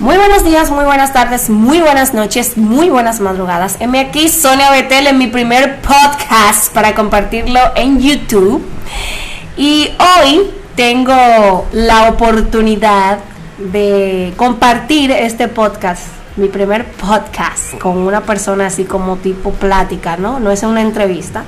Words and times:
Muy 0.00 0.16
buenos 0.16 0.44
días, 0.44 0.70
muy 0.70 0.86
buenas 0.86 1.12
tardes, 1.12 1.50
muy 1.50 1.82
buenas 1.82 2.14
noches, 2.14 2.56
muy 2.56 2.88
buenas 2.88 3.20
madrugadas. 3.20 3.76
M 3.80 4.00
aquí 4.00 4.30
Sonia 4.30 4.70
Betel 4.70 5.08
en 5.08 5.18
mi 5.18 5.26
primer 5.26 5.82
podcast 5.82 6.72
para 6.72 6.94
compartirlo 6.94 7.60
en 7.76 8.00
YouTube. 8.00 8.64
Y 9.58 9.90
hoy 9.98 10.50
tengo 10.74 11.66
la 11.72 12.08
oportunidad 12.08 13.18
de 13.58 14.32
compartir 14.38 15.10
este 15.10 15.48
podcast, 15.48 16.04
mi 16.36 16.48
primer 16.48 16.86
podcast, 16.92 17.74
con 17.78 17.98
una 17.98 18.22
persona 18.22 18.68
así 18.68 18.84
como 18.84 19.18
tipo 19.18 19.50
plática, 19.52 20.16
¿no? 20.16 20.40
No 20.40 20.50
es 20.50 20.62
una 20.62 20.80
entrevista. 20.80 21.44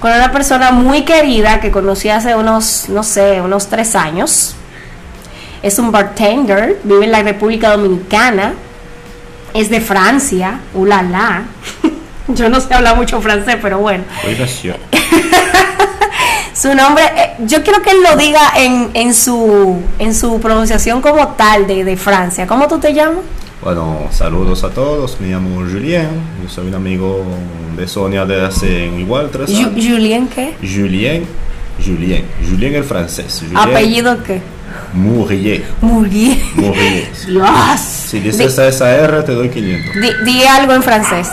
Con 0.00 0.10
una 0.10 0.32
persona 0.32 0.72
muy 0.72 1.04
querida 1.04 1.60
que 1.60 1.70
conocí 1.70 2.08
hace 2.08 2.34
unos, 2.34 2.88
no 2.88 3.04
sé, 3.04 3.40
unos 3.40 3.68
tres 3.68 3.94
años 3.94 4.56
es 5.62 5.78
un 5.78 5.90
bartender, 5.90 6.80
vive 6.84 7.04
en 7.04 7.12
la 7.12 7.22
República 7.22 7.70
Dominicana, 7.76 8.54
es 9.54 9.70
de 9.70 9.80
Francia, 9.80 10.60
ulala. 10.74 11.44
Yo 12.28 12.48
no 12.48 12.60
sé 12.60 12.74
hablar 12.74 12.96
mucho 12.96 13.20
francés, 13.22 13.56
pero 13.62 13.78
bueno. 13.78 14.04
su 16.54 16.74
nombre, 16.74 17.04
eh, 17.16 17.30
yo 17.46 17.62
quiero 17.62 17.80
que 17.80 17.90
él 17.90 18.02
lo 18.02 18.16
diga 18.18 18.52
en, 18.54 18.90
en, 18.92 19.14
su, 19.14 19.80
en 19.98 20.14
su 20.14 20.38
pronunciación 20.38 21.00
como 21.00 21.28
tal 21.28 21.66
de, 21.66 21.84
de 21.84 21.96
Francia. 21.96 22.46
¿Cómo 22.46 22.68
tú 22.68 22.78
te 22.78 22.92
llamas? 22.92 23.24
Bueno, 23.62 24.08
saludos 24.10 24.62
a 24.62 24.70
todos, 24.70 25.20
me 25.20 25.28
llamo 25.28 25.56
Julien, 25.60 26.08
yo 26.42 26.48
soy 26.48 26.68
un 26.68 26.74
amigo 26.74 27.24
de 27.76 27.88
Sonia 27.88 28.24
de 28.24 28.44
hace 28.44 28.86
igual 28.86 29.30
tres 29.32 29.48
años. 29.48 29.72
¿Julien 29.74 30.28
qué? 30.28 30.54
Julien, 30.60 31.24
Julien, 31.84 32.24
Julien 32.48 32.74
el 32.76 32.84
francés. 32.84 33.42
¿Apellido 33.54 34.22
qué? 34.22 34.40
Mourier. 34.92 35.64
Mourier. 35.80 36.38
Mourier. 36.54 37.10
Dios. 37.26 37.80
Si 37.80 38.20
dices 38.20 38.58
esa 38.58 38.90
R, 38.90 39.22
te 39.22 39.32
doy 39.32 39.48
500. 39.48 40.24
Di, 40.24 40.44
algo 40.44 40.72
en 40.74 40.82
francés. 40.82 41.28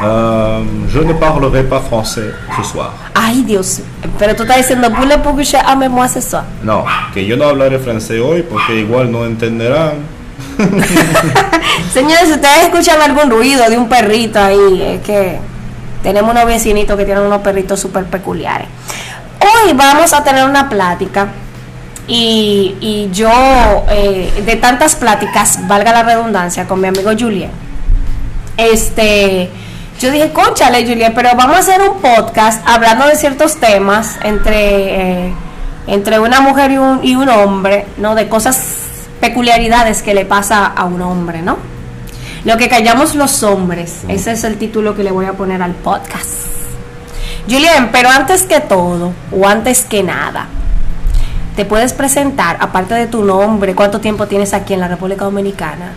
Um, 0.00 0.86
je 0.88 1.00
ne 1.00 1.14
parlerai 1.14 1.64
pas 1.64 1.80
français 1.80 2.30
ce 2.56 2.62
soir. 2.62 2.92
Ay, 3.14 3.42
Dios. 3.42 3.80
Pero 4.18 4.36
tú 4.36 4.42
estás 4.42 4.58
diciendo, 4.58 4.90
vous 4.90 5.06
le 5.06 5.18
pouvez 5.18 5.54
ame 5.54 5.88
moi 5.88 6.08
ce 6.08 6.20
soir. 6.20 6.44
No, 6.62 6.84
que 7.12 7.26
yo 7.26 7.36
no 7.36 7.48
hablaré 7.48 7.78
francés 7.78 8.20
hoy 8.20 8.42
porque 8.42 8.74
igual 8.76 9.10
no 9.10 9.24
entenderán. 9.24 10.18
Señores, 11.92 12.26
si 12.26 12.32
ustedes 12.32 12.64
escuchan 12.64 13.00
algún 13.00 13.30
ruido 13.30 13.68
de 13.68 13.76
un 13.76 13.88
perrito 13.88 14.38
ahí, 14.38 14.82
es 14.82 15.00
que 15.02 15.38
tenemos 16.02 16.30
unos 16.30 16.46
vecinitos 16.46 16.96
que 16.96 17.04
tienen 17.04 17.24
unos 17.24 17.40
perritos 17.40 17.80
súper 17.80 18.04
peculiares. 18.04 18.68
Hoy 19.40 19.72
vamos 19.74 20.12
a 20.12 20.22
tener 20.22 20.44
una 20.44 20.68
plática 20.68 21.28
y, 22.08 23.10
yo, 23.12 23.30
eh, 23.90 24.42
de 24.44 24.56
tantas 24.56 24.96
pláticas, 24.96 25.68
valga 25.68 25.92
la 25.92 26.02
redundancia, 26.02 26.66
con 26.66 26.80
mi 26.80 26.88
amigo 26.88 27.10
Julien, 27.18 27.50
este, 28.56 29.50
yo 30.00 30.10
dije, 30.10 30.32
conchale 30.32 30.86
Julien, 30.86 31.12
pero 31.14 31.30
vamos 31.36 31.56
a 31.56 31.58
hacer 31.60 31.82
un 31.82 32.00
podcast 32.00 32.66
hablando 32.66 33.06
de 33.06 33.16
ciertos 33.16 33.56
temas 33.56 34.16
entre, 34.22 35.26
eh, 35.26 35.34
entre 35.86 36.18
una 36.18 36.40
mujer 36.40 36.70
y 36.72 36.78
un, 36.78 37.00
y 37.02 37.14
un 37.14 37.28
hombre, 37.28 37.86
¿no? 37.98 38.14
De 38.14 38.28
cosas, 38.28 39.06
peculiaridades 39.20 40.02
que 40.02 40.14
le 40.14 40.24
pasa 40.24 40.66
a 40.66 40.84
un 40.84 41.02
hombre, 41.02 41.42
¿no? 41.42 41.58
Lo 42.44 42.56
que 42.56 42.68
callamos 42.68 43.14
los 43.14 43.42
hombres, 43.42 44.02
ese 44.08 44.32
es 44.32 44.44
el 44.44 44.56
título 44.56 44.96
que 44.96 45.02
le 45.02 45.10
voy 45.10 45.26
a 45.26 45.34
poner 45.34 45.60
al 45.62 45.74
podcast. 45.74 46.46
Julien, 47.48 47.90
pero 47.92 48.08
antes 48.08 48.44
que 48.44 48.60
todo, 48.60 49.12
o 49.32 49.46
antes 49.46 49.84
que 49.84 50.02
nada, 50.02 50.46
¿Te 51.58 51.64
puedes 51.64 51.92
presentar, 51.92 52.56
aparte 52.60 52.94
de 52.94 53.08
tu 53.08 53.24
nombre, 53.24 53.74
cuánto 53.74 53.98
tiempo 53.98 54.28
tienes 54.28 54.54
aquí 54.54 54.74
en 54.74 54.78
la 54.78 54.86
República 54.86 55.24
Dominicana? 55.24 55.90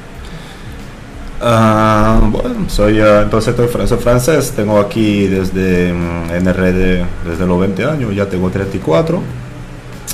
Ah, 1.39 2.19
bueno, 2.19 2.67
soy 2.67 2.99
uh, 2.99 3.21
entonces 3.21 3.55
soy 3.85 3.99
francés, 3.99 4.53
tengo 4.55 4.79
aquí 4.79 5.27
desde 5.27 5.93
mm, 5.93 6.31
NRD 6.31 7.05
desde 7.29 7.45
los 7.45 7.59
20 7.59 7.85
años, 7.85 8.15
ya 8.15 8.25
tengo 8.25 8.49
34. 8.49 9.21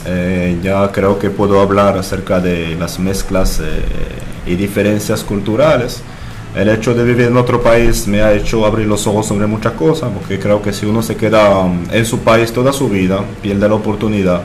Eh, 0.08 0.60
ya 0.62 0.92
creo 0.92 1.18
que 1.18 1.30
puedo 1.30 1.62
hablar 1.62 1.98
acerca 1.98 2.42
de 2.42 2.76
las 2.76 3.00
mezclas 3.00 3.62
eh, 3.62 3.86
y 4.48 4.56
diferencias 4.56 5.24
culturales. 5.24 6.02
El 6.58 6.68
hecho 6.68 6.94
de 6.94 7.06
vivir 7.06 7.28
en 7.28 7.38
otro 7.38 7.64
país 7.64 8.06
me 8.06 8.22
ha 8.22 8.34
hecho 8.34 8.66
abrir 8.66 8.86
los 8.86 9.08
ojos 9.08 9.26
sobre 9.26 9.48
muchas 9.48 9.72
cosas, 9.76 10.10
porque 10.14 10.42
creo 10.42 10.62
que 10.62 10.74
si 10.74 10.86
uno 10.86 11.02
se 11.02 11.16
queda 11.16 11.64
mm, 11.64 11.88
en 11.94 12.06
su 12.06 12.20
país 12.20 12.52
toda 12.52 12.74
su 12.74 12.90
vida, 12.90 13.22
pierde 13.42 13.70
la 13.70 13.76
oportunidad 13.76 14.42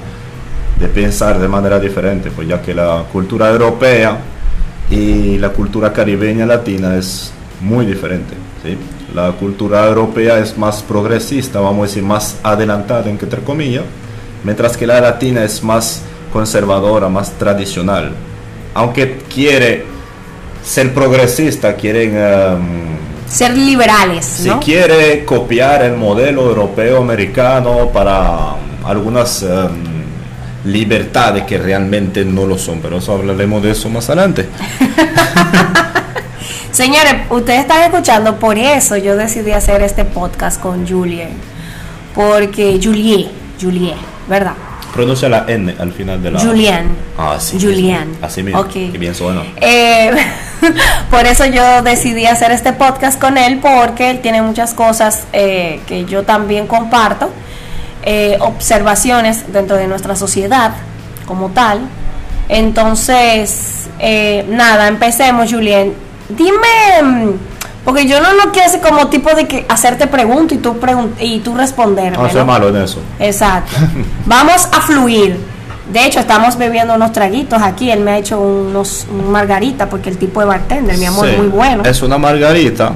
de 0.83 0.89
pensar 0.89 1.39
de 1.39 1.47
manera 1.47 1.79
diferente, 1.79 2.33
pues 2.33 2.49
ya 2.49 2.61
que 2.61 2.75
la 2.75 3.05
cultura 3.13 3.49
europea 3.49 4.19
y 4.91 5.39
la 5.39 5.51
cultura 5.51 5.93
caribeña 5.93 6.45
latina 6.45 6.97
es 6.97 7.33
muy 7.61 7.87
diferente. 7.87 8.35
¿sí? 8.65 8.77
La 9.15 9.31
cultura 9.31 9.87
europea 9.87 10.41
es 10.41 10.59
más 10.59 10.83
progresista, 10.83 11.61
vamos 11.61 11.85
a 11.85 11.87
decir, 11.87 12.03
más 12.03 12.37
adelantada, 12.43 13.09
entre 13.09 13.41
comillas, 13.43 13.85
mientras 14.43 14.77
que 14.77 14.85
la 14.85 15.01
latina 15.01 15.45
es 15.45 15.63
más 15.63 16.03
conservadora, 16.33 17.09
más 17.09 17.31
tradicional. 17.39 18.11
Aunque 18.75 19.19
quiere 19.33 19.85
ser 20.65 20.93
progresista, 20.93 21.77
quieren... 21.77 22.17
Um, 22.17 22.97
ser 23.29 23.57
liberales. 23.57 24.25
Si 24.25 24.51
quiere 24.51 25.25
copiar 25.25 25.85
el 25.85 25.97
modelo 25.97 26.43
europeo 26.43 26.99
americano 26.99 27.89
para 27.93 28.57
algunas... 28.85 29.45
Um, 29.45 29.92
libertades 30.65 31.45
que 31.45 31.59
realmente 31.59 32.25
no 32.25 32.47
lo 32.47 32.59
son, 32.59 32.81
pero 32.81 32.99
eso 32.99 33.13
hablaremos 33.13 33.63
de 33.63 33.73
eso 33.73 33.89
más 33.89 34.09
adelante. 34.09 34.49
Señores, 36.73 37.15
ustedes 37.29 37.61
están 37.61 37.83
escuchando, 37.83 38.37
por 38.37 38.57
eso 38.57 38.97
yo 38.97 39.17
decidí 39.17 39.53
hacer 39.53 39.83
este 39.83 40.05
podcast 40.05 40.61
con 40.61 40.89
Julien, 40.89 41.31
porque 42.15 42.81
Julie, 42.83 43.29
Julie, 43.61 43.95
¿verdad? 44.29 44.55
Pronuncia 44.93 45.29
la 45.29 45.47
N 45.49 45.75
al 45.79 45.93
final 45.93 46.23
de 46.23 46.31
la. 46.31 46.41
Julien. 46.41 46.91
Ah, 47.17 47.39
sí. 47.41 47.59
Julien. 47.59 48.15
Así 48.21 48.43
mismo. 48.43 48.61
Okay. 48.61 48.91
Qué 48.91 48.99
bien 48.99 49.15
suena. 49.15 49.43
Eh, 49.57 50.11
por 51.11 51.27
eso 51.27 51.47
yo 51.47 51.83
decidí 51.83 52.27
hacer 52.27 52.53
este 52.53 52.75
podcast 52.75 53.19
con 53.19 53.39
él, 53.39 53.59
porque 53.61 54.11
él 54.11 54.21
tiene 54.21 54.43
muchas 54.43 54.75
cosas 54.75 55.25
eh, 55.33 55.81
que 55.87 56.05
yo 56.05 56.25
también 56.25 56.67
comparto 56.67 57.31
eh, 58.03 58.37
observaciones 58.41 59.53
dentro 59.53 59.77
de 59.77 59.87
nuestra 59.87 60.17
sociedad 60.17 60.73
como 61.27 61.51
tal. 61.51 61.81
Entonces, 62.49 63.89
eh, 63.99 64.45
nada, 64.49 64.89
empecemos, 64.89 65.51
Julien. 65.51 65.95
Dime, 66.29 67.37
porque 67.85 68.07
yo 68.07 68.21
no 68.21 68.33
lo 68.35 68.53
quiero 68.53 68.69
hacer 68.69 68.81
como 68.81 69.09
tipo 69.09 69.35
de 69.35 69.47
que 69.47 69.67
hacerte 69.69 70.07
preguntas 70.07 70.59
y 70.59 70.61
tú, 70.61 70.77
y 71.21 71.41
tú 71.41 71.55
responder. 71.55 72.13
No, 72.13 72.31
soy 72.31 72.45
malo 72.45 72.69
en 72.69 72.77
eso. 72.77 73.01
Exacto. 73.19 73.73
Vamos 74.27 74.69
a 74.73 74.81
fluir. 74.81 75.53
De 75.93 76.07
hecho, 76.07 76.21
estamos 76.21 76.57
bebiendo 76.57 76.95
unos 76.95 77.13
traguitos 77.13 77.61
aquí. 77.61 77.91
Él 77.91 78.01
me 78.01 78.13
ha 78.13 78.19
hecho 78.19 78.41
unos 78.41 79.07
margarita 79.31 79.89
porque 79.89 80.11
el 80.11 80.17
tipo 80.17 80.41
de 80.41 80.47
bartender, 80.47 80.97
mi 80.97 81.07
amor, 81.07 81.27
muy 81.37 81.49
bueno. 81.49 81.83
Es 81.85 82.03
una 82.03 82.19
margarita 82.19 82.93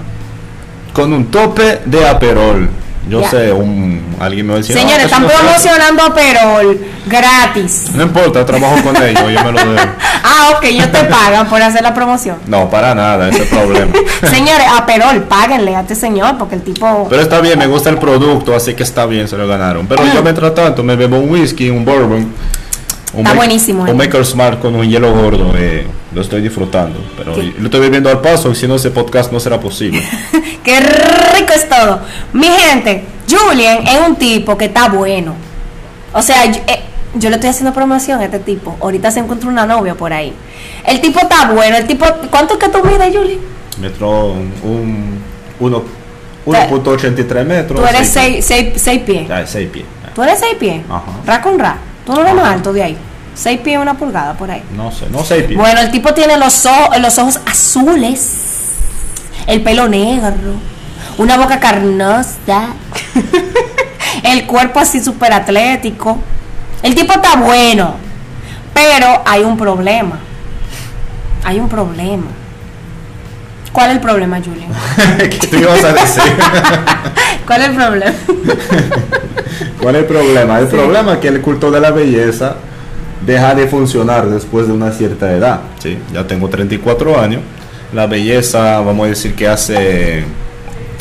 con 0.92 1.12
un 1.12 1.26
tope 1.26 1.80
de 1.84 2.08
aperol. 2.08 2.70
Yo 3.08 3.22
sé, 3.28 3.52
un, 3.52 4.16
alguien 4.18 4.46
me 4.46 4.54
decía. 4.54 4.76
Señores, 4.76 5.04
están 5.04 5.26
promocionando 5.26 6.12
Perol 6.12 6.80
gratis. 7.06 7.90
No 7.94 8.02
importa, 8.02 8.44
trabajo 8.44 8.82
con 8.82 8.96
ellos, 8.96 9.22
yo 9.32 9.44
me 9.44 9.52
lo 9.52 9.64
doy. 9.64 9.78
ah, 10.24 10.54
ok, 10.56 10.64
ellos 10.64 10.90
te 10.90 11.04
pagan 11.04 11.48
por 11.48 11.62
hacer 11.62 11.82
la 11.82 11.94
promoción. 11.94 12.36
No, 12.46 12.68
para 12.68 12.94
nada, 12.94 13.28
ese 13.28 13.44
es 13.44 13.52
el 13.52 13.58
problema. 13.58 13.92
Señores, 14.28 14.66
a 14.76 14.84
Perol, 14.84 15.22
páguenle 15.22 15.76
a 15.76 15.82
este 15.82 15.94
señor, 15.94 16.36
porque 16.36 16.56
el 16.56 16.62
tipo. 16.62 17.06
Pero 17.08 17.22
está 17.22 17.40
bien, 17.40 17.58
me 17.58 17.66
gusta 17.68 17.90
el 17.90 17.98
producto, 17.98 18.54
así 18.56 18.74
que 18.74 18.82
está 18.82 19.06
bien, 19.06 19.28
se 19.28 19.36
lo 19.36 19.46
ganaron. 19.46 19.86
Pero 19.86 20.04
yo, 20.12 20.22
mientras 20.22 20.52
tanto, 20.54 20.82
me 20.82 20.96
bebo 20.96 21.18
un 21.18 21.30
whisky, 21.30 21.70
un 21.70 21.84
bourbon. 21.84 22.32
Está 23.14 23.34
buenísimo. 23.34 23.84
Un 23.84 23.96
Maker 23.96 24.24
Smart 24.24 24.60
con 24.60 24.74
un 24.74 24.88
hielo 24.88 25.12
gordo, 25.12 25.52
eh, 25.56 25.86
lo 26.12 26.20
estoy 26.20 26.42
disfrutando. 26.42 26.98
Pero 27.16 27.36
lo 27.36 27.64
estoy 27.64 27.80
viviendo 27.80 28.10
al 28.10 28.20
paso 28.20 28.50
y 28.50 28.54
si 28.54 28.66
no, 28.66 28.76
ese 28.76 28.90
podcast 28.90 29.32
no 29.32 29.40
será 29.40 29.60
posible. 29.60 30.02
Qué 30.64 30.80
rico 30.80 31.52
es 31.54 31.68
todo. 31.68 32.00
Mi 32.32 32.48
gente, 32.48 33.04
Julian 33.28 33.86
es 33.86 34.00
un 34.06 34.16
tipo 34.16 34.58
que 34.58 34.66
está 34.66 34.88
bueno. 34.88 35.34
O 36.12 36.20
sea, 36.22 36.44
eh, 36.44 36.60
yo, 37.14 37.30
le 37.30 37.36
estoy 37.36 37.50
haciendo 37.50 37.72
promoción 37.72 38.20
a 38.20 38.24
este 38.24 38.40
tipo. 38.40 38.76
Ahorita 38.80 39.10
se 39.10 39.20
encuentra 39.20 39.48
una 39.48 39.66
novia 39.66 39.94
por 39.94 40.12
ahí. 40.12 40.32
El 40.84 41.00
tipo 41.00 41.20
está 41.20 41.52
bueno. 41.52 41.76
El 41.76 41.86
tipo, 41.86 42.04
¿cuánto 42.30 42.54
es 42.54 42.60
que 42.60 42.68
tú 42.68 42.78
mides, 42.84 43.16
Julian? 43.16 43.38
Metro 43.80 44.32
un, 44.62 45.20
1.83 45.60 47.44
metros. 47.44 47.80
Tú 47.80 47.86
eres 47.86 48.08
6 48.08 48.44
pies. 48.44 48.82
6 49.46 49.68
pies. 49.70 49.84
Tú 50.14 50.22
eres 50.22 50.40
6 50.40 50.54
pies. 50.58 50.82
Ajá. 50.88 51.02
Ra 51.24 51.42
con 51.42 51.58
ra. 51.58 51.78
Tú 52.06 52.14
no 52.14 52.20
eres 52.20 52.34
más 52.34 52.54
alto 52.54 52.72
de 52.72 52.84
ahí. 52.84 52.96
6 53.34 53.60
pies, 53.60 53.78
una 53.78 53.94
pulgada 53.94 54.34
por 54.34 54.50
ahí. 54.50 54.62
No 54.74 54.90
sé, 54.90 55.10
no 55.10 55.24
6 55.24 55.44
pies. 55.44 55.58
Bueno, 55.58 55.80
el 55.80 55.90
tipo 55.90 56.14
tiene 56.14 56.38
los, 56.38 56.64
ojos, 56.64 56.98
los 56.98 57.18
ojos 57.18 57.40
azules, 57.44 58.76
el 59.46 59.60
pelo 59.62 59.88
negro, 59.88 60.54
una 61.18 61.36
boca 61.36 61.60
carnosa, 61.60 62.68
el 64.22 64.46
cuerpo 64.46 64.80
así 64.80 65.02
súper 65.02 65.32
atlético. 65.32 66.16
El 66.82 66.94
tipo 66.94 67.12
está 67.12 67.36
bueno, 67.36 67.96
pero 68.72 69.22
hay 69.26 69.42
un 69.42 69.56
problema. 69.56 70.18
hay 71.44 71.58
un 71.58 71.68
problema. 71.68 72.26
¿Cuál 73.72 73.90
es 73.90 73.96
el 73.96 74.00
problema, 74.00 74.38
Julian? 74.38 74.70
¿Qué 75.18 75.46
te 75.48 75.58
ibas 75.58 75.84
a 75.84 75.92
decir? 75.92 76.22
¿Cuál 77.46 77.62
es 77.62 77.68
el 77.68 77.74
problema? 77.76 78.12
¿Cuál 79.80 79.94
es 79.96 80.00
el 80.02 80.06
problema? 80.08 80.58
El 80.60 80.66
Sí. 80.68 80.76
problema 80.76 81.12
es 81.14 81.18
que 81.18 81.28
el 81.28 81.40
culto 81.40 81.70
de 81.70 81.80
la 81.80 81.90
belleza 81.90 82.56
deja 83.24 83.54
de 83.54 83.66
funcionar 83.68 84.28
después 84.28 84.66
de 84.66 84.72
una 84.72 84.92
cierta 84.92 85.32
edad. 85.32 85.60
¿sí? 85.82 85.98
Ya 86.12 86.26
tengo 86.26 86.48
34 86.48 87.18
años. 87.20 87.42
La 87.92 88.06
belleza, 88.06 88.80
vamos 88.80 89.06
a 89.06 89.10
decir 89.10 89.34
que 89.34 89.46
hace, 89.48 90.24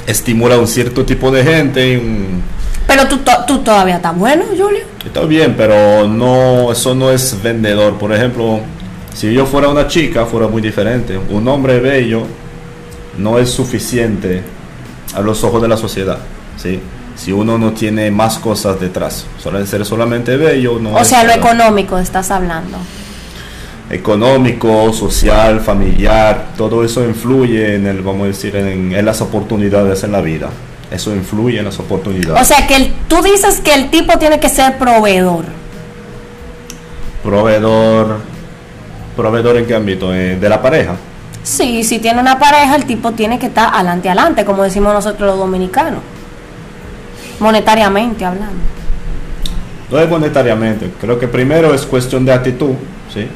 estimula 0.07 0.56
a 0.56 0.59
un 0.59 0.68
cierto 0.68 1.03
tipo 1.06 1.31
de 1.31 1.44
gente. 1.44 1.94
y 1.94 1.95
un- 1.97 2.42
Pero 2.88 3.07
tú, 3.07 3.19
tú 3.48 3.59
todavía 3.59 3.95
estás 3.95 4.15
bueno, 4.15 4.44
Julian. 4.50 4.86
Está 5.06 5.21
bien, 5.21 5.56
pero 5.57 6.07
no, 6.07 6.71
eso 6.71 6.94
no 6.95 7.12
es 7.12 7.41
vendedor. 7.41 7.98
Por 7.98 8.13
ejemplo, 8.13 8.59
si 9.13 9.33
yo 9.33 9.45
fuera 9.45 9.68
una 9.69 9.88
chica, 9.88 10.25
fuera 10.25 10.48
muy 10.48 10.62
diferente. 10.62 11.18
Un 11.30 11.48
hombre 11.48 11.80
bello 11.80 12.24
no 13.18 13.39
es 13.39 13.50
suficiente 13.50 14.41
a 15.15 15.21
los 15.21 15.44
ojos 15.44 15.62
de 15.62 15.68
la 15.68 15.77
sociedad. 15.77 16.19
¿Sí? 16.65 16.79
Si 17.15 17.31
uno 17.31 17.57
no 17.57 17.71
tiene 17.71 18.12
más 18.12 18.39
cosas 18.39 18.79
detrás, 18.79 19.25
solo 19.41 19.65
ser 19.65 19.85
solamente 19.85 20.35
bello, 20.35 20.79
no 20.79 20.94
O 20.95 21.06
sea, 21.06 21.23
lo 21.23 21.31
económico 21.31 21.97
estás 21.97 22.29
hablando. 22.31 22.77
económico, 23.89 24.91
social, 24.91 25.62
familiar, 25.62 26.47
todo 26.57 26.83
eso 26.83 27.03
influye 27.06 27.75
en 27.75 27.85
el, 27.88 28.01
vamos 28.01 28.23
a 28.23 28.27
decir, 28.27 28.56
en, 28.56 28.94
en 28.94 29.06
las 29.06 29.21
oportunidades 29.21 30.03
en 30.03 30.12
la 30.12 30.21
vida. 30.21 30.50
Eso 30.91 31.13
influye 31.15 31.59
en 31.59 31.65
las 31.65 31.79
oportunidades. 31.79 32.41
O 32.41 32.45
sea, 32.45 32.67
que 32.67 32.75
el- 32.75 32.94
tú 33.07 33.21
dices 33.21 33.59
que 33.62 33.73
el 33.75 33.89
tipo 33.91 34.17
tiene 34.19 34.39
que 34.39 34.50
ser 34.50 34.77
proveedor. 34.77 35.45
proveedor, 37.23 38.17
proveedor 39.15 39.57
en 39.57 39.65
qué 39.65 39.75
ámbito, 39.75 40.13
Eh, 40.13 40.38
de 40.39 40.50
la 40.50 40.62
pareja. 40.62 40.95
Sí, 41.44 41.83
si 41.83 42.00
tiene 42.00 42.19
una 42.21 42.38
pareja, 42.39 42.75
el 42.75 42.85
tipo 42.85 43.12
tiene 43.12 43.38
que 43.39 43.47
estar 43.47 43.73
adelante, 43.73 44.09
adelante, 44.09 44.45
como 44.45 44.63
decimos 44.63 44.94
nosotros 44.94 45.27
los 45.29 45.38
dominicanos. 45.38 46.00
Monetariamente 47.40 48.24
hablando. 48.26 48.56
No 49.92 50.00
es 50.00 50.10
monetariamente, 50.10 50.92
creo 51.00 51.20
que 51.20 51.28
primero 51.28 51.74
es 51.74 51.84
cuestión 51.84 52.26
de 52.26 52.34
actitud, 52.34 52.72
¿sí? 53.14 53.28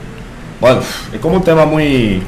Bueno, 0.60 0.80
es 1.14 1.20
como 1.20 1.36
un 1.36 1.44
tema 1.44 1.66
muy 1.66 2.22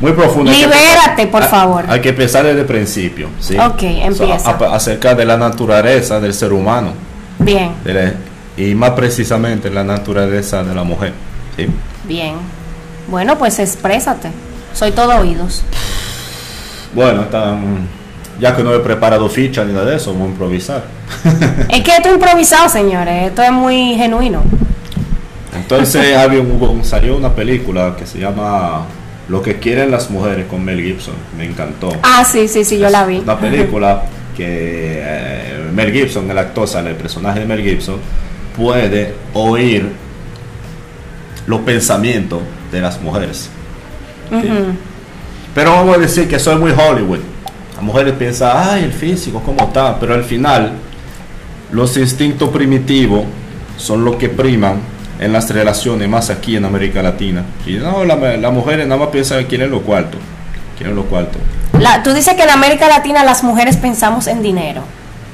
muy 0.00 0.12
profundo. 0.12 0.50
Libérate, 0.50 1.26
por 1.28 1.42
hay- 1.42 1.48
favor. 1.48 1.84
Hay 1.88 2.00
que 2.00 2.10
empezar 2.10 2.44
desde 2.44 2.60
el 2.60 2.66
principio, 2.66 3.28
¿sí? 3.40 3.56
Ok, 3.58 3.82
empieza. 3.82 4.50
a- 4.50 4.74
acerca 4.74 5.14
de 5.14 5.24
la 5.24 5.36
naturaleza 5.38 6.20
del 6.20 6.34
ser 6.34 6.52
humano 6.52 6.92
Bien, 7.38 7.72
la- 7.84 8.12
y 8.56 8.74
más 8.74 8.90
precisamente 8.90 9.70
la 9.70 9.84
naturaleza 9.84 10.62
de 10.64 10.74
la 10.74 10.82
mujer, 10.82 11.12
¿sí? 11.56 11.66
bien. 12.04 12.34
Bueno, 13.08 13.38
pues 13.38 13.58
exprésate. 13.60 14.30
Soy 14.74 14.90
todo 14.90 15.16
oídos. 15.18 15.62
Bueno, 16.92 17.22
tan- 17.26 17.86
ya 18.40 18.54
que 18.56 18.62
no 18.62 18.74
he 18.74 18.78
preparado 18.80 19.28
ficha 19.28 19.64
ni 19.64 19.72
nada 19.72 19.86
de 19.86 19.96
eso, 19.96 20.12
vamos 20.12 20.28
a 20.28 20.30
improvisar. 20.32 20.84
Es 21.68 21.82
que 21.82 21.90
esto 21.96 22.08
es 22.08 22.14
improvisado, 22.14 22.68
señores. 22.68 23.28
Esto 23.28 23.42
es 23.42 23.52
muy 23.52 23.94
genuino. 23.96 24.42
Entonces 25.54 26.16
había 26.16 26.40
un- 26.40 26.84
salió 26.84 27.16
una 27.16 27.34
película 27.34 27.94
que 27.98 28.06
se 28.06 28.18
llama 28.18 28.84
Lo 29.28 29.42
que 29.42 29.58
quieren 29.58 29.90
las 29.90 30.10
mujeres 30.10 30.46
con 30.46 30.64
Mel 30.64 30.80
Gibson. 30.82 31.14
Me 31.36 31.44
encantó. 31.44 31.92
Ah, 32.02 32.24
sí, 32.24 32.46
sí, 32.48 32.64
sí, 32.64 32.78
yo 32.78 32.88
la 32.90 33.04
vi. 33.06 33.18
Una 33.18 33.38
película 33.38 34.02
que 34.36 34.44
eh, 35.02 35.70
Mel 35.74 35.92
Gibson, 35.92 36.30
el 36.30 36.38
actor, 36.38 36.68
sale, 36.68 36.90
el 36.90 36.96
personaje 36.96 37.40
de 37.40 37.46
Mel 37.46 37.62
Gibson, 37.62 37.96
puede 38.56 39.14
oír 39.32 39.90
los 41.46 41.60
pensamientos 41.60 42.40
de 42.72 42.80
las 42.80 43.00
mujeres. 43.00 43.48
Pero 45.54 45.70
vamos 45.72 45.96
a 45.96 45.98
decir 46.00 46.28
que 46.28 46.36
es 46.36 46.46
muy 46.58 46.72
Hollywood. 46.72 47.20
Las 47.76 47.84
mujeres 47.84 48.14
piensan, 48.14 48.52
ay, 48.54 48.84
el 48.84 48.92
físico, 48.92 49.40
¿cómo 49.44 49.60
está? 49.60 49.98
Pero 50.00 50.14
al 50.14 50.24
final, 50.24 50.72
los 51.72 51.96
instintos 51.96 52.48
primitivos 52.50 53.24
son 53.76 54.04
los 54.04 54.16
que 54.16 54.28
priman 54.28 54.80
en 55.20 55.32
las 55.32 55.50
relaciones, 55.50 56.08
más 56.08 56.30
aquí 56.30 56.56
en 56.56 56.64
América 56.64 57.02
Latina. 57.02 57.42
Y 57.66 57.74
no, 57.74 58.04
la- 58.04 58.36
las 58.36 58.52
mujeres 58.52 58.86
nada 58.86 59.00
más 59.00 59.10
piensan 59.10 59.38
que 59.40 59.46
quieren 59.46 59.70
los 59.70 59.82
cuartos. 59.82 60.20
Quieren 60.78 60.96
los 60.96 61.04
cuartos. 61.06 61.40
La- 61.78 62.02
tú 62.02 62.12
dices 62.14 62.34
que 62.34 62.42
en 62.44 62.50
América 62.50 62.88
Latina 62.88 63.24
las 63.24 63.42
mujeres 63.44 63.76
pensamos 63.76 64.26
en 64.26 64.42
dinero. 64.42 64.82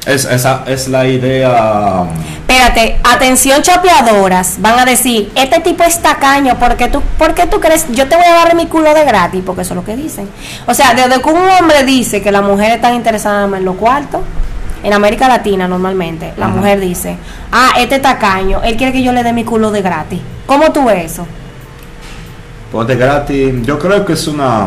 Es, 0.06 0.24
esa 0.24 0.64
es 0.66 0.88
la 0.88 1.06
idea. 1.06 2.04
Espérate, 2.40 2.98
atención 3.04 3.62
chapeadoras, 3.62 4.56
van 4.60 4.78
a 4.78 4.84
decir, 4.84 5.30
este 5.36 5.60
tipo 5.60 5.84
es 5.84 6.00
tacaño, 6.02 6.58
porque 6.58 6.88
tú, 6.88 7.00
¿por 7.18 7.34
qué 7.34 7.46
tú 7.46 7.60
crees? 7.60 7.86
Yo 7.92 8.08
te 8.08 8.16
voy 8.16 8.24
a 8.24 8.34
darle 8.34 8.54
mi 8.56 8.66
culo 8.66 8.92
de 8.94 9.04
gratis, 9.04 9.42
porque 9.46 9.62
eso 9.62 9.74
es 9.74 9.76
lo 9.76 9.84
que 9.84 9.96
dicen. 9.96 10.28
O 10.66 10.74
sea, 10.74 10.92
desde 10.94 11.22
que 11.22 11.28
un 11.30 11.48
hombre 11.48 11.84
dice 11.84 12.20
que 12.20 12.32
las 12.32 12.42
mujeres 12.42 12.76
están 12.76 12.94
interesadas 12.94 13.50
en 13.52 13.64
los 13.64 13.76
cuartos, 13.76 14.22
en 14.82 14.92
América 14.92 15.28
Latina 15.28 15.68
normalmente, 15.68 16.32
la 16.36 16.46
Ajá. 16.46 16.56
mujer 16.56 16.80
dice, 16.80 17.16
ah, 17.52 17.70
este 17.78 18.00
tacaño, 18.00 18.60
él 18.64 18.76
quiere 18.76 18.92
que 18.92 19.02
yo 19.04 19.12
le 19.12 19.22
dé 19.22 19.32
mi 19.32 19.44
culo 19.44 19.70
de 19.70 19.82
gratis. 19.82 20.18
¿Cómo 20.46 20.72
tú 20.72 20.84
ves 20.84 21.12
eso? 21.12 21.24
Ponte 22.72 22.96
gratis. 22.96 23.54
Yo 23.62 23.78
creo 23.78 24.04
que 24.04 24.14
es 24.14 24.26
una. 24.26 24.66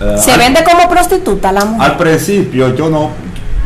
eh, 0.00 0.16
¿Se 0.18 0.32
al- 0.32 0.38
vende 0.38 0.64
como 0.64 0.88
prostituta 0.88 1.52
la 1.52 1.64
mujer? 1.64 1.90
Al 1.92 1.96
principio 1.96 2.74
yo 2.74 2.88
no, 2.90 3.10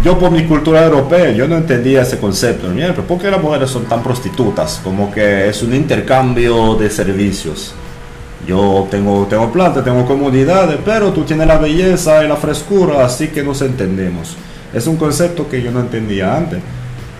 yo 0.06 0.16
por 0.16 0.30
mi 0.30 0.44
cultura 0.44 0.84
europea, 0.84 1.32
yo 1.32 1.48
no 1.48 1.56
entendía 1.56 2.02
ese 2.02 2.18
concepto. 2.18 2.68
Mira, 2.68 2.90
pero 2.90 3.04
¿por 3.08 3.18
qué 3.18 3.28
las 3.28 3.42
mujeres 3.42 3.68
son 3.68 3.86
tan 3.86 4.04
prostitutas? 4.04 4.80
Como 4.84 5.10
que 5.10 5.48
es 5.48 5.60
un 5.64 5.74
intercambio 5.74 6.76
de 6.76 6.88
servicios. 6.90 7.74
Yo 8.46 8.86
tengo, 8.88 9.26
tengo 9.28 9.50
plata, 9.50 9.82
tengo 9.82 10.06
comunidades, 10.06 10.78
pero 10.84 11.12
tú 11.12 11.24
tienes 11.24 11.48
la 11.48 11.58
belleza 11.58 12.24
y 12.24 12.28
la 12.28 12.36
frescura, 12.36 13.04
así 13.04 13.26
que 13.28 13.42
nos 13.42 13.60
entendemos. 13.62 14.36
Es 14.72 14.86
un 14.86 14.94
concepto 14.96 15.48
que 15.48 15.60
yo 15.60 15.72
no 15.72 15.80
entendía 15.80 16.36
antes. 16.36 16.60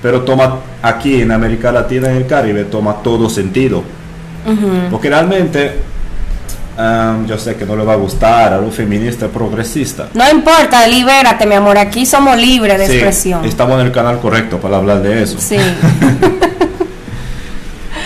Pero 0.00 0.21
toma 0.21 0.61
aquí 0.81 1.23
en 1.23 1.33
América 1.33 1.73
Latina 1.73 2.06
y 2.06 2.11
en 2.12 2.17
el 2.19 2.27
Caribe, 2.29 2.67
toma 2.67 3.03
todo 3.03 3.29
sentido. 3.29 3.79
Ujú. 4.47 4.91
Porque 4.93 5.09
realmente, 5.09 5.73
um, 6.78 7.26
yo 7.26 7.38
sé 7.38 7.56
que 7.56 7.64
no 7.64 7.76
le 7.76 7.84
va 7.84 7.94
a 7.94 7.96
gustar 7.96 8.52
a 8.52 8.58
los 8.58 8.75
feministas 8.75 9.31
progresistas. 9.31 10.14
No 10.14 10.28
importa, 10.31 10.87
libérate, 10.87 11.46
mi 11.46 11.55
amor, 11.55 11.78
aquí 11.78 12.06
somos 12.06 12.37
libres 12.37 12.78
de 12.78 12.87
Sí, 12.87 12.93
expresión. 12.94 13.44
Estamos 13.44 13.81
en 13.81 13.87
el 13.87 13.93
canal 13.93 14.19
correcto 14.19 14.58
para 14.58 14.76
hablar 14.76 15.02
de 15.02 15.23
eso. 15.23 15.38
Sí. 15.40 15.56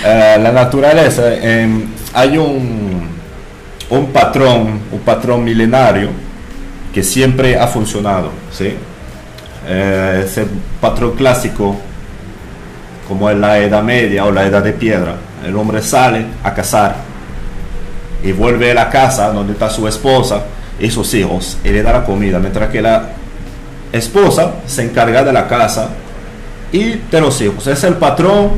Eh, 0.03 0.39
la 0.41 0.51
naturaleza, 0.51 1.35
em, 1.35 1.85
hay 2.15 2.39
un, 2.39 3.07
un 3.91 4.07
patrón, 4.07 4.81
un 4.91 5.01
patrón 5.01 5.45
milenario 5.45 6.09
que 6.95 7.03
siempre 7.03 7.59
ha 7.59 7.67
funcionado, 7.67 8.31
¿sí? 8.51 8.73
Eh, 9.69 10.23
ese 10.25 10.47
patrón 10.81 11.13
clásico, 11.17 11.77
como 13.07 13.31
en 13.31 13.41
la 13.43 13.59
Edad 13.59 13.83
Media 13.83 14.25
o 14.25 14.33
la 14.33 14.47
Edad 14.47 14.63
de 14.63 14.73
Piedra, 14.73 15.17
el 15.47 15.55
hombre 15.55 15.83
sale 15.83 16.25
a 16.43 16.55
cazar 16.55 16.97
y 18.23 18.33
vuelve 18.33 18.71
a 18.71 18.75
la 18.75 18.91
casa 18.91 19.31
donde 19.33 19.53
está 19.53 19.71
su 19.71 19.87
esposa 19.89 20.45
y 20.79 20.91
sus 20.91 21.13
hijos 21.15 21.59
y 21.65 21.69
le 21.69 21.83
da 21.83 21.93
la 21.93 22.05
comida, 22.05 22.39
mientras 22.39 22.71
que 22.71 22.83
la 22.83 23.11
esposa 23.93 24.55
se 24.67 24.85
encarga 24.85 25.23
de 25.25 25.33
la 25.33 25.47
casa 25.47 25.91
y 26.73 27.01
de 27.11 27.21
los 27.21 27.41
hijos. 27.41 27.67
Es 27.67 27.85
el 27.85 27.95
patrón 27.95 28.51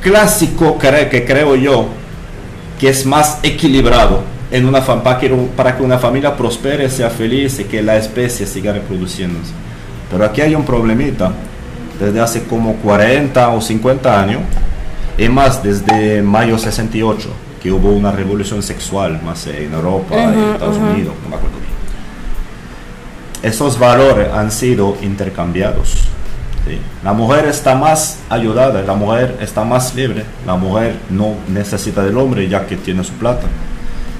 clásico 0.00 0.78
que 0.78 1.24
creo 1.26 1.56
yo 1.56 1.86
que 2.78 2.88
es 2.88 3.04
más 3.04 3.38
equilibrado 3.42 4.22
en 4.50 4.64
una 4.64 4.80
para 4.80 5.18
para 5.56 5.76
que 5.76 5.82
una 5.82 5.98
familia 5.98 6.36
prospere, 6.36 6.88
sea 6.88 7.10
feliz 7.10 7.58
y 7.58 7.64
que 7.64 7.82
la 7.82 7.96
especie 7.96 8.46
siga 8.46 8.72
reproduciéndose. 8.72 9.52
Pero 10.10 10.24
aquí 10.24 10.40
hay 10.40 10.54
un 10.54 10.64
problemita 10.64 11.32
desde 12.00 12.20
hace 12.20 12.44
como 12.44 12.74
40 12.76 13.48
o 13.50 13.60
50 13.60 14.20
años 14.20 14.40
y 15.18 15.28
más 15.28 15.62
desde 15.62 16.22
mayo 16.22 16.56
68 16.56 17.47
que 17.62 17.70
hubo 17.72 17.90
una 17.90 18.12
revolución 18.12 18.62
sexual 18.62 19.20
más 19.22 19.46
en 19.46 19.72
Europa 19.72 20.14
y 20.16 20.36
Ujú, 20.36 20.52
Estados. 20.52 20.76
Unidos, 20.76 21.14
no 21.22 21.28
me 21.28 21.36
acuerdo 21.36 21.56
bien. 21.58 21.68
Esos 23.42 23.78
valores 23.78 24.28
han 24.32 24.50
sido 24.50 24.96
intercambiados. 25.02 25.90
¿sí? 26.66 26.78
La 27.04 27.12
mujer 27.12 27.46
está 27.46 27.74
más 27.74 28.18
ayudada, 28.28 28.82
la 28.82 28.94
mujer 28.94 29.36
está 29.40 29.64
más 29.64 29.94
libre, 29.94 30.24
la 30.46 30.56
mujer 30.56 30.96
no 31.10 31.34
necesita 31.48 32.02
del 32.02 32.16
hombre 32.18 32.48
ya 32.48 32.66
que 32.66 32.76
tiene 32.76 33.04
su 33.04 33.12
plata. 33.12 33.46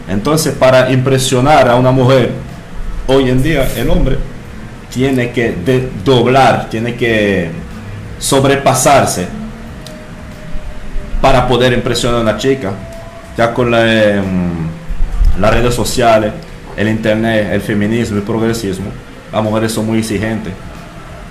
Entonces, 0.09 0.55
para 0.55 0.91
impresionar 0.91 1.69
a 1.69 1.77
una 1.77 1.91
mujer, 1.91 2.31
hoy 3.07 3.29
en 3.29 3.43
día 3.43 3.69
el 3.77 3.91
hombre 3.91 4.19
tiene 4.93 5.33
que 5.33 5.55
doblar, 6.05 6.69
tiene 6.71 6.95
que 6.95 7.51
sobrepasarse 8.19 9.29
para 11.21 11.47
poder 11.47 11.73
impresionar 11.73 12.21
a 12.21 12.23
una 12.23 12.37
chica. 12.39 12.73
Ya 13.39 13.55
con 13.55 13.71
la, 13.71 13.87
em, 13.87 14.69
las 15.39 15.55
redes 15.55 15.73
sociales, 15.73 16.33
el 16.77 16.89
internet, 16.89 17.51
el 17.53 17.61
feminismo, 17.61 18.17
el 18.17 18.25
progresismo, 18.25 18.91
las 19.33 19.43
mujeres 19.45 19.71
son 19.71 19.87
muy 19.87 20.01
exigentes. 20.01 20.53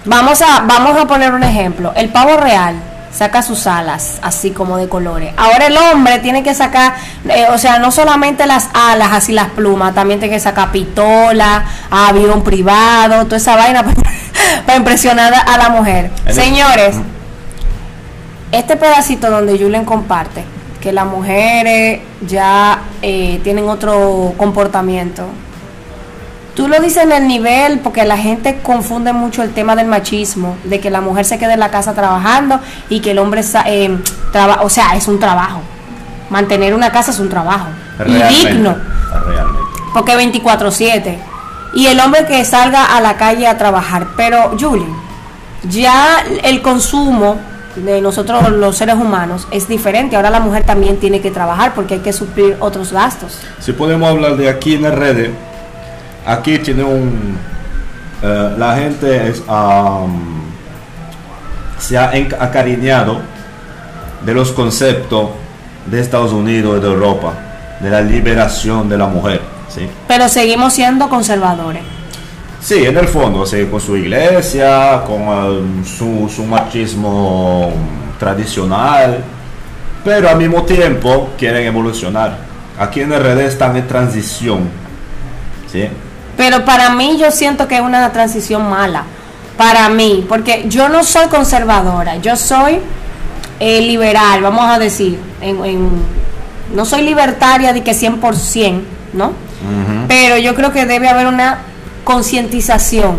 Vamos 0.05 0.41
a, 0.41 0.61
vamos 0.61 0.97
a 0.97 1.05
poner 1.05 1.33
un 1.33 1.43
ejemplo. 1.43 1.91
El 1.97 2.07
pavo 2.07 2.37
real 2.37 2.75
saca 3.11 3.41
sus 3.41 3.67
alas, 3.67 4.19
así 4.21 4.51
como 4.51 4.77
de 4.77 4.87
colores. 4.87 5.33
Ahora 5.35 5.67
el 5.67 5.75
hombre 5.75 6.19
tiene 6.19 6.43
que 6.43 6.53
sacar, 6.55 6.95
eh, 7.27 7.47
o 7.51 7.57
sea, 7.57 7.77
no 7.79 7.91
solamente 7.91 8.45
las 8.45 8.69
alas, 8.73 9.09
así 9.11 9.33
las 9.33 9.49
plumas, 9.49 9.93
también 9.93 10.21
tiene 10.21 10.33
que 10.33 10.39
sacar 10.39 10.71
pistola, 10.71 11.65
avión 11.91 12.41
privado, 12.41 13.25
toda 13.25 13.35
esa 13.35 13.57
vaina 13.57 13.83
para, 14.65 14.77
impresionar 14.77 15.33
a 15.33 15.57
la 15.57 15.67
mujer. 15.67 16.09
Señores, 16.31 16.95
este 18.53 18.77
pedacito 18.77 19.29
donde 19.29 19.59
Julen 19.59 19.83
comparte 19.83 20.56
que 20.87 20.93
las 20.93 21.05
mujeres 21.05 21.99
ya 22.25 22.79
eh, 23.01 23.41
tienen 23.43 23.67
otro 23.67 24.33
comportamiento, 24.37 25.25
Tú 26.55 26.67
lo 26.67 26.79
dices 26.79 27.03
en 27.03 27.11
el 27.11 27.27
nivel 27.27 27.79
porque 27.81 28.03
la 28.05 28.17
gente 28.17 28.59
confunde 28.63 29.13
mucho 29.13 29.43
el 29.43 29.53
tema 29.53 29.75
del 29.75 29.85
machismo, 29.85 30.55
de 30.63 30.79
que 30.79 30.89
la 30.89 31.01
mujer 31.01 31.25
se 31.25 31.37
quede 31.37 31.53
en 31.53 31.59
la 31.59 31.69
casa 31.69 31.93
trabajando 31.93 32.59
y 32.89 33.01
que 33.01 33.11
el 33.11 33.19
hombre, 33.19 33.41
eh, 33.65 33.95
traba, 34.31 34.61
o 34.63 34.69
sea, 34.69 34.95
es 34.95 35.07
un 35.07 35.19
trabajo. 35.19 35.61
Mantener 36.31 36.73
una 36.73 36.91
casa 36.91 37.11
es 37.11 37.19
un 37.19 37.29
trabajo. 37.29 37.67
Y 38.07 38.13
digno. 38.13 38.75
Realmente. 39.27 39.61
Porque 39.93 40.15
24/7. 40.15 41.19
Y 41.75 41.87
el 41.87 41.99
hombre 41.99 42.25
que 42.25 42.43
salga 42.43 42.95
a 42.95 43.01
la 43.01 43.17
calle 43.17 43.45
a 43.45 43.57
trabajar. 43.57 44.07
Pero, 44.15 44.55
Julie, 44.59 44.87
ya 45.69 46.23
el 46.43 46.63
consumo 46.63 47.37
de 47.85 48.01
nosotros 48.01 48.51
los 48.51 48.77
seres 48.77 48.95
humanos 48.95 49.47
es 49.51 49.67
diferente. 49.67 50.15
Ahora 50.15 50.29
la 50.29 50.39
mujer 50.39 50.63
también 50.63 50.97
tiene 50.97 51.21
que 51.21 51.31
trabajar 51.31 51.73
porque 51.73 51.95
hay 51.95 51.99
que 52.01 52.13
suplir 52.13 52.57
otros 52.59 52.91
gastos. 52.91 53.39
Si 53.59 53.73
podemos 53.73 54.09
hablar 54.09 54.35
de 54.35 54.49
aquí 54.49 54.75
en 54.75 54.85
el 54.85 54.93
redes 54.93 55.29
aquí 56.27 56.59
tiene 56.59 56.83
un... 56.83 57.37
Eh, 58.21 58.55
la 58.57 58.75
gente 58.75 59.29
es, 59.29 59.43
se 61.79 61.97
ha 61.97 62.11
acariñado 62.39 63.21
de 64.25 64.33
los 64.33 64.51
conceptos 64.51 65.29
de 65.85 66.01
Estados 66.01 66.33
Unidos 66.33 66.77
y 66.77 66.81
de 66.81 66.87
Europa, 66.87 67.33
de 67.79 67.89
la 67.89 68.01
liberación 68.01 68.89
de 68.89 68.97
la 68.97 69.07
mujer. 69.07 69.41
¿sí? 69.69 69.87
Pero 70.07 70.27
seguimos 70.27 70.73
siendo 70.73 71.09
conservadores. 71.09 71.83
Sí, 72.59 72.85
en 72.85 72.97
el 72.97 73.07
fondo, 73.07 73.45
con 73.69 73.81
su 73.81 73.95
iglesia, 73.95 75.03
con 75.05 75.21
eh, 75.21 75.85
su, 75.85 76.29
su 76.33 76.43
machismo 76.43 77.71
tradicional, 78.19 79.23
pero 80.03 80.29
al 80.29 80.37
mismo 80.37 80.63
tiempo 80.63 81.29
quieren 81.37 81.67
evolucionar. 81.67 82.37
Aquí 82.79 83.01
en 83.01 83.11
RD 83.11 83.41
están 83.41 83.75
en 83.77 83.87
transición. 83.87 84.69
¿sí? 85.71 85.87
Pero 86.35 86.65
para 86.65 86.91
mí 86.91 87.17
yo 87.19 87.31
siento 87.31 87.67
que 87.67 87.75
es 87.75 87.81
una 87.81 88.11
transición 88.11 88.69
mala. 88.69 89.03
Para 89.57 89.89
mí, 89.89 90.25
porque 90.29 90.65
yo 90.67 90.87
no 90.87 91.03
soy 91.03 91.27
conservadora, 91.27 92.17
yo 92.17 92.35
soy 92.35 92.79
eh, 93.59 93.81
liberal, 93.81 94.41
vamos 94.41 94.65
a 94.65 94.77
decir. 94.77 95.19
En, 95.41 95.89
no 96.73 96.85
soy 96.85 97.01
libertaria 97.01 97.73
de 97.73 97.81
que 97.81 97.93
100%, 97.93 98.81
¿no? 99.13 99.31
Pero 100.07 100.37
yo 100.37 100.53
creo 100.53 100.71
que 100.71 100.85
debe 100.85 101.09
haber 101.09 101.27
una 101.27 101.59
concientización, 102.07 103.17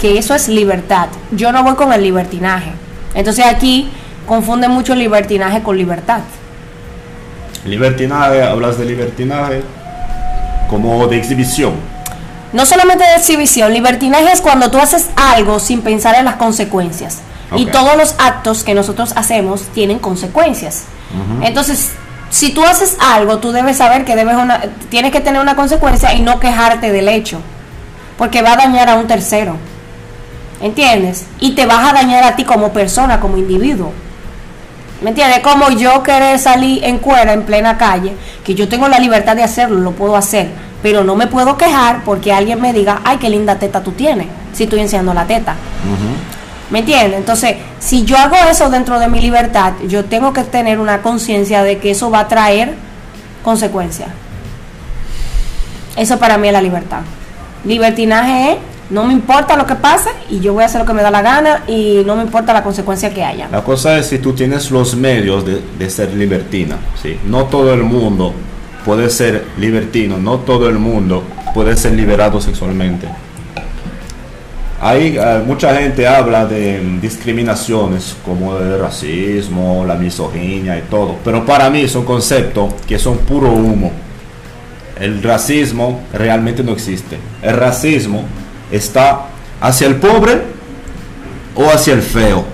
que 0.00 0.18
eso 0.18 0.34
es 0.34 0.48
libertad. 0.48 1.06
Yo 1.30 1.52
no 1.52 1.62
voy 1.62 1.76
con 1.76 1.92
el 1.92 2.02
libertinaje. 2.02 2.72
Entonces 3.14 3.46
aquí 3.46 3.88
confunde 4.26 4.66
mucho 4.66 4.96
libertinaje 4.96 5.62
con 5.62 5.76
libertad. 5.76 6.22
Libertinaje, 7.64 8.42
hablas 8.42 8.78
de 8.78 8.84
libertinaje 8.84 9.62
como 10.68 11.06
de 11.06 11.18
exhibición 11.18 11.94
no 12.52 12.64
solamente 12.66 13.02
de 13.02 13.16
exhibición, 13.16 13.72
libertinaje 13.72 14.30
es 14.32 14.40
cuando 14.40 14.70
tú 14.70 14.78
haces 14.78 15.08
algo 15.16 15.58
sin 15.58 15.82
pensar 15.82 16.14
en 16.14 16.24
las 16.24 16.36
consecuencias. 16.36 17.18
Y 17.56 17.66
todos 17.66 17.96
los 17.96 18.14
actos 18.18 18.62
que 18.62 18.74
nosotros 18.74 19.12
hacemos 19.16 19.62
tienen 19.74 19.98
consecuencias. 19.98 20.84
Entonces, 21.42 21.90
si 22.30 22.52
tú 22.52 22.64
haces 22.64 22.96
algo, 23.00 23.38
tú 23.38 23.50
debes 23.50 23.76
saber 23.78 24.04
que 24.04 24.14
debes 24.14 24.36
una, 24.36 24.60
tienes 24.88 25.10
que 25.10 25.20
tener 25.20 25.42
una 25.42 25.56
consecuencia 25.56 26.14
y 26.14 26.22
no 26.22 26.38
quejarte 26.38 26.92
del 26.92 27.08
hecho. 27.08 27.40
Porque 28.16 28.42
va 28.42 28.52
a 28.52 28.56
dañar 28.56 28.88
a 28.88 28.96
un 28.96 29.06
tercero. 29.06 29.56
¿Entiendes? 30.60 31.26
Y 31.40 31.52
te 31.52 31.66
vas 31.66 31.90
a 31.90 31.92
dañar 31.92 32.24
a 32.24 32.36
ti 32.36 32.44
como 32.44 32.72
persona, 32.72 33.20
como 33.20 33.36
individuo. 33.36 33.92
¿Me 35.02 35.10
entiendes? 35.10 35.40
Como 35.40 35.70
yo 35.70 36.02
querer 36.02 36.38
salir 36.38 36.84
en 36.84 36.98
cuera 36.98 37.32
en 37.32 37.42
plena 37.42 37.76
calle, 37.76 38.14
que 38.44 38.54
yo 38.54 38.68
tengo 38.68 38.88
la 38.88 38.98
libertad 38.98 39.36
de 39.36 39.42
hacerlo, 39.42 39.80
lo 39.80 39.92
puedo 39.92 40.16
hacer 40.16 40.48
pero 40.84 41.02
no 41.02 41.16
me 41.16 41.26
puedo 41.26 41.56
quejar 41.56 42.04
porque 42.04 42.30
alguien 42.30 42.60
me 42.60 42.74
diga, 42.74 43.00
ay, 43.04 43.16
qué 43.16 43.30
linda 43.30 43.58
teta 43.58 43.82
tú 43.82 43.92
tienes, 43.92 44.26
si 44.52 44.64
estoy 44.64 44.80
enseñando 44.80 45.14
la 45.14 45.26
teta. 45.26 45.54
¿Me 46.68 46.80
entiendes? 46.80 47.20
Entonces, 47.20 47.56
si 47.80 48.04
yo 48.04 48.18
hago 48.18 48.36
eso 48.50 48.68
dentro 48.68 48.98
de 48.98 49.08
mi 49.08 49.18
libertad, 49.18 49.72
yo 49.88 50.04
tengo 50.04 50.34
que 50.34 50.42
tener 50.42 50.78
una 50.78 51.00
conciencia 51.00 51.62
de 51.62 51.78
que 51.78 51.92
eso 51.92 52.10
va 52.10 52.20
a 52.20 52.28
traer 52.28 52.74
consecuencias. 53.42 54.10
Eso 55.96 56.18
para 56.18 56.36
mí 56.36 56.48
es 56.48 56.52
la 56.52 56.60
libertad. 56.60 57.00
Libertinaje 57.64 58.52
es, 58.52 58.58
no 58.90 59.04
me 59.04 59.12
importa 59.12 59.56
lo 59.56 59.66
que 59.66 59.74
pase 59.74 60.10
y 60.30 60.40
yo 60.40 60.52
voy 60.52 60.62
a 60.62 60.66
hacer 60.66 60.80
lo 60.80 60.86
que 60.86 60.92
me 60.92 61.02
da 61.02 61.10
la 61.10 61.22
gana 61.22 61.64
y 61.66 62.02
no 62.04 62.16
me 62.16 62.22
importa 62.22 62.52
la 62.52 62.62
consecuencia 62.62 63.12
que 63.12 63.24
haya. 63.24 63.48
La 63.50 63.64
cosa 63.64 63.98
es 63.98 64.06
si 64.06 64.18
tú 64.18 64.32
tienes 64.34 64.70
los 64.70 64.94
medios 64.96 65.44
de, 65.44 65.62
de 65.78 65.90
ser 65.90 66.12
libertina, 66.12 66.76
¿sí? 67.02 67.18
No 67.26 67.44
todo 67.44 67.72
el 67.72 67.82
mundo 67.82 68.34
puede 68.84 69.08
ser 69.10 69.44
libertino, 69.58 70.18
no 70.18 70.40
todo 70.40 70.68
el 70.68 70.78
mundo 70.78 71.22
puede 71.54 71.76
ser 71.76 71.92
liberado 71.92 72.40
sexualmente. 72.40 73.08
Hay 74.80 75.16
eh, 75.16 75.42
mucha 75.46 75.74
gente 75.74 76.06
habla 76.06 76.44
de 76.44 76.98
discriminaciones 77.00 78.16
como 78.22 78.58
el 78.58 78.78
racismo, 78.78 79.82
la 79.86 79.94
misoginia 79.94 80.76
y 80.76 80.82
todo, 80.82 81.16
pero 81.24 81.46
para 81.46 81.70
mí 81.70 81.88
son 81.88 82.04
conceptos 82.04 82.74
que 82.86 82.98
son 82.98 83.16
puro 83.18 83.50
humo. 83.50 83.90
El 84.98 85.22
racismo 85.22 86.02
realmente 86.12 86.62
no 86.62 86.72
existe. 86.72 87.18
El 87.42 87.56
racismo 87.56 88.24
está 88.70 89.26
hacia 89.60 89.86
el 89.86 89.96
pobre 89.96 90.42
o 91.54 91.68
hacia 91.68 91.94
el 91.94 92.02
feo. 92.02 92.44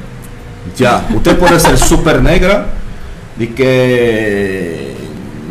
Ya, 0.76 1.06
usted 1.14 1.38
puede 1.38 1.58
ser 1.60 1.78
súper 1.78 2.22
negra 2.22 2.66
y 3.38 3.48
que 3.48 4.94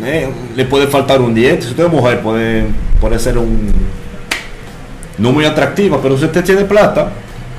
eh, 0.04 0.28
le 0.56 0.64
puede 0.64 0.86
faltar 0.86 1.20
un 1.20 1.34
diente. 1.34 1.62
Si 1.62 1.70
usted 1.70 1.84
es 1.86 1.92
mujer, 1.92 2.20
puede, 2.20 2.66
puede 3.00 3.18
ser 3.18 3.38
un 3.38 3.72
no 5.20 5.32
muy 5.32 5.44
atractiva, 5.44 6.00
pero 6.02 6.16
si 6.16 6.24
usted 6.24 6.42
tiene 6.42 6.64
plata, 6.64 7.10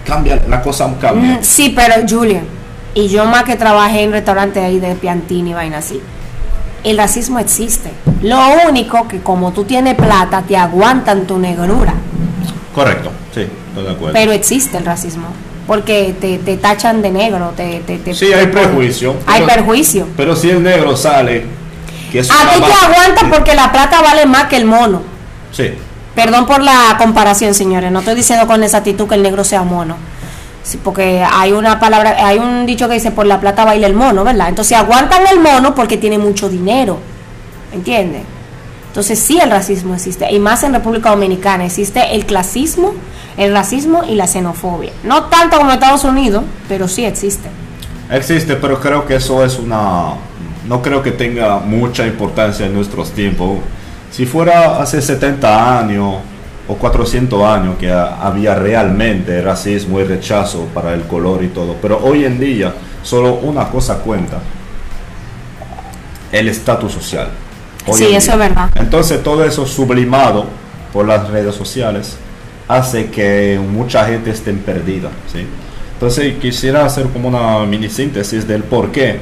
cambia, 0.05 0.41
la 0.49 0.61
cosa 0.61 0.91
cambia. 0.99 1.37
Mm, 1.37 1.43
sí, 1.43 1.73
pero 1.75 1.93
Julian, 2.07 2.43
y 2.95 3.07
yo 3.07 3.25
más 3.25 3.43
que 3.43 3.55
trabajé 3.55 4.01
en 4.01 4.11
restaurantes 4.11 4.63
ahí 4.63 4.79
de 4.79 4.95
Piantini 4.95 5.51
y 5.51 5.53
vaina 5.53 5.77
así, 5.77 6.01
el 6.83 6.97
racismo 6.97 7.39
existe. 7.39 7.91
Lo 8.21 8.39
único 8.67 9.07
que 9.07 9.19
como 9.19 9.51
tú 9.51 9.63
tienes 9.63 9.95
plata, 9.95 10.43
te 10.47 10.57
aguantan 10.57 11.25
tu 11.25 11.37
negrura. 11.37 11.93
Correcto, 12.73 13.11
sí, 13.33 13.41
estoy 13.69 13.83
de 13.83 13.91
acuerdo. 13.91 14.13
Pero 14.13 14.31
existe 14.31 14.77
el 14.77 14.85
racismo. 14.85 15.27
Porque 15.67 16.15
te, 16.19 16.39
te 16.39 16.57
tachan 16.57 17.01
de 17.01 17.11
negro, 17.11 17.53
te, 17.55 17.79
te, 17.79 18.13
sí, 18.13 18.33
hay 18.33 18.47
prejuicio. 18.47 19.15
Hay 19.25 19.43
perjuicio. 19.45 20.07
Pero 20.17 20.35
si 20.35 20.49
el 20.49 20.61
negro 20.61 20.97
sale 20.97 21.61
a 22.19 22.53
ti 22.53 22.61
te 22.61 22.85
aguanta 22.85 23.29
porque 23.29 23.55
la 23.55 23.71
plata 23.71 24.01
vale 24.01 24.25
más 24.25 24.45
que 24.45 24.57
el 24.57 24.65
mono. 24.65 25.01
Sí. 25.51 25.71
Perdón 26.15 26.45
por 26.45 26.61
la 26.61 26.95
comparación, 26.97 27.53
señores. 27.53 27.91
No 27.91 27.99
estoy 27.99 28.15
diciendo 28.15 28.47
con 28.47 28.63
exactitud 28.63 29.07
que 29.07 29.15
el 29.15 29.23
negro 29.23 29.43
sea 29.43 29.63
mono. 29.63 29.95
Porque 30.83 31.23
hay 31.29 31.51
una 31.51 31.79
palabra, 31.79 32.15
hay 32.25 32.37
un 32.37 32.65
dicho 32.65 32.87
que 32.87 32.95
dice 32.95 33.11
por 33.11 33.25
la 33.25 33.39
plata 33.39 33.65
baila 33.65 33.87
el 33.87 33.93
mono, 33.93 34.23
¿verdad? 34.23 34.49
Entonces 34.49 34.77
aguantan 34.77 35.23
el 35.27 35.39
mono 35.39 35.73
porque 35.73 35.97
tiene 35.97 36.17
mucho 36.17 36.49
dinero. 36.49 36.99
¿Entiendes? 37.73 38.23
Entonces 38.87 39.19
sí 39.19 39.39
el 39.39 39.49
racismo 39.49 39.95
existe. 39.95 40.31
Y 40.31 40.39
más 40.39 40.63
en 40.63 40.73
República 40.73 41.09
Dominicana 41.09 41.65
existe 41.65 42.13
el 42.13 42.25
clasismo, 42.25 42.93
el 43.37 43.53
racismo 43.53 44.03
y 44.03 44.15
la 44.15 44.27
xenofobia. 44.27 44.91
No 45.03 45.23
tanto 45.25 45.57
como 45.57 45.69
en 45.69 45.75
Estados 45.75 46.03
Unidos, 46.03 46.43
pero 46.67 46.87
sí 46.87 47.05
existe. 47.05 47.49
Existe, 48.09 48.55
pero 48.57 48.79
creo 48.81 49.05
que 49.05 49.15
eso 49.15 49.43
es 49.45 49.57
una 49.57 50.15
no 50.67 50.81
creo 50.81 51.01
que 51.01 51.11
tenga 51.11 51.59
mucha 51.59 52.05
importancia 52.05 52.65
en 52.65 52.73
nuestros 52.73 53.11
tiempos. 53.11 53.59
Si 54.11 54.25
fuera 54.25 54.81
hace 54.81 55.01
70 55.01 55.79
años 55.79 56.15
o 56.71 56.75
400 56.75 57.43
años 57.43 57.75
que 57.77 57.91
había 57.91 58.55
realmente 58.55 59.41
racismo 59.41 59.99
y 59.99 60.05
rechazo 60.05 60.67
para 60.73 60.93
el 60.93 61.01
color 61.01 61.43
y 61.43 61.47
todo, 61.49 61.75
pero 61.81 61.99
hoy 62.01 62.23
en 62.23 62.39
día 62.39 62.73
solo 63.03 63.33
una 63.33 63.67
cosa 63.67 63.97
cuenta, 63.97 64.39
el 66.31 66.47
estatus 66.47 66.93
social. 66.93 67.27
sí, 67.91 68.15
eso 68.15 68.31
es 68.31 68.37
verdad. 68.37 68.69
Entonces 68.75 69.21
todo 69.21 69.43
eso 69.43 69.65
sublimado 69.65 70.45
por 70.93 71.05
las 71.05 71.29
redes 71.29 71.55
sociales 71.55 72.15
hace 72.69 73.09
que 73.09 73.59
mucha 73.59 74.05
gente 74.05 74.31
esté 74.31 74.53
perdida. 74.53 75.09
¿sí? 75.31 75.45
Entonces 75.93 76.35
quisiera 76.39 76.85
hacer 76.85 77.07
como 77.07 77.27
una 77.27 77.65
mini 77.65 77.89
síntesis 77.89 78.47
del 78.47 78.63
por 78.63 78.93
qué 78.93 79.19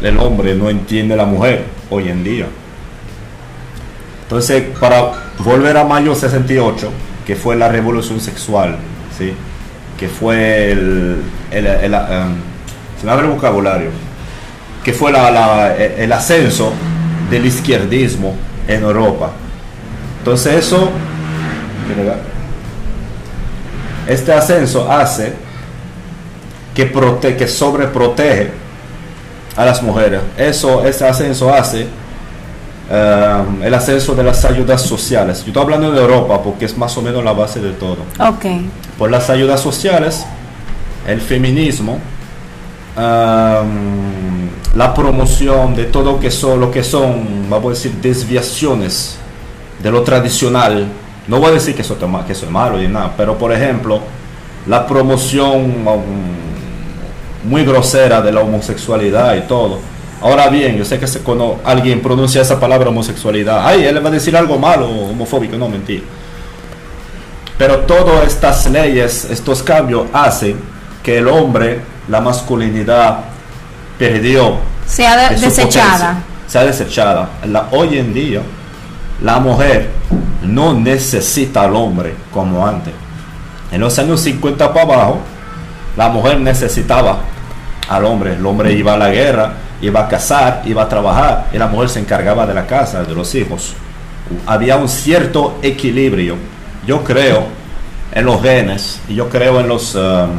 el 0.00 0.16
hombre 0.18 0.54
no 0.54 0.70
entiende 0.70 1.14
a 1.14 1.16
la 1.16 1.26
mujer 1.26 1.64
hoy 1.90 2.08
en 2.08 2.22
día. 2.22 2.46
Entonces, 4.32 4.62
para 4.80 5.12
volver 5.40 5.76
a 5.76 5.84
mayo 5.84 6.14
68, 6.14 6.90
que 7.26 7.36
fue 7.36 7.54
la 7.54 7.68
revolución 7.68 8.18
sexual, 8.18 8.78
¿sí? 9.18 9.34
que 9.98 10.08
fue 10.08 10.72
el, 10.72 11.22
el, 11.50 11.92
um, 11.92 12.36
se 12.98 13.04
me 13.04 13.12
abre 13.12 13.26
el 13.26 13.32
vocabulario, 13.34 13.90
que 14.82 14.94
fue 14.94 15.10
el 15.10 16.12
ascenso 16.12 16.72
del 17.28 17.44
izquierdismo 17.44 18.34
en 18.66 18.82
Europa. 18.82 19.32
Entonces 20.20 20.64
eso, 20.64 20.88
este 24.06 24.32
ascenso 24.32 24.90
hace 24.90 25.34
que, 26.74 26.86
prote 26.86 27.36
que 27.36 27.46
sobreprotege 27.46 28.50
a 29.56 29.66
las 29.66 29.82
mujeres. 29.82 30.22
Eso, 30.38 30.86
ese 30.86 31.06
ascenso 31.06 31.52
hace 31.52 31.86
eh, 32.90 33.44
el 33.62 33.74
ascenso 33.74 34.14
de 34.14 34.24
las 34.24 34.44
ayudas 34.44 34.82
sociales. 34.82 35.40
Yo 35.40 35.48
estoy 35.48 35.62
hablando 35.62 35.92
de 35.92 36.00
Europa 36.00 36.42
porque 36.42 36.64
es 36.64 36.76
más 36.76 36.96
o 36.96 37.02
menos 37.02 37.24
la 37.24 37.32
base 37.32 37.60
de 37.60 37.72
todo. 37.72 37.98
Ok. 38.18 38.44
Por 38.98 39.10
las 39.10 39.30
ayudas 39.30 39.60
sociales, 39.60 40.26
el 41.06 41.20
feminismo, 41.20 41.98
um, 42.96 44.48
la 44.74 44.94
promoción 44.94 45.74
de 45.74 45.84
todo 45.84 46.18
que 46.20 46.30
son, 46.30 46.60
lo 46.60 46.70
que 46.70 46.82
son, 46.82 47.48
vamos 47.48 47.66
a 47.66 47.70
decir, 47.70 47.92
desviaciones 48.00 49.16
de 49.82 49.90
lo 49.90 50.02
tradicional. 50.02 50.86
No 51.28 51.38
voy 51.38 51.50
a 51.50 51.52
decir 51.52 51.74
que 51.74 51.82
eso, 51.82 51.96
que 52.26 52.32
es 52.32 52.50
malo 52.50 52.82
y 52.82 52.88
nada, 52.88 53.12
pero 53.16 53.38
por 53.38 53.52
ejemplo, 53.52 54.00
la 54.66 54.86
promoción 54.86 55.86
um, 55.86 57.48
muy 57.48 57.64
grosera 57.64 58.22
de 58.22 58.32
la 58.32 58.40
homosexualidad 58.40 59.36
y 59.36 59.42
todo. 59.42 59.78
Ahora 60.22 60.48
bien, 60.48 60.76
yo 60.76 60.84
sé 60.84 60.98
que 60.98 61.06
cono- 61.24 61.56
alguien 61.64 62.00
pronuncia 62.00 62.42
esa 62.42 62.60
palabra 62.60 62.90
homosexualidad. 62.90 63.66
Ay, 63.66 63.84
él 63.84 63.94
le 63.94 64.00
va 64.00 64.08
a 64.08 64.12
decir 64.12 64.36
algo 64.36 64.58
malo, 64.58 64.88
homofóbico, 64.88 65.56
no, 65.56 65.68
mentira. 65.68 66.02
Pero 67.58 67.78
todas 67.80 68.26
estas 68.26 68.66
leyes, 68.70 69.26
estos 69.30 69.62
cambios 69.62 70.06
hacen 70.12 70.56
que 71.02 71.18
el 71.18 71.28
hombre, 71.28 71.80
la 72.08 72.20
masculinidad, 72.20 73.18
perdió 73.98 74.56
Sea 74.86 75.28
de- 75.30 75.36
desechada. 75.36 76.16
sea 76.46 76.64
desechada. 76.64 77.28
La, 77.46 77.68
hoy 77.72 77.98
en 77.98 78.14
día, 78.14 78.40
la 79.22 79.38
mujer 79.38 79.90
no 80.42 80.74
necesita 80.74 81.62
al 81.62 81.76
hombre 81.76 82.14
como 82.32 82.66
antes. 82.66 82.92
En 83.70 83.80
los 83.80 83.98
años 83.98 84.20
50 84.20 84.72
para 84.72 84.82
abajo, 84.94 85.20
la 85.96 86.08
mujer 86.08 86.40
necesitaba 86.40 87.18
al 87.88 88.04
hombre. 88.04 88.34
El 88.34 88.44
hombre 88.46 88.72
iba 88.72 88.94
a 88.94 88.96
la 88.96 89.10
guerra, 89.10 89.52
iba 89.82 90.00
a 90.00 90.08
cazar, 90.08 90.62
iba 90.64 90.82
a 90.82 90.88
trabajar 90.88 91.48
y 91.52 91.58
la 91.58 91.66
mujer 91.66 91.90
se 91.90 92.00
encargaba 92.00 92.46
de 92.46 92.54
la 92.54 92.66
casa, 92.66 93.02
de 93.02 93.14
los 93.14 93.34
hijos. 93.34 93.74
Había 94.46 94.76
un 94.76 94.88
cierto 94.88 95.58
equilibrio. 95.60 96.36
Yo 96.86 97.04
creo 97.04 97.46
en 98.12 98.24
los 98.24 98.40
genes 98.40 99.00
y 99.08 99.16
yo 99.16 99.28
creo 99.28 99.60
en 99.60 99.68
los 99.68 99.94
um, 99.94 100.30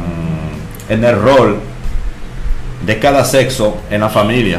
en 0.88 1.04
el 1.04 1.20
rol 1.20 1.58
de 2.84 2.98
cada 2.98 3.24
sexo 3.24 3.78
en 3.90 4.00
la 4.00 4.08
familia. 4.08 4.58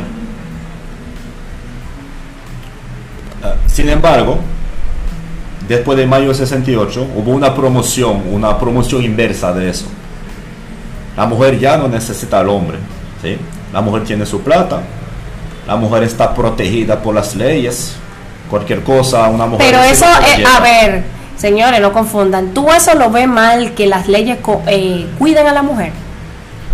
Eh, 3.44 3.54
sin 3.68 3.90
embargo, 3.90 4.40
después 5.68 5.98
de 5.98 6.06
mayo 6.06 6.28
del 6.28 6.36
68 6.36 7.08
hubo 7.16 7.32
una 7.32 7.54
promoción, 7.54 8.24
una 8.32 8.58
promoción 8.58 9.04
inversa 9.04 9.52
de 9.54 9.70
eso. 9.70 9.86
La 11.18 11.26
mujer 11.26 11.58
ya 11.60 11.78
no 11.78 11.88
necesita 11.88 12.40
al 12.40 12.50
hombre, 12.50 12.78
¿sí? 13.22 13.38
La 13.76 13.82
mujer 13.82 14.06
tiene 14.06 14.26
su 14.26 14.40
plata, 14.42 14.80
la 15.68 15.76
mujer 15.76 16.02
está 16.04 16.34
protegida 16.34 17.02
por 17.02 17.14
las 17.14 17.36
leyes, 17.36 17.92
cualquier 18.50 18.82
cosa, 18.84 19.28
una 19.28 19.46
mujer... 19.46 19.68
Pero 19.70 19.84
eso, 19.84 20.06
eh, 20.38 20.46
a 20.48 20.62
ver, 20.62 21.04
señores, 21.36 21.82
no 21.82 21.92
confundan. 21.92 22.54
¿Tú 22.54 22.72
eso 22.72 22.94
lo 22.96 23.10
ves 23.12 23.28
mal 23.28 23.74
que 23.74 23.86
las 23.86 24.08
leyes 24.08 24.38
eh, 24.68 25.06
cuiden 25.20 25.46
a 25.48 25.52
la 25.52 25.62
mujer? 25.62 25.92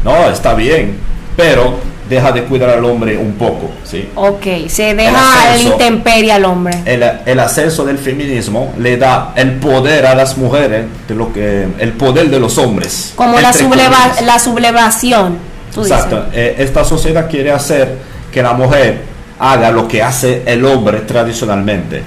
No, 0.03 0.29
está 0.29 0.53
bien, 0.53 1.00
pero 1.36 1.74
deja 2.08 2.31
de 2.31 2.43
cuidar 2.43 2.70
al 2.70 2.86
hombre 2.86 3.17
un 3.17 3.34
poco, 3.34 3.72
¿sí? 3.83 4.07
Ok, 4.14 4.68
se 4.68 4.94
deja 4.94 5.42
ascenso. 5.53 5.72
intemperie 5.72 6.33
al 6.33 6.46
hombre. 6.46 6.83
El, 6.85 7.01
el 7.25 7.40
ascenso 7.40 7.83
del 7.83 7.98
feminismo 7.98 8.74
le 8.77 8.98
da 8.98 9.33
el 9.35 9.53
poder 9.53 10.05
a 10.05 10.14
las 10.14 10.37
mujeres 10.37 10.85
de 11.07 11.16
lo 11.16 11.33
que 11.33 11.68
el 11.79 11.94
poder 11.94 12.29
de 12.29 12.40
los 12.40 12.59
hombres. 12.59 13.14
Como 13.16 13.40
la, 13.40 13.51
subleva- 13.53 14.22
la 14.24 14.37
sublevación. 14.37 15.50
Tú 15.74 15.81
Exacto. 15.81 16.25
Eh, 16.34 16.55
esta 16.60 16.84
sociedad 16.84 17.29
quiere 17.29 17.51
hacer 17.51 17.98
que 18.31 18.42
la 18.42 18.53
mujer 18.53 19.01
haga 19.40 19.72
lo 19.72 19.88
que 19.88 20.03
hace 20.03 20.44
el 20.46 20.66
hombre 20.66 21.01
tradicionalmente. 21.01 22.01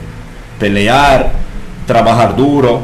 Pelear, 0.59 1.31
trabajar 1.87 2.37
duro. 2.37 2.81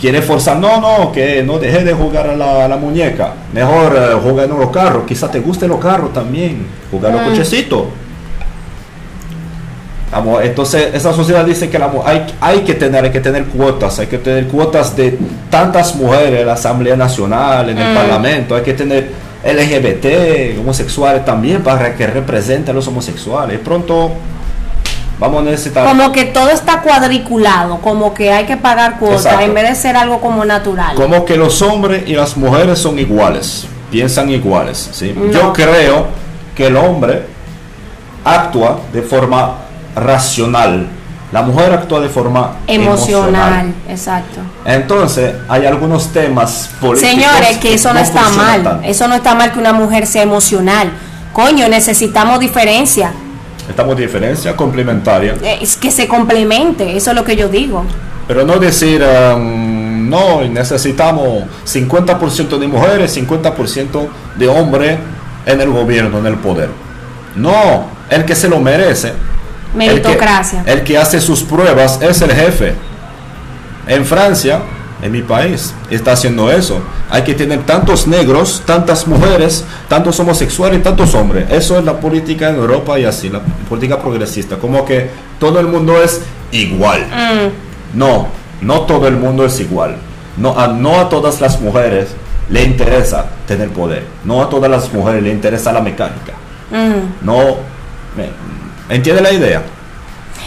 Quiere 0.00 0.20
forzar, 0.20 0.58
no, 0.58 0.80
no, 0.80 1.10
que 1.10 1.42
no 1.42 1.58
deje 1.58 1.82
de 1.82 1.94
jugar 1.94 2.28
a 2.28 2.68
la, 2.68 2.76
muñeca. 2.76 3.32
Mejor 3.52 3.96
eh, 3.96 4.16
juega 4.22 4.44
en 4.44 4.50
los 4.50 4.70
carros. 4.70 5.04
Quizá 5.06 5.30
te 5.30 5.40
gusten 5.40 5.70
los 5.70 5.80
carros 5.80 6.12
también. 6.12 6.66
Jugar 6.90 7.12
los 7.12 7.22
Mm. 7.22 7.30
cochecitos. 7.30 7.84
Entonces 10.42 10.94
esa 10.94 11.12
sociedad 11.12 11.44
dice 11.44 11.68
que 11.68 11.78
la 11.78 11.90
hay, 12.04 12.24
hay 12.40 12.60
que 12.60 12.74
tener 12.74 13.04
hay 13.04 13.10
que 13.10 13.20
tener 13.20 13.44
cuotas 13.46 13.98
hay 13.98 14.06
que 14.06 14.16
tener 14.18 14.46
cuotas 14.46 14.96
de 14.96 15.18
tantas 15.50 15.94
mujeres 15.96 16.40
en 16.40 16.46
la 16.46 16.54
Asamblea 16.54 16.96
Nacional 16.96 17.68
en 17.68 17.76
el 17.76 17.92
Mm. 17.92 17.94
Parlamento 17.94 18.54
hay 18.54 18.62
que 18.62 18.72
tener 18.72 19.10
LGBT 19.44 20.58
homosexuales 20.58 21.24
también 21.24 21.62
para 21.62 21.94
que 21.94 22.06
representen 22.06 22.72
a 22.72 22.74
los 22.74 22.88
homosexuales 22.88 23.58
pronto 23.60 24.12
vamos 25.18 25.42
a 25.42 25.44
necesitar 25.44 25.86
Como 25.86 26.12
que 26.12 26.24
todo 26.24 26.50
está 26.50 26.82
cuadriculado, 26.82 27.78
como 27.78 28.12
que 28.12 28.32
hay 28.32 28.44
que 28.44 28.56
pagar 28.56 28.98
cuotas 28.98 29.40
en 29.40 29.54
vez 29.54 29.68
de 29.68 29.74
ser 29.74 29.96
algo 29.96 30.20
como 30.20 30.44
natural. 30.44 30.94
como 30.94 31.24
que 31.24 31.36
los 31.36 31.62
hombres 31.62 32.04
y 32.06 32.14
las 32.14 32.36
mujeres 32.36 32.78
son 32.78 32.98
iguales 32.98 33.66
piensan 33.90 34.30
iguales 34.30 34.90
¿sí? 34.92 35.14
No. 35.16 35.30
yo 35.30 35.52
creo 35.52 36.06
que 36.54 36.66
el 36.66 36.76
hombre 36.76 37.22
actúa 38.24 38.80
de 38.92 39.02
forma 39.02 39.58
racional 39.94 40.88
la 41.32 41.42
mujer 41.42 41.72
actúa 41.72 42.00
de 42.00 42.08
forma 42.08 42.56
Emocional, 42.66 43.74
exacto. 43.88 44.40
Entonces, 44.64 45.34
hay 45.48 45.66
algunos 45.66 46.08
temas 46.12 46.70
políticos. 46.80 47.10
Señores, 47.10 47.58
que 47.58 47.74
eso 47.74 47.92
no 47.92 48.00
está 48.00 48.28
mal. 48.30 48.62
tanto. 48.62 48.86
Eso 48.86 49.08
no 49.08 49.16
está 49.16 49.34
mal 49.34 49.52
que 49.52 49.58
una 49.58 49.72
mujer 49.72 50.06
sea 50.06 50.22
emocional. 50.22 50.90
Coño, 51.32 51.68
necesitamos 51.68 52.38
diferencia. 52.40 53.12
Estamos 53.68 53.96
diferencia 53.96 54.54
complementaria. 54.54 55.34
Eh, 55.42 55.58
Es 55.60 55.76
que 55.76 55.90
se 55.90 56.06
complemente, 56.06 56.96
eso 56.96 57.10
es 57.10 57.16
lo 57.16 57.24
que 57.24 57.36
yo 57.36 57.48
digo. 57.48 57.84
Pero 58.28 58.44
no 58.44 58.58
decir, 58.58 59.02
um, 59.02 60.08
no, 60.08 60.42
necesitamos 60.44 61.44
50% 61.64 62.58
de 62.58 62.66
mujeres, 62.68 63.16
50% 63.16 64.08
de 64.36 64.48
hombres 64.48 64.98
en 65.44 65.60
el 65.60 65.70
gobierno, 65.70 66.18
en 66.18 66.26
el 66.26 66.36
poder. 66.36 66.70
No, 67.34 67.86
el 68.08 68.24
que 68.24 68.34
se 68.34 68.48
lo 68.48 68.60
merece. 68.60 69.12
Meritocracia. 69.76 70.60
El 70.60 70.64
que, 70.64 70.72
el 70.72 70.82
que 70.84 70.98
hace 70.98 71.20
sus 71.20 71.42
pruebas 71.42 72.00
es 72.02 72.20
el 72.22 72.32
jefe. 72.32 72.74
En 73.86 74.04
Francia, 74.04 74.60
en 75.02 75.12
mi 75.12 75.22
país, 75.22 75.74
está 75.90 76.12
haciendo 76.12 76.50
eso. 76.50 76.80
Hay 77.10 77.22
que 77.22 77.34
tener 77.34 77.64
tantos 77.64 78.06
negros, 78.06 78.62
tantas 78.66 79.06
mujeres, 79.06 79.64
tantos 79.88 80.18
homosexuales 80.18 80.80
y 80.80 80.82
tantos 80.82 81.14
hombres. 81.14 81.46
Eso 81.50 81.78
es 81.78 81.84
la 81.84 82.00
política 82.00 82.48
en 82.50 82.56
Europa 82.56 82.98
y 82.98 83.04
así, 83.04 83.28
la 83.28 83.40
política 83.68 84.00
progresista. 84.00 84.56
Como 84.56 84.84
que 84.84 85.10
todo 85.38 85.60
el 85.60 85.66
mundo 85.68 86.02
es 86.02 86.20
igual. 86.50 87.06
Mm, 87.06 87.98
No, 87.98 88.28
no 88.62 88.80
todo 88.82 89.06
el 89.06 89.16
mundo 89.16 89.44
es 89.44 89.60
igual. 89.60 89.96
No 90.36 90.58
a, 90.58 90.66
no 90.68 90.98
a 91.00 91.08
todas 91.08 91.40
las 91.40 91.60
mujeres 91.60 92.08
le 92.50 92.62
interesa 92.64 93.26
tener 93.46 93.70
poder. 93.70 94.04
No 94.24 94.42
a 94.42 94.48
todas 94.48 94.70
las 94.70 94.92
mujeres 94.92 95.22
le 95.22 95.30
interesa 95.30 95.72
la 95.72 95.80
mecánica. 95.80 96.32
mm. 96.72 97.24
No. 97.24 97.56
¿Entiende 98.88 99.22
la 99.22 99.32
idea? 99.32 99.62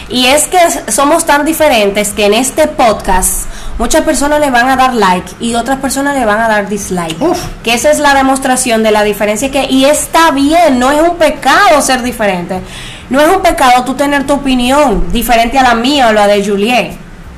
Y 0.08 0.26
es 0.26 0.48
que 0.48 0.58
somos 0.90 1.24
tan 1.24 1.44
diferentes 1.44 2.10
que 2.10 2.26
en 2.26 2.34
este 2.34 2.66
podcast 2.66 3.44
muchas 3.78 4.02
personas 4.02 4.40
le 4.40 4.50
van 4.50 4.68
a 4.68 4.76
dar 4.76 4.92
like 4.94 5.30
y 5.40 5.54
otras 5.54 5.78
personas 5.78 6.18
le 6.18 6.24
van 6.24 6.40
a 6.40 6.48
dar 6.48 6.68
dislike. 6.68 7.20
Uf. 7.20 7.38
Que 7.62 7.74
esa 7.74 7.90
es 7.90 8.00
la 8.00 8.14
demostración 8.14 8.82
de 8.82 8.90
la 8.90 9.04
diferencia 9.04 9.50
que 9.50 9.66
y 9.70 9.84
está 9.84 10.32
bien, 10.32 10.78
no 10.78 10.90
es 10.90 11.00
un 11.00 11.16
pecado 11.16 11.80
ser 11.80 12.02
diferente. 12.02 12.60
No 13.08 13.20
es 13.20 13.28
un 13.28 13.42
pecado 13.42 13.84
tú 13.84 13.94
tener 13.94 14.26
tu 14.26 14.34
opinión 14.34 15.12
diferente 15.12 15.58
a 15.58 15.62
la 15.62 15.74
mía 15.74 16.08
o 16.08 16.12
la 16.12 16.26
de 16.26 16.44
Juliet. 16.44 16.92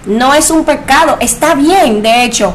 No 0.06 0.34
es 0.34 0.50
un 0.50 0.64
pecado, 0.64 1.16
está 1.20 1.54
bien, 1.54 2.02
de 2.02 2.24
hecho. 2.24 2.54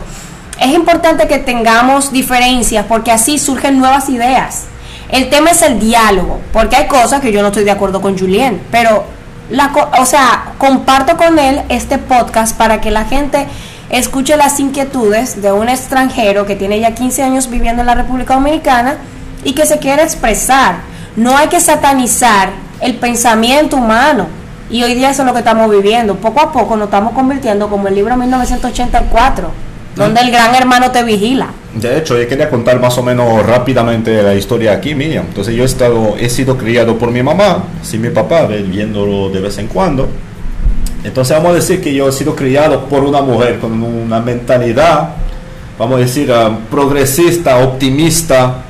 Es 0.59 0.73
importante 0.73 1.27
que 1.27 1.37
tengamos 1.37 2.11
diferencias 2.11 2.85
porque 2.87 3.11
así 3.11 3.37
surgen 3.37 3.77
nuevas 3.77 4.09
ideas. 4.09 4.65
El 5.09 5.29
tema 5.29 5.51
es 5.51 5.61
el 5.61 5.79
diálogo, 5.79 6.41
porque 6.51 6.75
hay 6.75 6.87
cosas 6.87 7.21
que 7.21 7.31
yo 7.31 7.41
no 7.41 7.47
estoy 7.47 7.63
de 7.63 7.71
acuerdo 7.71 8.01
con 8.01 8.17
Julien, 8.17 8.61
pero 8.71 9.05
la, 9.49 9.71
o 9.99 10.05
sea, 10.05 10.53
comparto 10.57 11.15
con 11.15 11.39
él 11.39 11.61
este 11.69 11.97
podcast 11.97 12.57
para 12.57 12.81
que 12.81 12.91
la 12.91 13.05
gente 13.05 13.47
escuche 13.89 14.35
las 14.35 14.59
inquietudes 14.59 15.41
de 15.41 15.51
un 15.53 15.69
extranjero 15.69 16.45
que 16.45 16.55
tiene 16.55 16.79
ya 16.79 16.93
15 16.93 17.23
años 17.23 17.49
viviendo 17.49 17.81
en 17.81 17.87
la 17.87 17.95
República 17.95 18.33
Dominicana 18.33 18.97
y 19.43 19.53
que 19.53 19.65
se 19.65 19.79
quiere 19.79 20.03
expresar. 20.03 20.79
No 21.15 21.37
hay 21.37 21.47
que 21.47 21.61
satanizar 21.61 22.49
el 22.81 22.95
pensamiento 22.95 23.77
humano. 23.77 24.27
Y 24.69 24.83
hoy 24.83 24.95
día 24.95 25.11
eso 25.11 25.21
es 25.21 25.25
lo 25.25 25.33
que 25.33 25.39
estamos 25.39 25.71
viviendo. 25.71 26.15
Poco 26.15 26.41
a 26.41 26.51
poco 26.51 26.75
nos 26.75 26.87
estamos 26.87 27.13
convirtiendo 27.13 27.69
como 27.69 27.87
el 27.87 27.95
libro 27.95 28.17
1984, 28.17 29.49
donde 29.95 30.19
el 30.19 30.31
gran 30.31 30.53
hermano 30.53 30.91
te 30.91 31.03
vigila. 31.03 31.47
De 31.81 31.97
hecho, 31.97 32.17
yo 32.17 32.27
quería 32.27 32.49
contar 32.49 32.79
más 32.79 32.97
o 32.97 33.03
menos 33.03 33.45
rápidamente 33.45 34.23
la 34.23 34.33
historia 34.33 34.73
aquí 34.73 34.95
mía. 34.95 35.23
Entonces 35.27 35.55
yo 35.55 35.63
he, 35.63 35.65
estado, 35.65 36.15
he 36.17 36.29
sido 36.29 36.57
criado 36.57 36.97
por 36.97 37.11
mi 37.11 37.21
mamá, 37.21 37.65
sin 37.83 38.01
mi 38.01 38.09
papá, 38.09 38.47
viéndolo 38.47 39.29
de 39.29 39.41
vez 39.41 39.57
en 39.57 39.67
cuando. 39.67 40.07
Entonces 41.03 41.37
vamos 41.37 41.51
a 41.51 41.55
decir 41.55 41.81
que 41.81 41.93
yo 41.93 42.09
he 42.09 42.11
sido 42.11 42.35
criado 42.35 42.85
por 42.85 43.03
una 43.03 43.21
mujer 43.21 43.59
con 43.59 43.83
una 43.83 44.19
mentalidad, 44.19 45.09
vamos 45.77 45.97
a 45.97 45.99
decir, 45.99 46.31
ah, 46.31 46.57
progresista, 46.71 47.57
optimista, 47.57 48.63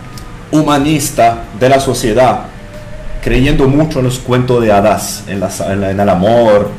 humanista 0.51 1.43
de 1.59 1.69
la 1.69 1.79
sociedad, 1.79 2.41
creyendo 3.23 3.67
mucho 3.67 3.99
en 3.99 4.05
los 4.05 4.19
cuentos 4.19 4.61
de 4.61 4.71
hadas, 4.71 5.23
en, 5.27 5.41
en 5.83 5.99
el 5.99 6.09
amor 6.09 6.69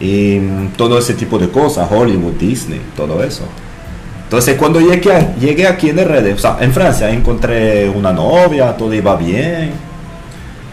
y 0.00 0.38
todo 0.76 0.98
ese 0.98 1.14
tipo 1.14 1.38
de 1.38 1.48
cosas, 1.48 1.88
Hollywood, 1.90 2.32
Disney, 2.32 2.80
todo 2.96 3.22
eso. 3.22 3.44
Entonces 4.30 4.54
cuando 4.54 4.78
llegué, 4.78 5.26
llegué 5.40 5.66
aquí 5.66 5.90
en 5.90 5.98
RD, 5.98 6.34
o 6.36 6.38
sea, 6.38 6.56
en 6.60 6.72
Francia 6.72 7.10
encontré 7.10 7.88
una 7.88 8.12
novia, 8.12 8.76
todo 8.76 8.94
iba 8.94 9.16
bien. 9.16 9.72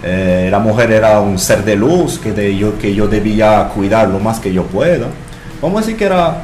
Eh, 0.03 0.47
la 0.51 0.59
mujer 0.59 0.91
era 0.91 1.19
un 1.21 1.39
ser 1.39 1.63
de 1.65 1.75
luz 1.75 2.19
que, 2.19 2.33
de, 2.33 2.55
yo, 2.55 2.77
que 2.77 2.93
yo 2.93 3.07
debía 3.07 3.67
cuidar 3.73 4.09
lo 4.09 4.19
más 4.19 4.39
que 4.39 4.53
yo 4.53 4.61
pueda. 4.61 5.07
Vamos 5.59 5.77
a 5.77 5.79
decir 5.81 5.97
que 5.97 6.05
era... 6.05 6.43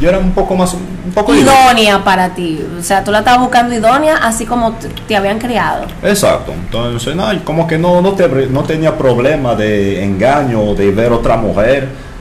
Yo 0.00 0.10
era 0.10 0.18
un 0.20 0.30
poco 0.30 0.54
más... 0.54 0.74
Un 0.74 1.10
poco 1.12 1.34
idónea 1.34 2.04
para 2.04 2.32
ti. 2.32 2.64
O 2.78 2.80
sea, 2.80 3.02
tú 3.02 3.10
la 3.10 3.18
estabas 3.18 3.40
buscando 3.40 3.74
idónea 3.74 4.18
así 4.18 4.46
como 4.46 4.76
te, 5.08 5.16
habían 5.16 5.40
criado. 5.40 5.86
Exacto. 6.04 6.52
Entonces, 6.52 7.16
no, 7.16 7.26
como 7.42 7.66
que 7.66 7.78
no, 7.78 8.00
no, 8.00 8.12
te, 8.12 8.28
no 8.28 8.62
tenía 8.62 8.96
problema 8.96 9.56
de 9.56 10.04
engaño, 10.04 10.76
de 10.76 10.92
ver 10.92 11.10
otra 11.10 11.36
mujer 11.36 12.11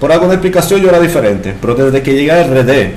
por 0.00 0.10
alguna 0.10 0.34
explicación 0.34 0.80
yo 0.80 0.88
era 0.88 0.98
diferente, 0.98 1.54
pero 1.60 1.74
desde 1.74 2.02
que 2.02 2.14
llegué 2.14 2.32
a 2.32 2.42
RD, 2.42 2.90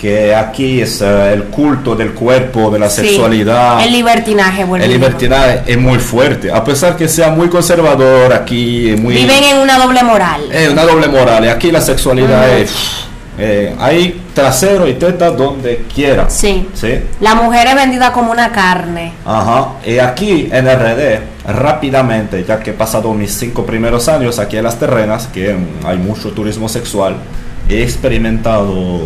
que 0.00 0.34
aquí 0.34 0.82
es 0.82 1.00
eh, 1.00 1.32
el 1.32 1.44
culto 1.44 1.94
del 1.94 2.12
cuerpo, 2.12 2.70
de 2.70 2.78
la 2.78 2.90
sexualidad. 2.90 3.82
El 3.82 3.92
libertinaje, 3.92 4.64
bueno. 4.64 4.84
El 4.84 4.90
libertinaje 4.90 5.62
es 5.66 5.78
muy 5.78 5.98
fuerte, 5.98 6.50
a 6.50 6.62
pesar 6.64 6.96
que 6.96 7.08
sea 7.08 7.30
muy 7.30 7.48
conservador 7.48 8.32
aquí, 8.32 8.94
muy... 8.98 9.14
Viven 9.14 9.44
en 9.44 9.58
una 9.58 9.78
doble 9.78 10.02
moral. 10.02 10.42
Es 10.52 10.68
una 10.68 10.82
doble 10.82 11.08
moral, 11.08 11.44
y 11.44 11.48
aquí 11.48 11.70
la 11.70 11.80
sexualidad 11.80 12.58
es 12.58 13.04
eh, 13.36 13.74
hay 13.80 14.22
trasero 14.32 14.86
y 14.86 14.94
teta 14.94 15.30
donde 15.30 15.84
quiera. 15.92 16.30
Sí. 16.30 16.68
sí. 16.74 17.00
La 17.20 17.34
mujer 17.34 17.66
es 17.68 17.74
vendida 17.74 18.12
como 18.12 18.30
una 18.30 18.52
carne. 18.52 19.12
Ajá. 19.24 19.72
Y 19.84 19.98
aquí 19.98 20.48
en 20.52 20.66
RD, 20.66 21.33
rápidamente, 21.46 22.44
ya 22.44 22.60
que 22.60 22.70
he 22.70 22.74
pasado 22.74 23.12
mis 23.14 23.32
cinco 23.32 23.66
primeros 23.66 24.08
años 24.08 24.38
aquí 24.38 24.56
en 24.56 24.64
las 24.64 24.78
terrenas, 24.78 25.26
que 25.26 25.56
hay 25.84 25.98
mucho 25.98 26.32
turismo 26.32 26.68
sexual, 26.68 27.16
he 27.68 27.82
experimentado 27.82 29.00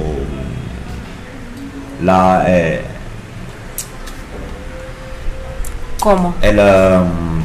la... 2.03 2.44
Eh, 2.46 2.83
¿Cómo? 6.01 6.35
El, 6.40 6.59
um, 6.59 7.42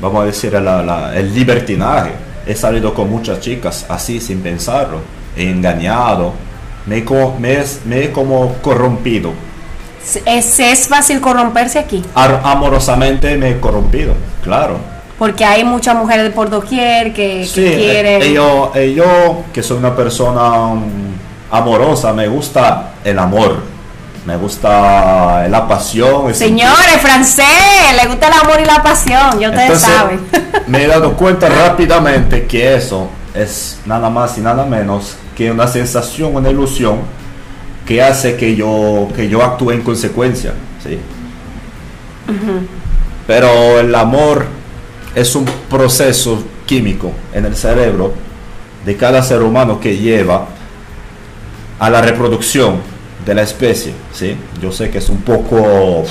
vamos 0.00 0.22
a 0.22 0.26
decir, 0.26 0.54
el 0.54 1.34
libertinaje. 1.34 2.10
He 2.46 2.54
salido 2.54 2.92
con 2.92 3.08
muchas 3.08 3.40
chicas 3.40 3.86
así 3.88 4.20
sin 4.20 4.40
pensarlo 4.40 5.00
he 5.36 5.50
engañado, 5.50 6.32
me, 6.86 7.04
me, 7.38 8.04
he 8.04 8.12
como 8.12 8.54
corrompido. 8.62 9.32
¿Es, 10.26 10.60
¿Es 10.60 10.88
fácil 10.88 11.20
corromperse 11.20 11.78
aquí? 11.78 12.04
amorosamente 12.14 13.36
me 13.36 13.50
he 13.50 13.60
corrompido, 13.60 14.14
claro. 14.42 14.78
Porque 15.18 15.44
hay 15.44 15.64
muchas 15.64 15.94
mujeres 15.94 16.32
por 16.32 16.50
doquier 16.50 17.12
que, 17.12 17.46
sí, 17.46 17.62
que 17.62 17.76
quieren... 17.76 18.22
Eh, 18.22 18.32
yo, 18.32 18.72
eh, 18.74 18.92
yo, 18.94 19.44
que 19.52 19.62
soy 19.62 19.78
una 19.78 19.94
persona 19.94 20.74
mm, 20.74 21.52
amorosa, 21.52 22.12
me 22.12 22.26
gusta 22.28 22.94
el 23.04 23.18
amor. 23.18 23.74
Me 24.26 24.36
gusta 24.36 25.46
la 25.48 25.68
pasión. 25.68 26.34
Señores, 26.34 27.00
francés, 27.00 27.46
le 28.00 28.08
gusta 28.08 28.28
el 28.28 28.32
amor 28.32 28.58
y 28.60 28.64
la 28.64 28.82
pasión, 28.82 29.38
yo 29.38 29.50
ustedes 29.50 29.80
saben. 29.80 30.20
me 30.66 30.82
he 30.82 30.86
dado 30.86 31.14
cuenta 31.14 31.48
rápidamente 31.48 32.46
que 32.46 32.74
eso 32.74 33.08
es 33.34 33.80
nada 33.84 34.08
más 34.08 34.38
y 34.38 34.40
nada 34.40 34.64
menos 34.64 35.16
que 35.36 35.50
una 35.50 35.68
sensación, 35.68 36.34
una 36.34 36.48
ilusión 36.48 37.00
que 37.86 38.02
hace 38.02 38.36
que 38.36 38.56
yo, 38.56 39.08
que 39.14 39.28
yo 39.28 39.42
actúe 39.42 39.72
en 39.72 39.82
consecuencia. 39.82 40.54
¿sí? 40.82 40.98
Pero 43.26 43.80
el 43.80 43.94
amor 43.94 44.46
es 45.14 45.34
un 45.34 45.44
proceso 45.68 46.42
químico 46.66 47.12
en 47.32 47.44
el 47.46 47.56
cerebro 47.56 48.14
de 48.84 48.96
cada 48.96 49.22
ser 49.22 49.42
humano 49.42 49.80
que 49.80 49.96
lleva 49.96 50.46
a 51.78 51.90
la 51.90 52.00
reproducción 52.00 52.76
de 53.24 53.34
la 53.34 53.42
especie. 53.42 53.92
¿sí? 54.12 54.36
Yo 54.60 54.72
sé 54.72 54.90
que 54.90 54.98
es 54.98 55.08
un 55.08 55.22
poco, 55.22 56.04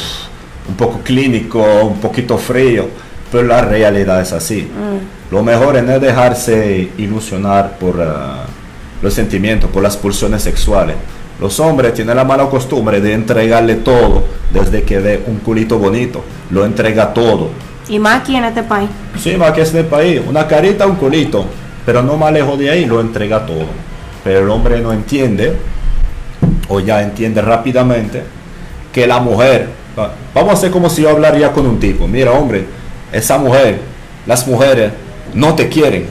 un 0.67 0.75
poco 0.77 0.99
clínico, 1.03 1.63
un 1.83 1.99
poquito 1.99 2.37
frío, 2.37 2.87
pero 3.31 3.47
la 3.47 3.61
realidad 3.61 4.21
es 4.21 4.31
así. 4.31 4.61
Mm. 4.61 5.33
Lo 5.33 5.43
mejor 5.43 5.77
es 5.77 5.83
no 5.83 5.99
dejarse 5.99 6.91
ilusionar 6.97 7.77
por... 7.79 7.97
Uh, 7.97 8.63
los 9.03 9.13
sentimientos, 9.13 9.69
por 9.69 9.83
las 9.83 9.97
pulsiones 9.97 10.41
sexuales. 10.41 10.95
Los 11.43 11.59
hombres 11.59 11.93
tienen 11.93 12.15
la 12.15 12.23
mala 12.23 12.45
costumbre 12.45 13.01
de 13.01 13.11
entregarle 13.11 13.75
todo 13.75 14.23
desde 14.49 14.83
que 14.83 14.99
ve 14.99 15.23
un 15.27 15.39
culito 15.39 15.77
bonito. 15.77 16.23
Lo 16.51 16.63
entrega 16.63 17.13
todo. 17.13 17.49
¿Y 17.89 17.99
más 17.99 18.21
aquí 18.21 18.37
en 18.37 18.45
este 18.45 18.63
país? 18.63 18.89
Sí, 19.19 19.35
más 19.35 19.49
aquí 19.49 19.59
en 19.59 19.65
este 19.65 19.83
país. 19.83 20.21
Una 20.25 20.47
carita, 20.47 20.87
un 20.87 20.95
culito. 20.95 21.45
Pero 21.85 22.01
no 22.01 22.15
más 22.15 22.31
lejos 22.31 22.57
de 22.57 22.69
ahí, 22.69 22.85
lo 22.85 23.01
entrega 23.01 23.45
todo. 23.45 23.65
Pero 24.23 24.39
el 24.39 24.49
hombre 24.49 24.79
no 24.79 24.93
entiende, 24.93 25.57
o 26.69 26.79
ya 26.79 27.01
entiende 27.01 27.41
rápidamente, 27.41 28.23
que 28.93 29.05
la 29.05 29.19
mujer, 29.19 29.67
vamos 30.33 30.51
a 30.51 30.53
hacer 30.53 30.71
como 30.71 30.89
si 30.89 31.01
yo 31.01 31.09
hablaría 31.09 31.51
con 31.51 31.65
un 31.65 31.77
tipo. 31.77 32.07
Mira, 32.07 32.31
hombre, 32.31 32.63
esa 33.11 33.37
mujer, 33.37 33.81
las 34.25 34.47
mujeres 34.47 34.93
no 35.33 35.55
te 35.55 35.67
quieren. 35.67 36.05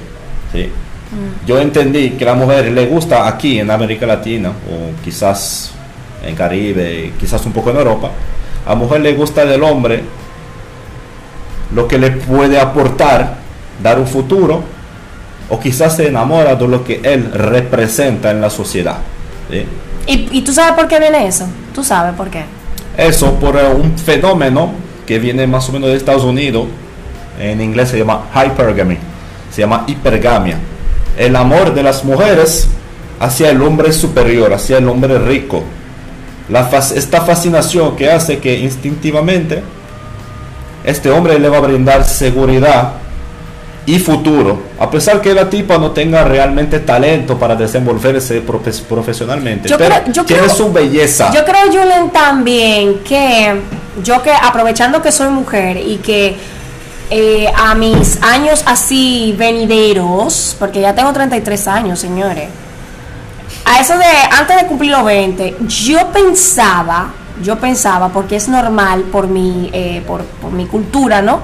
¿sí? 0.52 0.70
Mm. 1.12 1.46
Yo 1.46 1.58
entendí 1.58 2.10
que 2.10 2.24
la 2.24 2.34
mujer 2.34 2.72
le 2.72 2.86
gusta 2.86 3.28
aquí 3.28 3.58
en 3.58 3.70
América 3.70 4.06
Latina 4.06 4.48
o 4.48 5.02
quizás 5.04 5.72
en 6.24 6.34
Caribe, 6.34 7.12
quizás 7.20 7.44
un 7.44 7.52
poco 7.52 7.70
en 7.70 7.76
Europa. 7.76 8.10
A 8.64 8.70
la 8.70 8.74
mujer 8.76 9.00
le 9.02 9.12
gusta 9.12 9.44
del 9.44 9.62
hombre 9.62 10.02
lo 11.74 11.86
que 11.88 11.98
le 11.98 12.10
puede 12.12 12.58
aportar, 12.58 13.36
dar 13.82 13.98
un 13.98 14.06
futuro, 14.06 14.62
o 15.48 15.58
quizás 15.58 15.96
se 15.96 16.08
enamora 16.08 16.54
de 16.54 16.68
lo 16.68 16.84
que 16.84 17.00
él 17.02 17.30
representa 17.32 18.30
en 18.30 18.40
la 18.40 18.50
sociedad. 18.50 18.96
¿Y, 20.06 20.28
¿Y, 20.30 20.42
tú 20.42 20.52
sabes 20.52 20.72
por 20.72 20.88
qué 20.88 20.98
viene 20.98 21.26
eso? 21.26 21.46
¿Tú 21.74 21.84
sabes 21.84 22.14
por 22.14 22.28
qué? 22.28 22.44
Eso 22.96 23.34
por 23.34 23.56
un 23.56 23.96
fenómeno 23.98 24.70
que 25.06 25.18
viene 25.18 25.46
más 25.46 25.68
o 25.68 25.72
menos 25.72 25.90
de 25.90 25.96
Estados 25.96 26.24
Unidos, 26.24 26.66
en 27.38 27.60
inglés 27.60 27.90
se 27.90 27.98
llama 27.98 28.24
hypergamy, 28.34 28.98
se 29.50 29.62
llama 29.62 29.84
hipergamia 29.86 30.58
el 31.16 31.36
amor 31.36 31.74
de 31.74 31.82
las 31.82 32.04
mujeres 32.04 32.68
hacia 33.20 33.50
el 33.50 33.62
hombre 33.62 33.92
superior, 33.92 34.52
hacia 34.52 34.78
el 34.78 34.88
hombre 34.88 35.18
rico. 35.18 35.62
La, 36.48 36.68
esta 36.94 37.20
fascinación 37.20 37.96
que 37.96 38.10
hace 38.10 38.38
que 38.38 38.58
instintivamente 38.58 39.62
este 40.84 41.10
hombre 41.10 41.38
le 41.38 41.48
va 41.48 41.58
a 41.58 41.60
brindar 41.60 42.04
seguridad 42.04 42.94
y 43.84 43.98
futuro, 43.98 44.60
a 44.78 44.88
pesar 44.90 45.20
que 45.20 45.34
la 45.34 45.50
tipa 45.50 45.76
no 45.76 45.90
tenga 45.90 46.22
realmente 46.24 46.78
talento 46.80 47.36
para 47.36 47.56
desenvolverse 47.56 48.40
profesionalmente, 48.88 49.74
pero 49.76 50.24
tiene 50.24 50.48
su 50.48 50.72
belleza. 50.72 51.32
Yo 51.32 51.44
creo, 51.44 51.66
Julen, 51.66 52.10
también 52.10 53.00
que 53.00 53.60
yo 54.02 54.22
que 54.22 54.30
aprovechando 54.30 55.02
que 55.02 55.10
soy 55.10 55.30
mujer 55.30 55.76
y 55.76 55.96
que 55.96 56.36
eh, 57.10 57.52
a 57.56 57.74
mis 57.74 58.22
años 58.22 58.62
así 58.66 59.34
venideros, 59.36 60.56
porque 60.58 60.80
ya 60.80 60.94
tengo 60.94 61.12
33 61.12 61.68
años, 61.68 61.98
señores, 61.98 62.48
a 63.64 63.80
eso 63.80 63.96
de 63.96 64.04
antes 64.38 64.56
de 64.60 64.66
cumplir 64.66 64.90
los 64.92 65.04
20, 65.04 65.56
yo 65.66 66.08
pensaba, 66.08 67.12
yo 67.42 67.58
pensaba, 67.58 68.08
porque 68.08 68.36
es 68.36 68.48
normal 68.48 69.02
por 69.02 69.28
mi, 69.28 69.70
eh, 69.72 70.02
por, 70.06 70.24
por 70.24 70.52
mi 70.52 70.66
cultura, 70.66 71.22
¿no? 71.22 71.40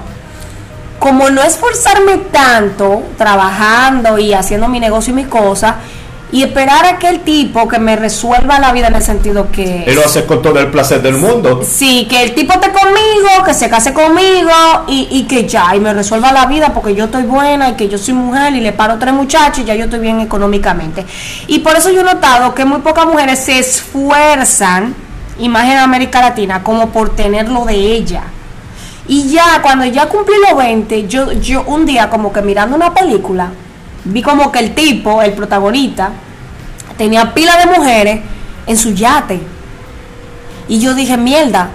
Como 0.99 1.29
no 1.29 1.41
esforzarme 1.41 2.17
tanto 2.17 3.03
trabajando 3.17 4.17
y 4.17 4.33
haciendo 4.33 4.67
mi 4.67 4.79
negocio 4.79 5.13
y 5.13 5.15
mi 5.15 5.25
cosa, 5.25 5.77
y 6.31 6.43
esperar 6.43 6.85
a 6.85 6.89
aquel 6.91 7.21
tipo 7.21 7.67
que 7.67 7.79
me 7.79 7.95
resuelva 7.95 8.59
la 8.59 8.71
vida 8.71 8.87
en 8.87 8.95
el 8.95 9.01
sentido 9.01 9.51
que... 9.51 9.83
Él 9.85 9.95
lo 9.95 10.05
hace 10.05 10.25
con 10.25 10.41
todo 10.41 10.59
el 10.59 10.67
placer 10.67 11.01
del 11.01 11.15
mundo. 11.15 11.61
Sí, 11.67 12.07
que 12.09 12.21
el 12.21 12.35
tipo 12.35 12.53
esté 12.53 12.71
conmigo, 12.71 13.43
que 13.45 13.53
se 13.53 13.69
case 13.69 13.93
conmigo 13.93 14.51
y, 14.87 15.07
y, 15.11 15.23
que 15.23 15.47
ya, 15.47 15.75
y 15.75 15.79
me 15.79 15.93
resuelva 15.93 16.31
la 16.31 16.45
vida 16.45 16.73
porque 16.73 16.93
yo 16.93 17.05
estoy 17.05 17.23
buena 17.23 17.69
y 17.69 17.73
que 17.73 17.89
yo 17.89 17.97
soy 17.97 18.13
mujer 18.13 18.53
y 18.53 18.61
le 18.61 18.73
paro 18.73 18.97
tres 18.99 19.13
muchachos 19.13 19.59
y 19.59 19.65
ya 19.65 19.75
yo 19.75 19.85
estoy 19.85 19.99
bien 19.99 20.19
económicamente. 20.19 21.05
Y 21.47 21.59
por 21.59 21.75
eso 21.75 21.89
yo 21.89 22.01
he 22.01 22.03
notado 22.03 22.53
que 22.53 22.63
muy 22.63 22.79
pocas 22.81 23.05
mujeres 23.05 23.39
se 23.39 23.57
esfuerzan, 23.57 24.95
y 25.39 25.47
más 25.49 25.65
en 25.65 25.77
América 25.77 26.21
Latina, 26.21 26.63
como 26.63 26.89
por 26.89 27.15
tenerlo 27.15 27.65
de 27.65 27.75
ella. 27.75 28.23
Y 29.07 29.29
ya, 29.29 29.61
cuando 29.63 29.85
ya 29.85 30.07
cumplí 30.07 30.35
los 30.47 30.57
20, 30.57 31.07
yo, 31.07 31.31
yo 31.31 31.63
un 31.63 31.85
día 31.85 32.09
como 32.09 32.31
que 32.31 32.41
mirando 32.41 32.75
una 32.75 32.93
película, 32.93 33.49
vi 34.11 34.21
como 34.21 34.51
que 34.51 34.59
el 34.59 34.75
tipo, 34.75 35.21
el 35.21 35.33
protagonista, 35.33 36.11
tenía 36.97 37.33
pila 37.33 37.57
de 37.57 37.65
mujeres 37.67 38.21
en 38.67 38.77
su 38.77 38.93
yate. 38.93 39.39
Y 40.67 40.79
yo 40.79 40.93
dije, 40.93 41.17
mierda, 41.17 41.69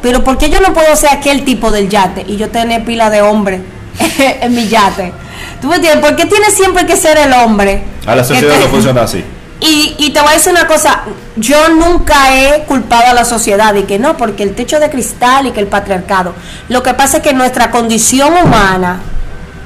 pero 0.00 0.24
¿por 0.24 0.38
qué 0.38 0.50
yo 0.50 0.60
no 0.60 0.72
puedo 0.72 0.94
ser 0.96 1.10
aquel 1.10 1.44
tipo 1.44 1.70
del 1.70 1.88
yate 1.88 2.24
y 2.26 2.36
yo 2.36 2.50
tener 2.50 2.84
pila 2.84 3.10
de 3.10 3.22
hombre 3.22 3.60
en 4.18 4.54
mi 4.54 4.68
yate? 4.68 5.12
¿Tú 5.60 5.68
me 5.68 5.76
entiendes? 5.76 6.04
¿Por 6.04 6.16
qué 6.16 6.26
tiene 6.26 6.50
siempre 6.50 6.86
que 6.86 6.96
ser 6.96 7.18
el 7.18 7.32
hombre? 7.32 7.82
A 8.06 8.16
la 8.16 8.24
sociedad 8.24 8.58
no 8.58 8.66
funciona 8.66 9.02
así. 9.02 9.24
Y, 9.64 9.94
y, 9.96 10.10
te 10.10 10.20
voy 10.20 10.30
a 10.30 10.32
decir 10.32 10.50
una 10.50 10.66
cosa, 10.66 11.02
yo 11.36 11.68
nunca 11.68 12.34
he 12.36 12.64
culpado 12.64 13.12
a 13.12 13.14
la 13.14 13.24
sociedad 13.24 13.72
y 13.76 13.84
que 13.84 13.96
no, 13.96 14.16
porque 14.16 14.42
el 14.42 14.56
techo 14.56 14.80
de 14.80 14.90
cristal 14.90 15.46
y 15.46 15.52
que 15.52 15.60
el 15.60 15.68
patriarcado. 15.68 16.34
Lo 16.68 16.82
que 16.82 16.94
pasa 16.94 17.18
es 17.18 17.22
que 17.22 17.32
nuestra 17.32 17.70
condición 17.70 18.32
humana, 18.32 19.00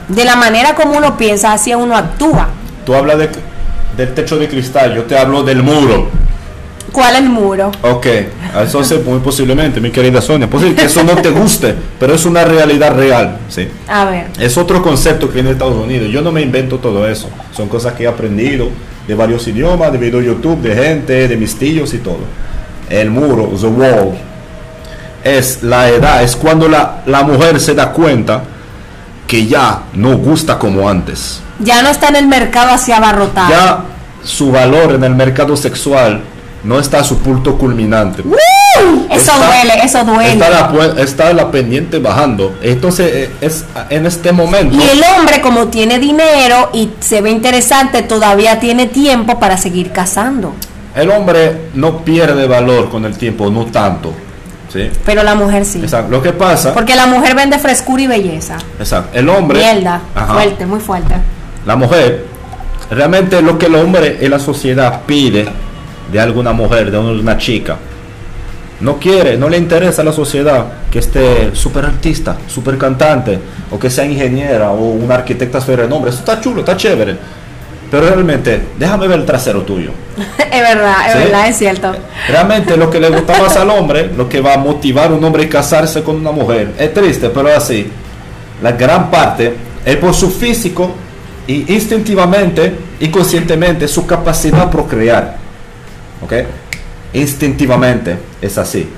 de 0.08 0.24
la 0.24 0.36
manera 0.36 0.74
como 0.74 0.96
uno 0.96 1.16
piensa, 1.16 1.52
así 1.52 1.74
uno 1.74 1.96
actúa. 1.96 2.48
Tú 2.84 2.94
hablas 2.94 3.18
de, 3.18 3.30
del 3.96 4.14
techo 4.14 4.36
de 4.36 4.48
cristal, 4.48 4.94
yo 4.94 5.04
te 5.04 5.18
hablo 5.18 5.42
del 5.42 5.62
muro. 5.62 6.08
¿Cuál 6.92 7.14
es 7.16 7.20
el 7.22 7.28
muro? 7.28 7.72
Ok, 7.82 8.06
eso 8.62 8.80
es 8.80 9.04
muy 9.04 9.18
posiblemente, 9.18 9.80
mi 9.80 9.90
querida 9.90 10.22
Sonia. 10.22 10.48
Posible 10.48 10.74
que 10.74 10.84
eso 10.84 11.02
no 11.02 11.16
te 11.16 11.30
guste, 11.30 11.74
pero 11.98 12.14
es 12.14 12.24
una 12.24 12.44
realidad 12.44 12.96
real, 12.96 13.38
¿sí? 13.48 13.68
A 13.86 14.06
ver. 14.06 14.26
Es 14.38 14.56
otro 14.56 14.82
concepto 14.82 15.26
que 15.28 15.34
viene 15.34 15.48
de 15.48 15.54
Estados 15.54 15.76
Unidos. 15.76 16.10
Yo 16.10 16.22
no 16.22 16.32
me 16.32 16.40
invento 16.40 16.78
todo 16.78 17.06
eso. 17.06 17.28
Son 17.54 17.68
cosas 17.68 17.92
que 17.94 18.04
he 18.04 18.06
aprendido 18.06 18.68
de 19.06 19.14
varios 19.14 19.46
idiomas, 19.46 19.92
de 19.92 19.98
video 19.98 20.22
YouTube, 20.22 20.62
de 20.62 20.74
gente, 20.74 21.28
de 21.28 21.36
mis 21.36 21.56
tíos 21.56 21.92
y 21.92 21.98
todo. 21.98 22.20
El 22.88 23.10
muro, 23.10 23.50
the 23.60 23.66
wall, 23.66 24.14
es 25.22 25.62
la 25.64 25.90
edad, 25.90 26.22
es 26.22 26.34
cuando 26.36 26.68
la, 26.68 27.02
la 27.04 27.24
mujer 27.24 27.60
se 27.60 27.74
da 27.74 27.92
cuenta 27.92 28.42
que 29.26 29.46
ya 29.46 29.82
no 29.94 30.16
gusta 30.16 30.58
como 30.58 30.88
antes. 30.88 31.40
Ya 31.60 31.82
no 31.82 31.88
está 31.88 32.08
en 32.08 32.16
el 32.16 32.26
mercado 32.26 32.70
así 32.70 32.92
abarrotado. 32.92 33.50
Ya 33.50 33.84
su 34.24 34.50
valor 34.52 34.92
en 34.94 35.04
el 35.04 35.14
mercado 35.14 35.56
sexual 35.56 36.20
no 36.64 36.78
está 36.78 37.00
a 37.00 37.04
su 37.04 37.18
punto 37.18 37.56
culminante. 37.56 38.22
¡Woo! 38.22 38.36
Eso 39.10 39.32
Está- 39.32 39.46
duele, 39.46 39.74
eso 39.84 40.04
duele. 40.04 40.32
Está 40.32 40.50
la, 40.50 41.02
está 41.02 41.32
la 41.32 41.50
pendiente 41.50 41.98
bajando. 41.98 42.56
Entonces, 42.60 43.10
eh, 43.14 43.30
es 43.40 43.64
en 43.88 44.04
este 44.04 44.32
momento. 44.32 44.76
Y 44.76 44.82
el 44.82 45.02
hombre, 45.16 45.40
como 45.40 45.68
tiene 45.68 45.98
dinero 45.98 46.70
y 46.74 46.90
se 47.00 47.20
ve 47.22 47.30
interesante, 47.30 48.02
todavía 48.02 48.60
tiene 48.60 48.86
tiempo 48.86 49.38
para 49.38 49.56
seguir 49.56 49.92
cazando. 49.92 50.52
El 50.94 51.10
hombre 51.10 51.68
no 51.74 51.98
pierde 52.04 52.46
valor 52.46 52.90
con 52.90 53.04
el 53.04 53.16
tiempo, 53.16 53.50
no 53.50 53.66
tanto. 53.66 54.12
¿Sí? 54.76 54.90
Pero 55.04 55.22
la 55.22 55.34
mujer 55.34 55.64
sí. 55.64 55.80
Exacto. 55.80 56.10
Lo 56.10 56.22
que 56.22 56.32
pasa, 56.32 56.72
Porque 56.74 56.94
la 56.94 57.06
mujer 57.06 57.34
vende 57.34 57.58
frescura 57.58 58.02
y 58.02 58.06
belleza. 58.06 58.56
exacto, 58.78 59.16
el 59.18 59.28
hombre, 59.28 59.58
Mierda. 59.58 60.00
Ajá. 60.14 60.34
Fuerte, 60.34 60.66
muy 60.66 60.80
fuerte. 60.80 61.14
la 61.64 61.76
mujer, 61.76 62.24
realmente 62.90 63.40
lo 63.42 63.58
que 63.58 63.66
el 63.66 63.74
hombre 63.74 64.18
en 64.20 64.30
la 64.30 64.38
sociedad 64.38 65.00
pide 65.06 65.46
de 66.12 66.20
alguna 66.20 66.52
mujer, 66.52 66.90
de 66.90 66.98
una 66.98 67.36
chica, 67.36 67.76
no 68.80 68.98
quiere, 68.98 69.36
no 69.38 69.48
le 69.48 69.56
interesa 69.56 70.02
a 70.02 70.04
la 70.04 70.12
sociedad 70.12 70.66
que 70.90 70.98
esté 70.98 71.54
súper 71.54 71.84
artista, 71.86 72.36
súper 72.46 72.76
cantante, 72.76 73.38
o 73.70 73.78
que 73.78 73.88
sea 73.90 74.04
ingeniera 74.04 74.70
o 74.70 74.90
una 74.90 75.14
arquitecta 75.16 75.60
de 75.60 75.76
renombre. 75.76 76.10
Eso 76.10 76.20
está 76.20 76.40
chulo, 76.40 76.60
está 76.60 76.76
chévere. 76.76 77.16
Pero 77.90 78.06
realmente, 78.06 78.60
déjame 78.78 79.06
ver 79.08 79.20
el 79.20 79.26
trasero 79.26 79.62
tuyo. 79.62 79.90
es 80.50 80.60
verdad, 80.60 81.06
es 81.06 81.12
Sí. 81.12 81.18
verdad, 81.18 81.48
es 81.48 81.56
cierto. 81.56 81.92
Realmente 82.28 82.76
lo 82.76 82.90
que 82.90 82.98
le 83.00 83.10
gusta 83.10 83.40
más 83.40 83.56
al 83.56 83.70
hombre, 83.70 84.10
lo 84.16 84.28
que 84.28 84.40
va 84.40 84.54
a 84.54 84.58
motivar 84.58 85.10
a 85.10 85.14
un 85.14 85.22
hombre 85.22 85.44
a 85.44 85.48
casarse 85.48 86.02
con 86.02 86.16
una 86.16 86.32
mujer, 86.32 86.72
es 86.78 86.92
triste, 86.92 87.28
pero 87.30 87.48
es 87.48 87.56
así. 87.56 87.90
La 88.62 88.72
gran 88.72 89.10
parte 89.10 89.54
es 89.84 89.96
por 89.96 90.14
su 90.14 90.30
físico 90.30 90.92
y 91.46 91.72
instintivamente, 91.72 92.72
inconscientemente, 93.00 93.86
su 93.86 94.06
capacidad 94.06 94.70
procrear. 94.70 95.36
¿Ok? 96.22 96.32
Instintivamente 97.12 98.16
es 98.42 98.58
así. 98.58 98.88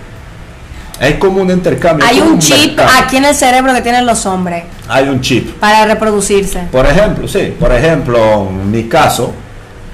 Es 1.00 1.14
como 1.14 1.42
un 1.42 1.50
intercambio. 1.50 2.04
Hay 2.06 2.20
un 2.20 2.38
chip 2.38 2.76
mercado. 2.76 2.90
aquí 3.02 3.16
en 3.18 3.24
el 3.24 3.34
cerebro 3.34 3.72
que 3.72 3.82
tienen 3.82 4.04
los 4.04 4.26
hombres 4.26 4.64
Hay 4.88 5.08
un 5.08 5.20
chip. 5.20 5.52
para 5.60 5.84
reproducirse. 5.86 6.60
Por 6.72 6.86
ejemplo, 6.86 7.28
sí, 7.28 7.54
por 7.58 7.72
ejemplo, 7.72 8.48
en 8.48 8.70
mi 8.70 8.84
caso, 8.84 9.32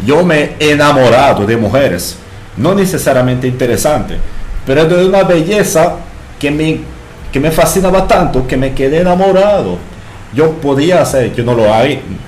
yo 0.05 0.25
me 0.25 0.53
he 0.59 0.73
enamorado 0.73 1.47
de 1.47 1.57
mujeres, 1.57 2.17
no 2.57 2.75
necesariamente 2.75 3.47
interesantes, 3.47 4.19
pero 4.67 4.87
de 4.87 5.07
una 5.07 5.23
belleza 5.25 5.97
que 6.39 6.51
me, 6.51 6.81
que 7.33 7.39
me 7.41 7.51
fascinaba 7.51 8.07
tanto 8.07 8.47
que 8.47 8.57
me 8.57 8.73
quedé 8.73 9.01
enamorado. 9.01 9.79
Yo 10.33 10.53
podía 10.53 11.03
hacer, 11.03 11.35
yo 11.35 11.45
no 11.45 11.55
lo, 11.55 11.67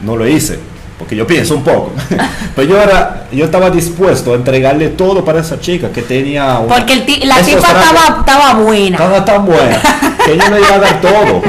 no 0.02 0.16
lo 0.16 0.28
hice, 0.28 0.58
porque 0.98 1.14
yo 1.16 1.26
pienso 1.26 1.54
un 1.56 1.62
poco, 1.62 1.92
pero 2.56 2.68
yo, 2.68 2.80
era, 2.80 3.26
yo 3.30 3.44
estaba 3.44 3.68
dispuesto 3.70 4.32
a 4.32 4.36
entregarle 4.36 4.88
todo 4.88 5.24
para 5.24 5.40
esa 5.40 5.60
chica 5.60 5.90
que 5.90 6.02
tenía... 6.02 6.58
una- 6.58 6.74
Porque 6.74 6.92
el 6.94 7.28
la 7.28 7.36
tipa 7.42 7.58
estaba, 7.58 8.20
estaba 8.20 8.54
buena. 8.54 8.96
estaba 8.96 9.24
tan 9.24 9.44
buena 9.44 9.80
que 10.24 10.36
yo 10.38 10.48
le 10.48 10.58
iba 10.60 10.74
a 10.74 10.78
dar 10.78 11.00
todo. 11.00 11.42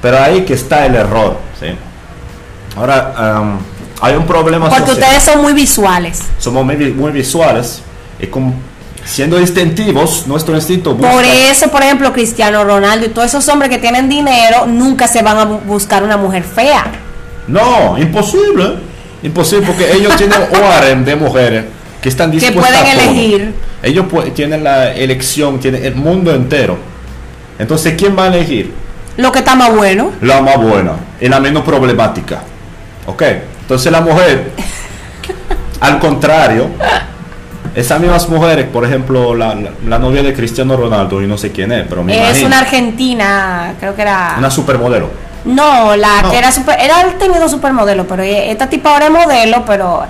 Pero 0.00 0.22
ahí 0.22 0.44
que 0.44 0.54
está 0.54 0.86
el 0.86 0.94
error. 0.94 1.38
¿sí? 1.58 1.66
Ahora, 2.76 3.14
am, 3.16 3.58
hay 4.00 4.14
un 4.16 4.26
problema 4.26 4.68
Porque 4.68 4.86
social. 4.86 5.02
ustedes 5.02 5.22
son 5.22 5.42
muy 5.42 5.52
visuales. 5.52 6.20
Somos 6.38 6.64
muy, 6.64 6.76
vi- 6.76 6.92
muy 6.92 7.10
visuales 7.10 7.80
y 8.20 8.26
como 8.26 8.54
siendo 9.04 9.40
instintivos, 9.40 10.26
nuestro 10.26 10.54
instinto 10.54 10.94
busca. 10.94 11.10
Por 11.12 11.24
eso, 11.24 11.68
por 11.68 11.82
ejemplo, 11.82 12.12
Cristiano 12.12 12.64
Ronaldo 12.64 13.06
y 13.06 13.08
todos 13.10 13.28
esos 13.28 13.48
hombres 13.48 13.70
que 13.70 13.78
tienen 13.78 14.08
dinero 14.08 14.66
nunca 14.66 15.08
se 15.08 15.22
van 15.22 15.36
a 15.38 15.44
bu- 15.46 15.60
buscar 15.64 16.02
una 16.02 16.16
mujer 16.16 16.42
fea. 16.44 16.84
No, 17.48 17.96
imposible. 17.98 18.74
Imposible 19.22 19.66
porque 19.66 19.92
ellos 19.92 20.14
tienen 20.18 20.38
un 20.50 20.62
harem 20.62 21.04
de 21.04 21.16
mujeres 21.16 21.64
que 22.02 22.08
están 22.08 22.30
Que 22.30 22.38
dispuestas 22.38 22.76
pueden 22.82 22.90
a 22.98 23.00
todo. 23.02 23.10
elegir. 23.12 23.54
Ellos 23.82 24.06
tienen 24.34 24.64
la 24.64 24.92
elección, 24.92 25.58
tienen 25.60 25.84
el 25.84 25.94
mundo 25.94 26.34
entero. 26.34 26.78
Entonces, 27.58 27.94
¿quién 27.96 28.16
va 28.18 28.24
a 28.24 28.28
elegir? 28.28 28.72
Lo 29.16 29.30
que 29.30 29.38
está 29.40 29.54
más 29.54 29.72
bueno. 29.74 30.10
la 30.20 30.40
más 30.40 30.56
buena 30.58 30.92
y 31.20 31.28
la 31.28 31.38
menos 31.40 31.62
problemática. 31.62 32.42
¿Ok? 33.06 33.22
Entonces 33.62 33.92
la 33.92 34.00
mujer, 34.00 34.50
al 35.80 35.98
contrario, 36.00 36.68
esas 37.74 38.00
mismas 38.00 38.28
mujeres, 38.28 38.66
por 38.66 38.84
ejemplo, 38.84 39.34
la, 39.34 39.54
la- 39.54 39.70
la 39.86 39.98
novia 39.98 40.22
de 40.22 40.32
Cristiano 40.34 40.76
Ronaldo, 40.76 41.22
y 41.22 41.26
no 41.26 41.36
sé 41.38 41.52
quién 41.52 41.72
es, 41.72 41.86
pero 41.88 42.02
me 42.02 42.12
Es 42.12 42.18
imagino, 42.18 42.46
una 42.48 42.58
argentina, 42.60 43.74
creo 43.80 43.94
que 43.94 44.02
era. 44.02 44.34
una 44.38 44.50
supermodelo. 44.50 45.10
No, 45.44 45.94
la 45.96 46.22
No. 46.22 46.30
que 46.30 46.38
era 46.38 46.50
super, 46.52 46.78
era 46.80 47.02
el 47.02 47.14
tenido 47.18 47.48
supermodelo, 47.48 48.06
pero 48.06 48.22
e- 48.22 48.50
esta 48.50 48.68
tipa 48.68 48.90
ahora 48.92 49.06
es 49.06 49.10
modelo, 49.12 49.64
pero 49.66 50.04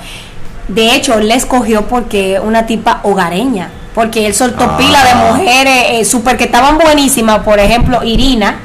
de 0.68 0.94
hecho 0.94 1.18
la 1.20 1.34
escogió 1.34 1.82
porque 1.88 2.38
una 2.40 2.66
tipa 2.66 3.00
hogareña, 3.02 3.68
porque 3.94 4.26
él 4.26 4.34
soltó 4.34 4.64
Ah. 4.64 4.76
pila 4.76 5.02
de 5.04 5.14
mujeres 5.14 5.84
eh, 5.90 6.04
super 6.04 6.36
que 6.36 6.44
estaban 6.44 6.78
buenísimas, 6.78 7.40
por 7.40 7.58
ejemplo 7.58 8.02
Irina, 8.04 8.60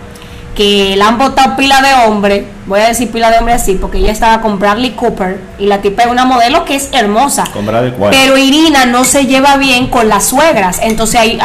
que 0.56 0.96
la 0.98 1.08
han 1.08 1.18
botado 1.18 1.56
pila 1.56 1.82
de 1.82 2.08
hombre, 2.08 2.46
voy 2.66 2.82
a 2.82 2.88
decir 2.90 3.10
pila 3.12 3.32
de 3.32 3.38
hombre 3.40 3.54
así, 3.54 3.76
porque 3.76 3.98
ella 3.98 4.12
estaba 4.12 4.42
con 4.42 4.60
Bradley 4.60 4.92
Cooper 4.92 5.40
y 5.58 5.66
la 5.68 5.80
tipa 5.82 6.04
es 6.04 6.10
una 6.10 6.26
modelo 6.26 6.66
que 6.66 6.76
es 6.76 6.90
hermosa. 6.92 7.46
Con 7.54 7.66
Bradley. 7.66 7.94
Pero 8.12 8.38
Irina 8.38 8.86
no 8.86 9.06
se 9.06 9.26
lleva 9.26 9.56
bien 9.58 9.88
con 9.88 10.08
las 10.10 10.26
suegras, 10.26 10.80
entonces 10.84 11.20
hay, 11.20 11.40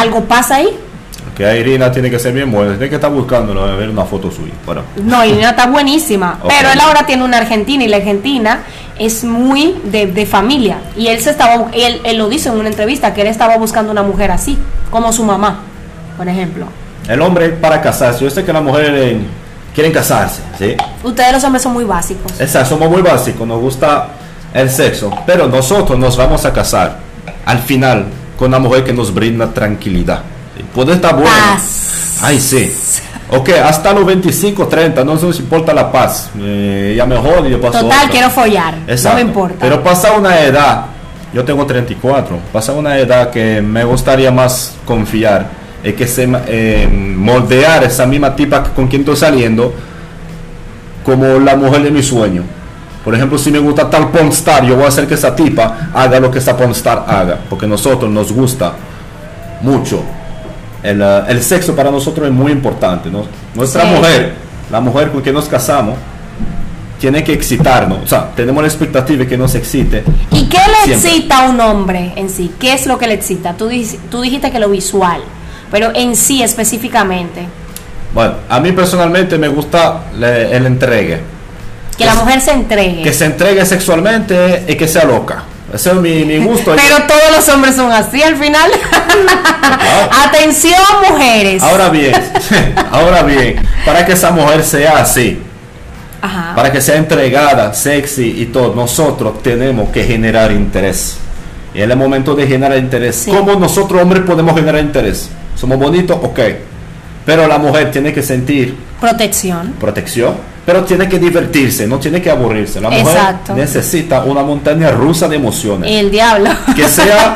algo 0.00 0.24
pasa 0.24 0.56
ahí. 0.56 0.68
Que 1.36 1.44
a 1.44 1.56
Irina 1.56 1.90
tiene 1.90 2.10
que 2.10 2.18
ser 2.18 2.32
bien 2.32 2.50
buena, 2.52 2.72
tiene 2.72 2.88
que 2.88 2.94
estar 2.94 3.10
buscándolo, 3.10 3.64
a 3.64 3.74
ver 3.74 3.88
una 3.88 4.04
foto 4.04 4.30
suya. 4.30 4.52
Bueno, 4.64 4.82
No, 5.02 5.24
Irina 5.24 5.50
está 5.50 5.66
buenísima. 5.66 6.38
Pero 6.46 6.70
él 6.70 6.78
ahora 6.80 7.04
tiene 7.06 7.24
una 7.24 7.38
argentina 7.38 7.82
y 7.82 7.88
la 7.88 7.96
argentina 7.96 8.60
es 8.98 9.24
muy 9.24 9.80
de, 9.84 10.06
de 10.06 10.26
familia. 10.26 10.78
Y 10.96 11.08
él 11.08 11.20
se 11.20 11.30
estaba, 11.30 11.66
él, 11.72 12.00
él 12.04 12.18
lo 12.18 12.28
dice 12.28 12.50
en 12.50 12.56
una 12.56 12.68
entrevista 12.68 13.12
que 13.12 13.22
él 13.22 13.26
estaba 13.26 13.56
buscando 13.56 13.90
una 13.90 14.02
mujer 14.04 14.30
así, 14.30 14.56
como 14.92 15.12
su 15.12 15.24
mamá, 15.24 15.58
por 16.16 16.28
ejemplo. 16.28 16.66
el 17.08 17.20
hombre 17.20 17.48
para 17.48 17.82
casarse, 17.82 18.22
yo 18.22 18.30
sé 18.30 18.44
que 18.44 18.52
las 18.52 18.62
mujeres 18.62 18.90
eh, 18.94 19.18
quieren 19.74 19.92
casarse, 19.92 20.40
¿sí? 20.56 20.76
Ustedes 21.02 21.32
los 21.32 21.42
hombres 21.42 21.62
son 21.64 21.72
muy 21.72 21.84
básicos. 21.84 22.40
Exacto, 22.40 22.68
somos 22.76 22.88
muy 22.88 23.02
básicos, 23.02 23.44
nos 23.44 23.60
gusta 23.60 24.06
el 24.54 24.70
sexo, 24.70 25.10
pero 25.26 25.48
nosotros 25.48 25.98
nos 25.98 26.16
vamos 26.16 26.44
a 26.44 26.52
casar 26.52 26.98
al 27.44 27.58
final 27.58 28.06
con 28.38 28.48
una 28.48 28.60
mujer 28.60 28.84
que 28.84 28.92
nos 28.92 29.12
brinda 29.12 29.52
tranquilidad. 29.52 30.20
Puede 30.74 30.94
estar 30.94 31.14
buena. 31.14 31.30
Paz. 31.54 32.18
Ay, 32.22 32.40
sí. 32.40 32.72
Ok, 33.30 33.50
hasta 33.64 33.92
los 33.92 34.04
25, 34.06 34.66
30, 34.68 35.04
no 35.04 35.14
nos 35.14 35.40
importa 35.40 35.72
la 35.72 35.90
paz. 35.90 36.30
Eh, 36.38 36.94
ya 36.96 37.06
mejor 37.06 37.46
y 37.46 37.50
yo 37.50 37.60
paso 37.60 37.80
Total, 37.80 37.98
otra. 37.98 38.10
quiero 38.10 38.30
follar. 38.30 38.74
Exacto. 38.86 39.18
No 39.18 39.24
me 39.24 39.30
importa. 39.30 39.56
Pero 39.60 39.82
pasa 39.82 40.12
una 40.12 40.40
edad, 40.40 40.86
yo 41.32 41.44
tengo 41.44 41.66
34, 41.66 42.38
pasa 42.52 42.72
una 42.72 42.98
edad 42.98 43.30
que 43.30 43.60
me 43.60 43.82
gustaría 43.84 44.30
más 44.30 44.74
confiar, 44.84 45.48
es 45.82 45.94
que 45.94 46.06
se 46.06 46.28
eh, 46.46 46.88
moldear 46.88 47.82
esa 47.84 48.06
misma 48.06 48.36
tipa 48.36 48.62
con 48.62 48.86
quien 48.86 49.02
estoy 49.02 49.16
saliendo 49.16 49.74
como 51.04 51.38
la 51.38 51.56
mujer 51.56 51.82
de 51.82 51.90
mi 51.90 52.02
sueño. 52.02 52.42
Por 53.04 53.14
ejemplo, 53.14 53.36
si 53.36 53.50
me 53.50 53.58
gusta 53.58 53.90
tal 53.90 54.10
pornstar, 54.10 54.64
yo 54.64 54.76
voy 54.76 54.84
a 54.84 54.88
hacer 54.88 55.06
que 55.06 55.14
esa 55.14 55.34
tipa 55.34 55.90
haga 55.92 56.20
lo 56.20 56.30
que 56.30 56.38
esa 56.38 56.56
pornstar 56.56 57.04
haga, 57.06 57.38
porque 57.50 57.66
a 57.66 57.68
nosotros 57.68 58.10
nos 58.10 58.32
gusta 58.32 58.72
mucho. 59.60 60.02
El, 60.84 61.02
eh, 61.02 61.22
el 61.28 61.42
sexo 61.42 61.74
para 61.74 61.90
nosotros 61.90 62.28
es 62.28 62.32
muy 62.32 62.52
importante. 62.52 63.10
¿no? 63.10 63.24
Nuestra 63.54 63.82
Sí. 63.82 63.88
mujer, 63.88 64.34
la 64.70 64.80
mujer 64.80 65.10
con 65.10 65.20
quien 65.22 65.34
nos 65.34 65.46
casamos, 65.48 65.96
tiene 67.00 67.24
que 67.24 67.32
excitarnos. 67.32 67.98
O 68.04 68.06
sea, 68.06 68.30
tenemos 68.36 68.62
la 68.62 68.68
expectativa 68.68 69.18
de 69.20 69.26
que 69.26 69.36
nos 69.36 69.54
excite. 69.54 70.04
¿Y 70.30 70.44
qué 70.44 70.58
le 70.58 70.84
Siempre. 70.84 71.10
excita 71.10 71.44
a 71.46 71.48
un 71.50 71.60
hombre 71.60 72.12
en 72.16 72.30
sí? 72.30 72.52
¿Qué 72.58 72.72
es 72.72 72.86
lo 72.86 72.98
que 72.98 73.06
le 73.06 73.14
excita? 73.14 73.54
Tú, 73.54 73.68
dijiste 73.68 74.50
que 74.50 74.58
lo 74.58 74.68
visual, 74.70 75.20
pero 75.70 75.90
en 75.94 76.14
sí 76.16 76.42
específicamente. 76.42 77.46
Bueno, 78.14 78.34
a 78.48 78.60
mí 78.60 78.72
personalmente 78.72 79.36
me 79.38 79.48
gusta 79.48 80.04
le- 80.18 80.56
el 80.56 80.66
entregue. 80.66 81.20
Que 81.98 82.04
la 82.06 82.14
mujer 82.14 82.40
se 82.40 82.52
entregue. 82.52 83.02
Que 83.02 83.12
se 83.12 83.24
entregue 83.26 83.64
sexualmente 83.66 84.64
y 84.68 84.74
que 84.76 84.86
sea 84.88 85.04
loca. 85.04 85.44
Ese 85.74 85.90
es 85.90 85.96
mi, 85.96 86.24
mi 86.24 86.38
gusto. 86.38 86.74
Pero 86.76 87.06
todos 87.06 87.36
los 87.36 87.48
hombres 87.48 87.74
son 87.74 87.90
así 87.90 88.22
al 88.22 88.36
final. 88.36 88.70
Atención, 90.26 90.78
mujeres. 91.10 91.62
Ahora 91.62 91.88
bien, 91.88 92.14
ahora 92.90 93.22
bien, 93.22 93.56
para 93.84 94.06
que 94.06 94.12
esa 94.12 94.30
mujer 94.30 94.62
sea 94.64 94.98
así, 94.98 95.40
Ajá. 96.22 96.54
para 96.54 96.70
que 96.70 96.80
sea 96.80 96.96
entregada, 96.96 97.74
sexy 97.74 98.40
y 98.42 98.46
todo, 98.46 98.74
nosotros 98.74 99.42
tenemos 99.42 99.90
que 99.90 100.04
generar 100.04 100.52
interés. 100.52 101.18
Y 101.74 101.82
en 101.82 101.90
el 101.90 101.96
momento 101.96 102.34
de 102.36 102.46
generar 102.46 102.78
interés, 102.78 103.16
Sí. 103.16 103.30
¿cómo 103.32 103.54
nosotros 103.56 104.00
hombres 104.00 104.22
podemos 104.24 104.54
generar 104.54 104.80
interés? 104.80 105.28
¿Somos 105.56 105.78
bonitos? 105.78 106.16
Ok. 106.22 106.38
Pero 107.26 107.46
la 107.48 107.58
mujer 107.58 107.90
tiene 107.90 108.12
que 108.12 108.22
sentir 108.22 108.76
Protección. 109.00 109.74
protección, 109.80 110.34
pero 110.66 110.84
tiene 110.84 111.08
que 111.08 111.18
divertirse, 111.18 111.86
no 111.86 111.98
tiene 111.98 112.20
que 112.20 112.30
aburrirse. 112.30 112.80
La 112.80 112.90
mujer 112.90 113.06
Exacto. 113.06 113.54
necesita 113.54 114.24
una 114.24 114.42
montaña 114.42 114.90
rusa 114.90 115.28
de 115.28 115.36
emociones. 115.36 115.90
El 115.90 116.10
diablo. 116.10 116.50
que 116.76 116.86
sea 116.88 117.34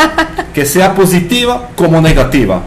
que 0.54 0.64
sea 0.66 0.94
positiva 0.94 1.68
como 1.76 2.00
negativa. 2.00 2.60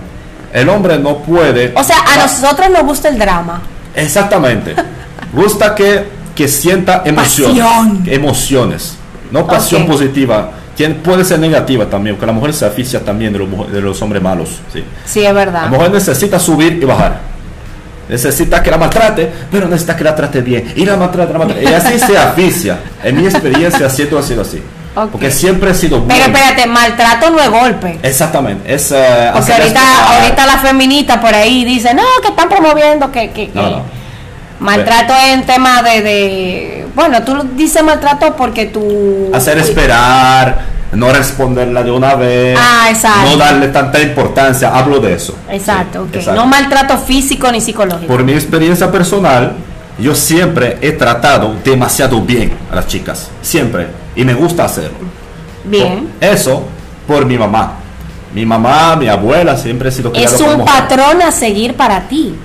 El 0.54 0.68
hombre 0.70 0.98
no 1.00 1.18
puede. 1.20 1.74
O 1.76 1.84
sea, 1.84 1.98
a 2.00 2.18
nosotros 2.24 2.70
nos 2.70 2.84
gusta 2.84 3.10
el 3.10 3.18
drama. 3.20 3.62
Exactamente. 3.96 4.76
Gusta 5.34 5.74
que, 5.76 6.06
que 6.36 6.48
sienta 6.48 7.04
emociones. 7.06 7.64
Pasión. 7.64 8.04
Emociones. 8.06 8.98
No 9.32 9.48
pasión 9.48 9.86
positiva. 9.88 10.52
Puede 11.04 11.24
ser 11.26 11.40
negativa 11.40 11.86
también, 11.86 12.16
porque 12.16 12.28
la 12.28 12.34
mujer 12.34 12.54
se 12.54 12.66
aficia 12.66 13.00
también 13.04 13.34
de 13.34 13.40
los, 13.40 13.72
de 13.72 13.82
los 13.82 14.02
hombres 14.02 14.22
malos. 14.22 14.60
¿sí? 14.74 14.84
Sí, 15.06 15.20
es 15.20 15.26
La 15.26 15.34
verdad. 15.34 15.68
mujer 15.68 15.92
necesita 15.92 16.40
subir 16.40 16.80
y 16.82 16.86
bajar. 16.86 17.20
Necesita 18.10 18.62
que 18.62 18.70
la 18.72 18.78
maltrate, 18.78 19.32
pero 19.52 19.68
necesita 19.68 19.96
que 19.96 20.04
la 20.04 20.16
trate 20.16 20.42
bien. 20.42 20.74
Y 20.76 20.86
la 20.86 20.98
maltrate, 20.98 21.32
la 21.32 21.40
maltrate. 21.40 21.64
Y 21.64 21.68
así 21.68 21.98
se 22.00 22.18
aficia. 22.18 22.78
En 23.04 23.16
mi 23.22 23.26
experiencia, 23.26 23.90
siempre 23.90 24.20
ha 24.20 24.22
sido 24.24 24.42
así. 24.42 24.62
Porque 24.94 25.32
siempre 25.32 25.72
he 25.72 25.74
sido 25.74 26.06
Pero 26.06 26.20
bueno. 26.20 26.38
espérate, 26.38 26.68
maltrato 26.68 27.30
no 27.30 27.40
es 27.40 27.50
golpe. 27.50 27.98
Exactamente. 28.04 28.74
Es, 28.74 28.92
eh, 28.92 29.30
Porque 29.34 29.54
ahorita, 29.54 29.80
respetar. 29.80 30.22
ahorita 30.22 30.46
la 30.46 30.58
feminista 30.58 31.22
por 31.22 31.34
ahí 31.34 31.64
dice, 31.64 31.94
no, 31.94 32.04
que 32.22 32.28
están 32.28 32.50
promoviendo 32.50 33.10
que, 33.10 33.30
que, 33.32 33.50
que 33.52 33.56
No, 33.58 33.70
no. 33.70 33.84
maltrato 34.60 35.14
en 35.32 35.46
tema 35.46 35.82
de, 35.82 36.02
de, 36.02 36.81
bueno, 36.96 37.24
tú 37.24 37.34
dices 37.56 37.84
maltrato 37.84 38.36
porque 38.36 38.66
tú... 38.68 39.30
Hacer 39.34 39.58
esperar, 39.58 40.60
no 40.94 41.12
responderla 41.12 41.84
de 41.84 41.92
una 41.92 42.16
vez. 42.16 42.58
Ah, 42.60 42.88
exacto. 42.90 43.30
No 43.32 43.38
darle 43.38 43.68
tanta 43.70 44.02
importancia. 44.02 44.76
Hablo 44.76 45.00
de 45.00 45.14
eso. 45.14 45.36
Exacto, 45.50 46.04
Sí, 46.04 46.10
ok. 46.10 46.16
exacto. 46.16 46.42
No 46.42 46.48
maltrato 46.48 46.98
físico 46.98 47.52
ni 47.52 47.62
psicológico. 47.62 48.08
Por 48.08 48.24
mi 48.24 48.34
experiencia 48.34 48.92
personal, 48.92 49.54
yo 50.00 50.16
siempre 50.16 50.78
he 50.82 50.92
tratado 50.94 51.56
demasiado 51.64 52.22
bien 52.22 52.54
a 52.72 52.76
las 52.76 52.88
chicas. 52.88 53.30
Siempre. 53.42 53.88
Y 54.16 54.26
me 54.26 54.34
gusta 54.34 54.66
hacerlo. 54.66 54.98
Bien. 55.64 56.10
Eso 56.20 56.64
por 57.08 57.26
mi 57.26 57.38
mamá. 57.38 57.74
Mi 58.34 58.46
mamá, 58.46 58.96
mi 58.96 59.08
abuela, 59.10 59.58
siempre 59.58 59.90
he 59.90 59.92
sido 59.92 60.12
Es 60.14 60.40
un 60.40 60.64
patrón 60.64 61.22
a 61.22 61.32
seguir 61.32 61.76
para 61.76 62.08
ti. 62.08 62.36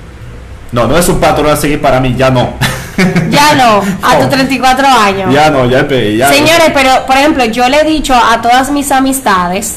No, 0.73 0.87
no 0.87 0.99
es 0.99 1.09
un 1.09 1.21
patrón 1.21 1.49
a 1.49 1.57
seguir 1.57 1.81
para 1.81 2.01
mí, 2.01 2.15
ya 2.19 2.31
no. 2.31 2.51
Ya 3.31 3.55
no, 3.55 3.83
a 4.03 4.19
tus 4.19 4.29
34 4.31 4.87
años. 4.87 5.33
ya 5.35 5.51
no, 5.51 5.67
ya, 5.67 5.81
empe- 5.87 6.17
ya 6.17 6.33
Señores, 6.33 6.71
pero 6.73 7.05
por 7.07 7.17
ejemplo, 7.17 7.45
yo 7.45 7.69
le 7.69 7.81
he 7.81 7.85
dicho 7.85 8.15
a 8.15 8.41
todas 8.41 8.71
mis 8.71 8.91
amistades, 8.91 9.77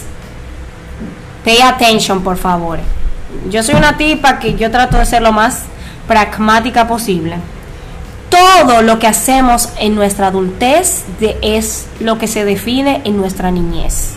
pay 1.43 1.61
attention, 1.61 2.21
por 2.23 2.37
favor. 2.37 2.79
Yo 3.49 3.61
soy 3.63 3.75
una 3.75 3.97
tipa 3.97 4.39
que 4.39 4.55
yo 4.55 4.71
trato 4.71 4.97
de 4.97 5.05
ser 5.05 5.21
lo 5.21 5.31
más 5.31 5.63
pragmática 6.07 6.87
posible. 6.87 7.37
Todo 8.29 8.81
lo 8.83 8.99
que 8.99 9.07
hacemos 9.07 9.69
en 9.79 9.95
nuestra 9.95 10.27
adultez 10.27 11.03
de- 11.19 11.37
es 11.41 11.87
lo 11.99 12.17
que 12.17 12.27
se 12.27 12.45
define 12.45 13.01
en 13.03 13.17
nuestra 13.17 13.51
niñez. 13.51 14.11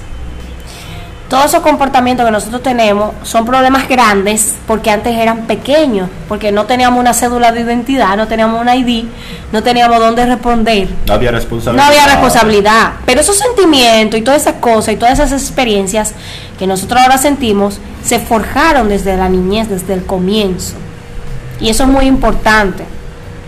Todos 1.33 1.47
esos 1.47 1.61
comportamientos 1.63 2.27
que 2.27 2.31
nosotros 2.31 2.63
tenemos 2.63 3.13
son 3.23 3.47
problemas 3.47 3.89
grandes 3.89 4.55
porque 4.67 4.91
antes 4.91 5.17
eran 5.17 5.47
pequeños, 5.47 6.11
porque 6.29 6.53
no 6.53 6.67
teníamos 6.67 7.01
una 7.01 7.15
cédula 7.15 7.53
de 7.53 7.63
identidad, 7.63 8.19
no 8.19 8.29
teníamos 8.29 8.61
una 8.61 8.77
ID, 8.77 9.05
no 9.51 9.63
teníamos 9.63 9.99
dónde 9.99 10.27
responder. 10.27 10.89
No 11.07 11.15
había 11.15 11.31
responsabilidad. 11.31 11.83
No 11.87 11.89
había 11.91 12.05
responsabilidad. 12.07 12.93
Pero 13.07 13.23
esos 13.23 13.39
sentimientos 13.39 14.21
y 14.21 14.23
todas 14.23 14.43
esas 14.43 14.57
cosas 14.57 14.93
y 14.93 14.97
todas 14.99 15.19
esas 15.19 15.33
experiencias 15.33 16.13
que 16.59 16.67
nosotros 16.67 17.01
ahora 17.01 17.17
sentimos 17.17 17.79
se 18.05 18.19
forjaron 18.19 18.91
desde 18.91 19.17
la 19.17 19.31
niñez, 19.31 19.71
desde 19.71 19.95
el 19.95 20.05
comienzo. 20.05 20.75
Y 21.61 21.71
eso 21.71 21.85
es 21.85 21.89
muy 21.89 22.05
importante. 22.05 22.85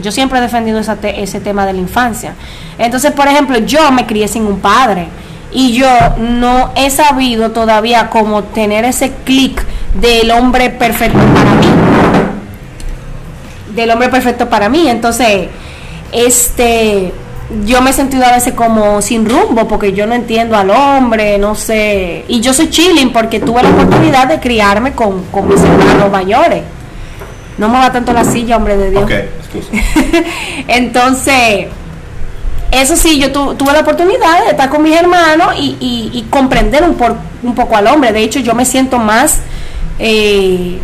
Yo 0.02 0.10
siempre 0.10 0.38
he 0.38 0.40
defendido 0.42 0.78
esa 0.78 0.96
te- 0.96 1.22
ese 1.22 1.38
tema 1.38 1.66
de 1.66 1.74
la 1.74 1.80
infancia. 1.80 2.32
Entonces, 2.78 3.12
por 3.12 3.28
ejemplo, 3.28 3.58
yo 3.58 3.92
me 3.92 4.06
crié 4.06 4.26
sin 4.26 4.46
un 4.46 4.60
padre 4.60 5.08
y 5.54 5.72
yo 5.72 5.88
no 6.18 6.72
he 6.76 6.90
sabido 6.90 7.52
todavía 7.52 8.10
cómo 8.10 8.42
tener 8.44 8.84
ese 8.84 9.12
clic 9.24 9.64
del 9.94 10.30
hombre 10.30 10.68
perfecto 10.68 11.18
para 11.18 11.54
mí 11.54 11.84
del 13.74 13.90
hombre 13.90 14.08
perfecto 14.08 14.48
para 14.48 14.68
mí. 14.68 14.88
Entonces, 14.88 15.48
este, 16.12 17.12
yo 17.64 17.80
me 17.82 17.90
he 17.90 17.92
sentido 17.92 18.24
a 18.24 18.32
veces 18.32 18.54
como 18.54 19.02
sin 19.02 19.28
rumbo 19.28 19.66
porque 19.68 19.92
yo 19.92 20.06
no 20.06 20.14
entiendo 20.14 20.56
al 20.56 20.70
hombre, 20.70 21.38
no 21.38 21.54
sé. 21.54 22.24
Y 22.28 22.40
yo 22.40 22.54
soy 22.54 22.70
chilling 22.70 23.12
porque 23.12 23.40
tuve 23.40 23.62
la 23.62 23.70
oportunidad 23.70 24.28
de 24.28 24.40
criarme 24.40 24.92
con, 24.92 25.24
con 25.26 25.48
mis 25.48 25.60
hermanos 25.60 26.10
mayores. 26.10 26.62
No 27.58 27.68
me 27.68 27.78
va 27.78 27.92
tanto 27.92 28.12
la 28.12 28.24
silla, 28.24 28.56
hombre 28.56 28.76
de 28.76 28.90
Dios. 28.90 29.04
Ok, 29.04 29.10
excusa. 29.10 29.70
Entonces, 30.68 31.66
eso 32.80 32.96
sí, 32.96 33.18
yo 33.18 33.30
tu- 33.32 33.54
tuve 33.54 33.72
la 33.72 33.80
oportunidad 33.80 34.44
de 34.44 34.50
estar 34.50 34.68
con 34.70 34.82
mis 34.82 34.96
hermanos 34.96 35.54
y, 35.58 35.76
y- 35.80 36.10
y 36.18 36.22
comprender 36.30 36.82
un, 36.82 36.94
por- 36.94 37.16
un 37.42 37.54
poco 37.54 37.76
al 37.76 37.86
hombre. 37.86 38.12
De 38.12 38.20
hecho, 38.22 38.40
yo 38.40 38.54
me 38.54 38.64
siento 38.64 38.98
más 38.98 39.38
eh, 39.98 40.78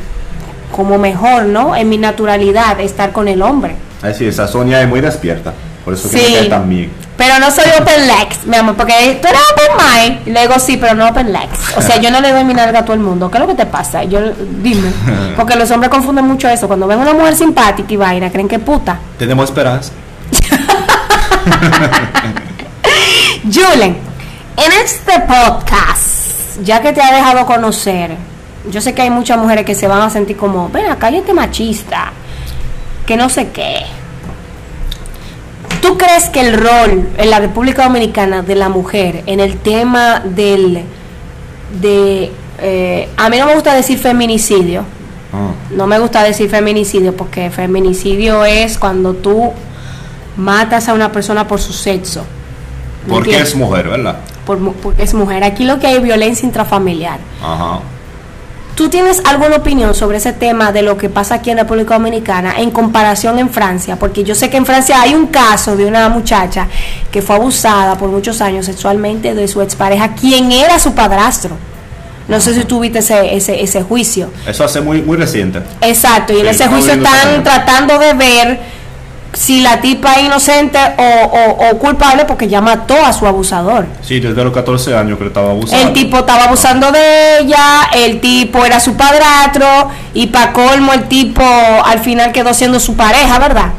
como 0.74 0.98
mejor, 0.98 1.44
¿no? 1.44 1.74
En 1.74 1.88
mi 1.88 1.98
naturalidad, 1.98 2.78
estar 2.80 3.12
con 3.12 3.28
el 3.28 3.42
hombre. 3.42 3.74
Así, 4.02 4.26
esa 4.26 4.46
Sonia 4.48 4.80
es 4.80 4.88
muy 4.88 5.00
despierta. 5.00 5.52
Por 5.84 5.94
eso 5.94 6.10
que 6.10 6.18
Sí. 6.18 6.32
me 6.32 6.38
cae 6.40 6.48
tan 6.48 6.68
bien. 6.68 6.90
Pero 7.16 7.38
no 7.38 7.50
soy 7.50 7.64
open 7.78 8.06
legs, 8.06 8.46
mi 8.46 8.56
amor, 8.56 8.76
porque 8.76 9.18
tú 9.20 9.28
eres 9.28 9.40
open 9.52 9.76
mind. 9.76 10.28
Y 10.28 10.30
le 10.30 10.40
digo, 10.42 10.54
sí, 10.58 10.78
pero 10.78 10.94
no 10.94 11.06
open 11.08 11.32
legs. 11.32 11.76
O 11.76 11.82
sea, 11.82 12.00
yo 12.00 12.10
no 12.10 12.20
le 12.20 12.32
doy 12.32 12.44
mi 12.44 12.54
nalga 12.54 12.78
a 12.78 12.84
todo 12.84 12.94
el 12.94 13.00
mundo. 13.00 13.30
¿Qué 13.30 13.36
es 13.36 13.40
lo 13.42 13.46
que 13.46 13.54
te 13.54 13.66
pasa? 13.66 14.04
Yo, 14.04 14.20
dime. 14.62 14.90
Porque 15.36 15.54
los 15.56 15.70
hombres 15.70 15.90
confunden 15.90 16.24
mucho 16.26 16.48
eso. 16.48 16.66
Cuando 16.66 16.86
ven 16.86 16.98
una 16.98 17.12
mujer 17.12 17.36
simpática 17.36 17.92
y 17.92 17.96
vaina, 17.96 18.30
creen 18.30 18.48
que 18.48 18.56
es 18.56 18.62
puta. 18.62 18.98
Tenemos 19.18 19.44
esperanza. 19.46 19.92
Julen, 23.44 23.96
en 24.56 24.72
este 24.84 25.20
podcast, 25.20 26.60
ya 26.62 26.80
que 26.80 26.92
te 26.92 27.00
ha 27.00 27.14
dejado 27.14 27.46
conocer, 27.46 28.16
yo 28.70 28.80
sé 28.80 28.94
que 28.94 29.02
hay 29.02 29.10
muchas 29.10 29.38
mujeres 29.38 29.64
que 29.64 29.74
se 29.74 29.88
van 29.88 30.02
a 30.02 30.10
sentir 30.10 30.36
como, 30.36 30.68
ven 30.68 30.86
acá, 30.86 31.10
cállate 31.10 31.32
machista, 31.32 32.12
que 33.06 33.16
no 33.16 33.28
sé 33.28 33.48
qué. 33.48 33.82
¿Tú 35.80 35.96
crees 35.96 36.28
que 36.28 36.40
el 36.40 36.60
rol 36.60 37.08
en 37.16 37.30
la 37.30 37.40
República 37.40 37.84
Dominicana 37.84 38.42
de 38.42 38.54
la 38.54 38.68
mujer 38.68 39.22
en 39.26 39.40
el 39.40 39.56
tema 39.56 40.20
del, 40.20 40.84
de, 41.80 42.30
eh, 42.58 43.08
a 43.16 43.30
mí 43.30 43.38
no 43.38 43.46
me 43.46 43.54
gusta 43.54 43.74
decir 43.74 43.98
feminicidio, 43.98 44.84
Ah. 45.32 45.52
no 45.70 45.86
me 45.86 45.98
gusta 45.98 46.24
decir 46.24 46.50
feminicidio 46.50 47.16
porque 47.16 47.50
feminicidio 47.50 48.44
es 48.44 48.78
cuando 48.78 49.14
tú 49.14 49.52
matas 50.40 50.88
a 50.88 50.94
una 50.94 51.12
persona 51.12 51.46
por 51.46 51.60
su 51.60 51.72
sexo. 51.72 52.24
¿Me 53.06 53.12
Porque 53.14 53.30
entiendes? 53.30 53.50
es 53.50 53.56
mujer, 53.56 53.88
¿verdad? 53.88 54.16
por 54.44 54.58
porque 54.74 55.02
es 55.04 55.14
mujer. 55.14 55.44
Aquí 55.44 55.64
lo 55.64 55.78
que 55.78 55.86
hay 55.86 55.96
es 55.96 56.02
violencia 56.02 56.44
intrafamiliar. 56.46 57.18
Ajá. 57.42 57.80
¿Tú 58.74 58.88
tienes 58.88 59.20
alguna 59.26 59.56
opinión 59.56 59.94
sobre 59.94 60.16
ese 60.16 60.32
tema 60.32 60.72
de 60.72 60.82
lo 60.82 60.96
que 60.96 61.10
pasa 61.10 61.34
aquí 61.36 61.50
en 61.50 61.58
República 61.58 61.94
Dominicana 61.94 62.54
en 62.58 62.70
comparación 62.70 63.38
en 63.38 63.50
Francia? 63.50 63.96
Porque 63.96 64.24
yo 64.24 64.34
sé 64.34 64.48
que 64.48 64.56
en 64.56 64.64
Francia 64.64 65.00
hay 65.02 65.14
un 65.14 65.26
caso 65.26 65.76
de 65.76 65.84
una 65.84 66.08
muchacha 66.08 66.66
que 67.10 67.20
fue 67.20 67.36
abusada 67.36 67.96
por 67.96 68.08
muchos 68.10 68.40
años 68.40 68.64
sexualmente 68.66 69.34
de 69.34 69.46
su 69.48 69.60
expareja, 69.60 70.14
quien 70.14 70.50
era 70.50 70.78
su 70.78 70.94
padrastro. 70.94 71.56
No 72.28 72.40
sé 72.40 72.54
si 72.54 72.64
tú 72.64 72.80
viste 72.80 73.00
ese, 73.00 73.34
ese, 73.34 73.62
ese 73.62 73.82
juicio. 73.82 74.30
Eso 74.46 74.64
hace 74.64 74.80
muy, 74.80 75.02
muy 75.02 75.16
reciente. 75.16 75.60
Exacto, 75.82 76.32
y 76.32 76.36
en 76.40 76.44
Sí, 76.46 76.50
ese 76.50 76.68
juicio 76.68 76.92
están 76.94 77.42
tratando 77.44 77.98
de 77.98 78.14
ver 78.14 78.60
si 79.32 79.60
la 79.60 79.80
tipa 79.80 80.14
es 80.14 80.24
inocente 80.24 80.78
o, 80.98 81.02
o- 81.02 81.70
o 81.70 81.78
culpable 81.78 82.24
porque 82.24 82.48
ya 82.48 82.60
mató 82.60 82.94
a 83.04 83.12
su 83.12 83.26
abusador. 83.26 83.86
Sí, 84.02 84.18
desde 84.20 84.42
los 84.42 84.52
14 84.52 84.96
años 84.96 85.18
que 85.18 85.24
le 85.24 85.28
estaba 85.28 85.50
abusando. 85.50 85.86
El 85.86 85.92
tipo 85.92 86.18
estaba 86.18 86.44
abusando 86.44 86.90
de 86.90 87.38
ella, 87.40 87.88
el 87.94 88.20
tipo 88.20 88.64
era 88.66 88.80
su 88.80 88.96
padrastro 88.96 89.90
y 90.14 90.26
para 90.28 90.52
colmo 90.52 90.92
el 90.92 91.04
tipo 91.08 91.42
al 91.42 92.00
final 92.00 92.32
quedó 92.32 92.52
siendo 92.54 92.80
su 92.80 92.96
pareja, 92.96 93.38
¿verdad? 93.38 93.72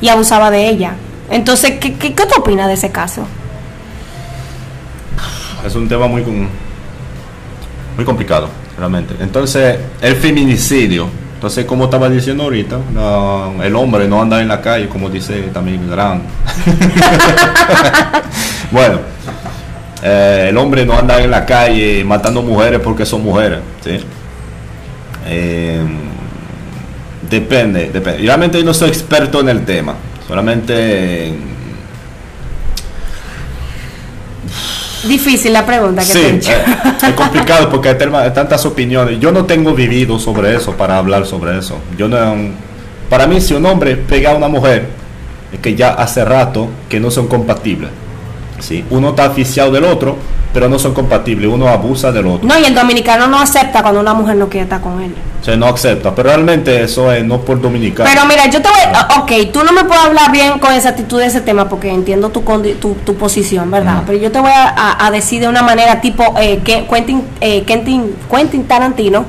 Y 0.00 0.08
abusaba 0.08 0.50
de 0.50 0.68
ella. 0.68 0.92
Entonces, 1.30 1.72
¿qué, 1.78 1.94
qué, 1.94 2.14
qué 2.14 2.26
tú 2.26 2.34
opinas 2.40 2.66
de 2.68 2.74
ese 2.74 2.90
caso? 2.90 3.26
Es 5.66 5.74
un 5.74 5.88
tema 5.88 6.06
muy, 6.08 6.22
muy 6.22 8.04
complicado, 8.04 8.48
realmente. 8.78 9.14
Entonces, 9.20 9.78
el 10.00 10.16
feminicidio. 10.16 11.08
Entonces, 11.42 11.64
como 11.64 11.86
estaba 11.86 12.08
diciendo 12.08 12.44
ahorita, 12.44 12.78
el 13.64 13.74
hombre 13.74 14.06
no 14.06 14.22
anda 14.22 14.40
en 14.40 14.46
la 14.46 14.60
calle, 14.60 14.88
como 14.88 15.10
dice 15.10 15.40
también 15.52 15.90
Gran. 15.90 16.22
bueno, 18.70 19.00
eh, 20.04 20.46
el 20.50 20.56
hombre 20.56 20.86
no 20.86 20.96
anda 20.96 21.20
en 21.20 21.32
la 21.32 21.44
calle 21.44 22.04
matando 22.04 22.42
mujeres 22.42 22.78
porque 22.78 23.04
son 23.04 23.24
mujeres, 23.24 23.58
¿sí? 23.82 23.98
Eh, 25.26 25.80
depende, 27.28 27.90
depende. 27.92 28.22
Realmente 28.22 28.62
no 28.62 28.72
soy 28.72 28.90
experto 28.90 29.40
en 29.40 29.48
el 29.48 29.64
tema, 29.64 29.96
solamente 30.28 31.34
Difícil 35.04 35.52
la 35.52 35.66
pregunta 35.66 36.02
que 36.02 36.12
te 36.12 36.18
he 36.20 36.30
Sí, 36.30 36.36
hecho. 36.36 36.52
eh, 36.52 36.64
es 37.08 37.14
complicado 37.16 37.68
porque 37.70 37.88
hay 37.90 37.96
tantas 38.32 38.64
opiniones. 38.66 39.18
Yo 39.20 39.32
no 39.32 39.44
tengo 39.44 39.74
vivido 39.74 40.18
sobre 40.18 40.54
eso 40.54 40.72
para 40.72 40.98
hablar 40.98 41.26
sobre 41.26 41.58
eso. 41.58 41.78
Yo 41.98 42.08
no, 42.08 42.34
para 43.10 43.26
mí, 43.26 43.40
si 43.40 43.54
un 43.54 43.66
hombre 43.66 43.96
pega 43.96 44.30
a 44.32 44.34
una 44.34 44.48
mujer, 44.48 44.86
es 45.52 45.58
que 45.60 45.74
ya 45.74 45.90
hace 45.90 46.24
rato 46.24 46.68
que 46.88 47.00
no 47.00 47.10
son 47.10 47.26
compatibles. 47.26 47.90
¿Sí? 48.62 48.84
Uno 48.90 49.10
está 49.10 49.24
aficiado 49.26 49.70
del 49.70 49.84
otro, 49.84 50.16
pero 50.54 50.68
no 50.68 50.78
son 50.78 50.94
compatibles. 50.94 51.50
Uno 51.50 51.68
abusa 51.68 52.10
del 52.12 52.26
otro. 52.26 52.46
No, 52.48 52.58
y 52.58 52.64
el 52.64 52.74
dominicano 52.74 53.26
no 53.26 53.38
acepta 53.40 53.82
cuando 53.82 54.00
una 54.00 54.14
mujer 54.14 54.36
no 54.36 54.48
quiere 54.48 54.64
estar 54.64 54.80
con 54.80 55.00
él. 55.02 55.14
O 55.40 55.44
sea, 55.44 55.56
no 55.56 55.66
acepta. 55.66 56.14
Pero 56.14 56.28
realmente 56.28 56.82
eso 56.82 57.10
es 57.12 57.24
no 57.24 57.40
por 57.40 57.60
dominicano. 57.60 58.08
Pero 58.12 58.24
mira, 58.26 58.46
yo 58.46 58.62
te 58.62 58.68
voy. 58.68 58.78
ah, 58.94 59.20
Ok, 59.22 59.32
tú 59.52 59.64
no 59.64 59.72
me 59.72 59.82
puedes 59.84 60.04
hablar 60.04 60.30
bien 60.30 60.58
con 60.60 60.72
exactitud 60.72 61.18
de 61.18 61.26
ese 61.26 61.40
tema 61.40 61.68
porque 61.68 61.90
entiendo 61.90 62.28
tu, 62.30 62.44
condi- 62.44 62.76
tu, 62.78 62.94
tu 63.04 63.16
posición, 63.16 63.70
¿verdad? 63.70 64.02
Pero 64.06 64.18
yo 64.18 64.30
te 64.30 64.38
voy 64.40 64.52
a, 64.52 64.68
a- 64.68 65.06
a 65.06 65.10
decir 65.10 65.40
de 65.40 65.48
una 65.48 65.62
manera 65.62 66.00
tipo 66.00 66.34
eh, 66.40 66.60
que 66.64 66.86
Quentin, 66.86 67.22
eh, 67.40 67.62
Quentin, 67.64 68.14
Quentin 68.30 68.64
Tarantino 68.64 69.24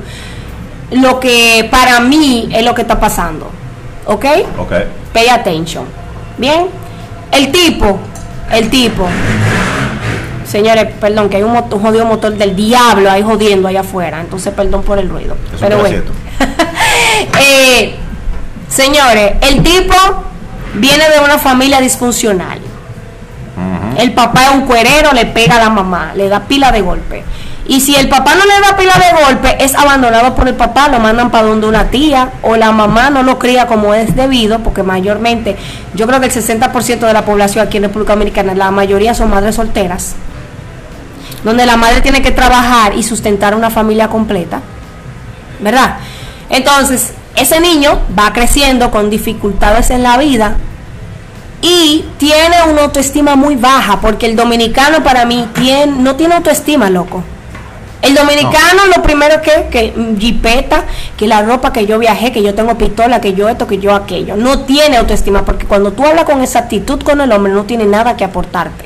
lo 0.91 1.19
que 1.19 1.67
para 1.71 1.99
mí 2.01 2.47
es 2.51 2.63
lo 2.63 2.75
que 2.75 2.83
está 2.83 2.99
pasando. 2.99 3.49
¿Ok? 4.05 4.25
Ok. 4.59 4.73
Pay 5.13 5.29
attention. 5.29 5.85
Bien. 6.37 6.67
El 7.31 7.51
tipo, 7.51 7.97
el 8.51 8.69
tipo. 8.69 9.07
Señores, 10.47 10.87
perdón, 10.99 11.29
que 11.29 11.37
hay 11.37 11.43
un, 11.43 11.53
moto- 11.53 11.77
un 11.77 11.81
jodido 11.81 12.05
motor 12.05 12.33
del 12.33 12.55
diablo 12.55 13.09
ahí 13.09 13.23
jodiendo 13.23 13.67
allá 13.67 13.79
afuera. 13.81 14.19
Entonces, 14.21 14.53
perdón 14.53 14.83
por 14.83 14.99
el 14.99 15.09
ruido. 15.09 15.35
Pero 15.59 15.77
bueno. 15.79 16.01
Eh, 17.39 17.95
señores, 18.67 19.33
el 19.41 19.63
tipo 19.63 19.95
viene 20.75 21.09
de 21.09 21.19
una 21.23 21.37
familia 21.37 21.79
disfuncional. 21.79 22.59
El 23.97 24.13
papá 24.13 24.45
es 24.45 24.51
un 24.51 24.61
cuerero, 24.61 25.11
le 25.13 25.25
pega 25.27 25.57
a 25.57 25.59
la 25.59 25.69
mamá, 25.69 26.13
le 26.15 26.27
da 26.27 26.41
pila 26.41 26.71
de 26.71 26.81
golpe. 26.81 27.23
Y 27.65 27.79
si 27.79 27.95
el 27.95 28.09
papá 28.09 28.35
no 28.35 28.43
le 28.45 28.59
da 28.59 28.75
pila 28.75 28.93
de 28.93 29.23
golpe, 29.23 29.63
es 29.63 29.73
abandonado 29.73 30.35
por 30.35 30.47
el 30.47 30.55
papá, 30.55 30.89
lo 30.89 30.99
mandan 30.99 31.31
para 31.31 31.47
donde 31.47 31.65
una 31.65 31.89
tía, 31.89 32.33
o 32.41 32.57
la 32.57 32.71
mamá 32.73 33.09
no 33.09 33.23
lo 33.23 33.39
cría 33.39 33.67
como 33.67 33.93
es 33.93 34.15
debido, 34.15 34.59
porque 34.59 34.83
mayormente, 34.83 35.55
yo 35.93 36.05
creo 36.05 36.19
que 36.19 36.25
el 36.25 36.31
60% 36.31 36.99
de 36.99 37.13
la 37.13 37.23
población 37.23 37.65
aquí 37.65 37.77
en 37.77 37.83
República 37.83 38.13
Dominicana, 38.13 38.53
la 38.53 38.69
mayoría 38.71 39.13
son 39.13 39.29
madres 39.29 39.55
solteras, 39.55 40.15
donde 41.45 41.65
la 41.65 41.77
madre 41.77 42.01
tiene 42.01 42.21
que 42.21 42.31
trabajar 42.31 42.95
y 42.97 43.03
sustentar 43.03 43.55
una 43.55 43.69
familia 43.69 44.09
completa, 44.09 44.59
¿verdad? 45.61 45.97
Entonces, 46.49 47.13
ese 47.37 47.61
niño 47.61 48.01
va 48.17 48.33
creciendo 48.33 48.91
con 48.91 49.09
dificultades 49.09 49.89
en 49.89 50.03
la 50.03 50.17
vida, 50.17 50.57
y 51.61 52.03
tiene 52.17 52.57
una 52.69 52.81
autoestima 52.81 53.37
muy 53.37 53.55
baja, 53.55 54.01
porque 54.01 54.25
el 54.25 54.35
dominicano 54.35 55.01
para 55.01 55.23
mí 55.23 55.47
tiene, 55.53 55.93
no 55.93 56.17
tiene 56.17 56.35
autoestima, 56.35 56.89
loco. 56.89 57.23
El 58.03 58.15
dominicano 58.15 58.85
lo 58.93 59.01
primero 59.01 59.41
que, 59.41 59.69
que 59.71 59.93
jipeta, 60.19 60.83
que 61.17 61.25
la 61.25 61.41
ropa 61.41 61.71
que 61.71 61.85
yo 61.85 61.97
viajé, 61.97 62.33
que 62.33 62.43
yo 62.43 62.53
tengo 62.53 62.77
pistola, 62.77 63.21
que 63.21 63.33
yo 63.33 63.47
esto, 63.47 63.65
que 63.65 63.79
yo 63.79 63.95
aquello. 63.95 64.35
No 64.35 64.59
tiene 64.59 64.97
autoestima, 64.97 65.45
porque 65.45 65.65
cuando 65.65 65.93
tú 65.93 66.05
hablas 66.05 66.25
con 66.25 66.41
esa 66.41 66.59
actitud 66.59 67.01
con 67.01 67.21
el 67.21 67.31
hombre, 67.31 67.53
no 67.53 67.63
tiene 67.63 67.85
nada 67.85 68.17
que 68.17 68.25
aportarte. 68.25 68.83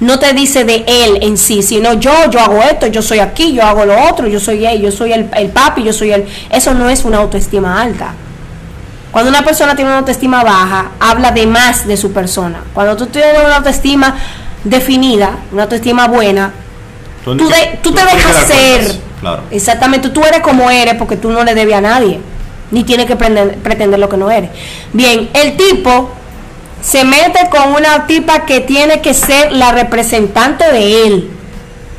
No 0.00 0.18
te 0.18 0.32
dice 0.32 0.64
de 0.64 0.82
él 0.86 1.18
en 1.20 1.36
sí, 1.36 1.62
sino 1.62 1.92
yo, 1.92 2.30
yo 2.30 2.40
hago 2.40 2.62
esto, 2.62 2.86
yo 2.86 3.02
soy 3.02 3.18
aquí, 3.18 3.52
yo 3.52 3.62
hago 3.62 3.84
lo 3.84 4.08
otro, 4.08 4.28
yo 4.28 4.40
soy 4.40 4.64
él, 4.64 4.80
yo 4.80 4.90
soy 4.90 5.12
el, 5.12 5.28
el 5.36 5.50
papi, 5.50 5.82
yo 5.82 5.92
soy 5.92 6.12
el... 6.12 6.26
Eso 6.48 6.72
no 6.72 6.88
es 6.88 7.04
una 7.04 7.18
autoestima 7.18 7.82
alta. 7.82 8.14
Cuando 9.12 9.28
una 9.28 9.44
persona 9.44 9.76
tiene 9.76 9.90
una 9.90 9.98
autoestima 9.98 10.42
baja, 10.42 10.92
habla 11.00 11.32
de 11.32 11.46
más 11.46 11.86
de 11.86 11.98
su 11.98 12.12
persona. 12.12 12.60
Cuando 12.72 12.96
tú 12.96 13.06
tienes 13.06 13.44
una 13.44 13.56
autoestima 13.56 14.16
definida, 14.64 15.36
una 15.52 15.64
autoestima 15.64 16.08
buena, 16.08 16.50
tú, 17.24 17.48
de- 17.48 17.78
tú 17.82 17.92
te 17.92 18.02
dejas 18.04 18.36
ser. 18.46 18.96
Claro. 19.20 19.42
Exactamente, 19.50 20.10
tú 20.10 20.22
eres 20.24 20.40
como 20.40 20.70
eres 20.70 20.94
porque 20.94 21.16
tú 21.16 21.30
no 21.30 21.42
le 21.44 21.54
debes 21.54 21.74
a 21.74 21.80
nadie, 21.80 22.20
ni 22.70 22.84
tienes 22.84 23.06
que 23.06 23.16
pretender, 23.16 23.56
pretender 23.58 23.98
lo 23.98 24.08
que 24.08 24.16
no 24.16 24.30
eres. 24.30 24.50
Bien, 24.92 25.30
el 25.32 25.56
tipo 25.56 26.10
se 26.82 27.04
mete 27.04 27.48
con 27.50 27.72
una 27.74 28.06
tipa 28.06 28.44
que 28.44 28.60
tiene 28.60 29.00
que 29.00 29.14
ser 29.14 29.52
la 29.52 29.72
representante 29.72 30.70
de 30.70 31.06
él. 31.06 31.30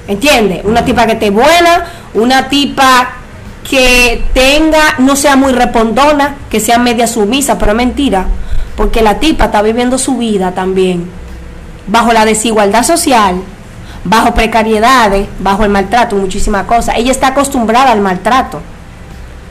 ¿Entiendes? 0.08 0.62
Una 0.64 0.86
tipa 0.86 1.08
que 1.08 1.14
esté 1.14 1.32
buena, 1.32 1.86
una 2.14 2.48
tipa 2.48 3.14
que 3.68 4.24
tenga, 4.36 4.96
no 5.00 5.16
sea 5.16 5.36
muy 5.36 5.52
respondona, 5.52 6.36
que 6.52 6.60
sea 6.60 6.78
media 6.78 7.08
sumisa, 7.08 7.58
pero 7.58 7.72
es 7.72 7.78
mentira, 7.78 8.28
porque 8.78 9.02
la 9.02 9.18
tipa 9.20 9.46
está 9.46 9.64
viviendo 9.64 9.98
su 9.98 10.18
vida 10.18 10.52
también 10.52 11.10
bajo 11.88 12.14
la 12.14 12.24
desigualdad 12.26 12.84
social, 12.84 13.38
bajo 14.06 14.34
precariedades, 14.34 15.28
bajo 15.40 15.64
el 15.64 15.70
maltrato, 15.70 16.16
muchísimas 16.16 16.66
cosas. 16.66 16.96
Ella 16.98 17.12
está 17.12 17.28
acostumbrada 17.28 17.92
al 17.92 18.00
maltrato. 18.00 18.62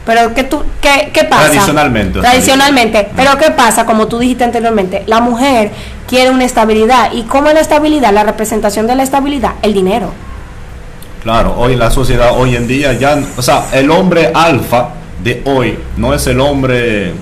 Pero 0.07 0.35
¿qué, 0.35 0.45
tú, 0.45 0.63
qué, 0.81 1.11
qué 1.13 1.25
pasa? 1.25 1.47
Tradicionalmente. 1.47 2.21
Tradicionalmente. 2.21 3.09
Pero 3.17 3.37
¿qué 3.39 3.51
pasa? 3.51 3.85
Como 3.85 4.07
tú 4.07 4.19
dijiste 4.19 4.45
anteriormente, 4.45 5.03
la 5.07 5.21
mujer 5.21 5.71
quiere 6.07 6.31
una 6.31 6.45
estabilidad. 6.45 7.13
¿Y 7.13 7.23
cómo 7.23 7.49
es 7.49 7.55
la 7.55 7.61
estabilidad? 7.61 8.13
La 8.13 8.23
representación 8.23 8.87
de 8.87 8.95
la 8.95 9.03
estabilidad, 9.03 9.53
el 9.63 9.75
dinero. 9.75 10.13
Claro, 11.23 11.55
hoy 11.57 11.73
en 11.73 11.79
la 11.79 11.91
sociedad, 11.91 12.33
hoy 12.37 12.55
en 12.55 12.67
día 12.67 12.93
ya, 12.93 13.19
o 13.37 13.43
sea, 13.43 13.65
el 13.73 13.91
hombre 13.91 14.31
alfa 14.35 14.91
de 15.23 15.43
hoy 15.47 15.79
no 15.97 16.13
es 16.13 16.27
el 16.27 16.39
hombre 16.39 17.15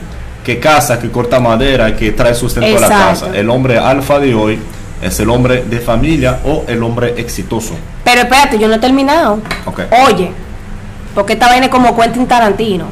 que 0.44 0.58
caza, 0.58 0.98
que 0.98 1.08
corta 1.08 1.38
madera, 1.38 1.96
que 1.96 2.10
trae 2.10 2.34
sustento 2.34 2.78
a 2.78 2.80
la 2.80 2.88
casa. 2.88 3.28
El 3.32 3.48
hombre 3.48 3.78
alfa 3.78 4.18
de 4.18 4.34
hoy 4.34 4.58
es 5.02 5.18
el 5.20 5.28
hombre 5.28 5.64
de 5.64 5.80
familia 5.80 6.40
o 6.44 6.64
el 6.68 6.82
hombre 6.82 7.14
exitoso. 7.18 7.74
Pero 8.04 8.22
espérate, 8.22 8.58
yo 8.58 8.68
no 8.68 8.74
he 8.74 8.78
terminado. 8.78 9.40
Ok. 9.66 9.80
Oye, 10.08 10.32
porque 11.14 11.34
esta 11.34 11.48
vaina 11.48 11.66
es 11.66 11.72
como 11.72 11.94
Quentin 11.96 12.26
Tarantino. 12.26 12.86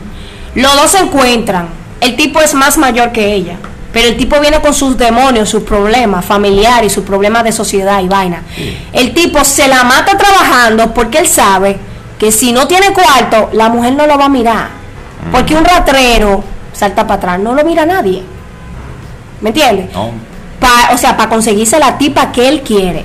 Los 0.55 0.75
dos 0.75 0.91
se 0.91 0.99
encuentran. 0.99 1.69
El 2.01 2.17
tipo 2.17 2.41
es 2.41 2.55
más 2.55 2.77
mayor 2.77 3.13
que 3.13 3.33
ella. 3.33 3.57
Pero 3.93 4.09
el 4.09 4.17
tipo 4.17 4.39
viene 4.41 4.61
con 4.61 4.75
sus 4.75 4.97
demonios, 4.97 5.49
sus 5.49 5.63
problemas 5.63 6.25
familiares, 6.25 6.93
sus 6.93 7.05
problemas 7.05 7.45
de 7.45 7.53
sociedad 7.53 8.01
y 8.01 8.09
vaina. 8.09 8.43
El 8.93 9.15
tipo 9.15 9.45
se 9.45 9.67
la 9.69 9.83
mata 9.85 10.17
trabajando 10.17 10.93
porque 10.95 11.19
él 11.19 11.27
sabe 11.27 11.79
que 12.19 12.31
si 12.31 12.53
no 12.53 12.69
tiene 12.69 12.93
cuarto, 12.93 13.51
la 13.53 13.69
mujer 13.69 13.95
no 13.95 14.07
lo 14.07 14.17
va 14.19 14.27
a 14.27 14.29
mirar. 14.29 14.69
Porque 15.33 15.55
un 15.55 15.65
ratrero 15.65 16.43
salta 16.73 17.07
para 17.07 17.15
atrás, 17.15 17.41
no 17.41 17.55
lo 17.55 17.65
mira 17.65 17.85
nadie. 17.85 18.23
¿Me 19.41 19.51
entiendes? 19.51 19.93
¿no? 19.93 20.30
Pa- 20.61 20.91
o 20.95 20.99
sea, 20.99 21.17
para 21.17 21.29
conseguirse 21.31 21.79
la 21.79 21.97
tipa 21.99 22.31
que 22.33 22.49
él 22.49 22.61
quiere. 22.63 23.05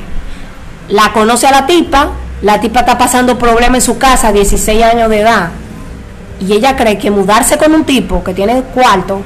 La 0.89 1.11
conoce 1.13 1.47
a 1.47 1.51
la 1.51 1.65
tipa, 1.65 2.09
la 2.41 2.59
tipa 2.59 2.81
está 2.81 2.97
pasando 2.97 3.37
problemas 3.39 3.75
en 3.77 3.81
su 3.81 3.97
casa, 3.97 4.31
16 4.31 4.83
años 4.83 5.09
de 5.09 5.21
edad, 5.21 5.49
y 6.39 6.51
ella 6.53 6.75
cree 6.75 6.97
que 6.97 7.09
mudarse 7.09 7.57
con 7.57 7.73
un 7.73 7.85
tipo 7.85 8.23
que 8.23 8.33
tiene 8.33 8.61
cuarto 8.73 9.21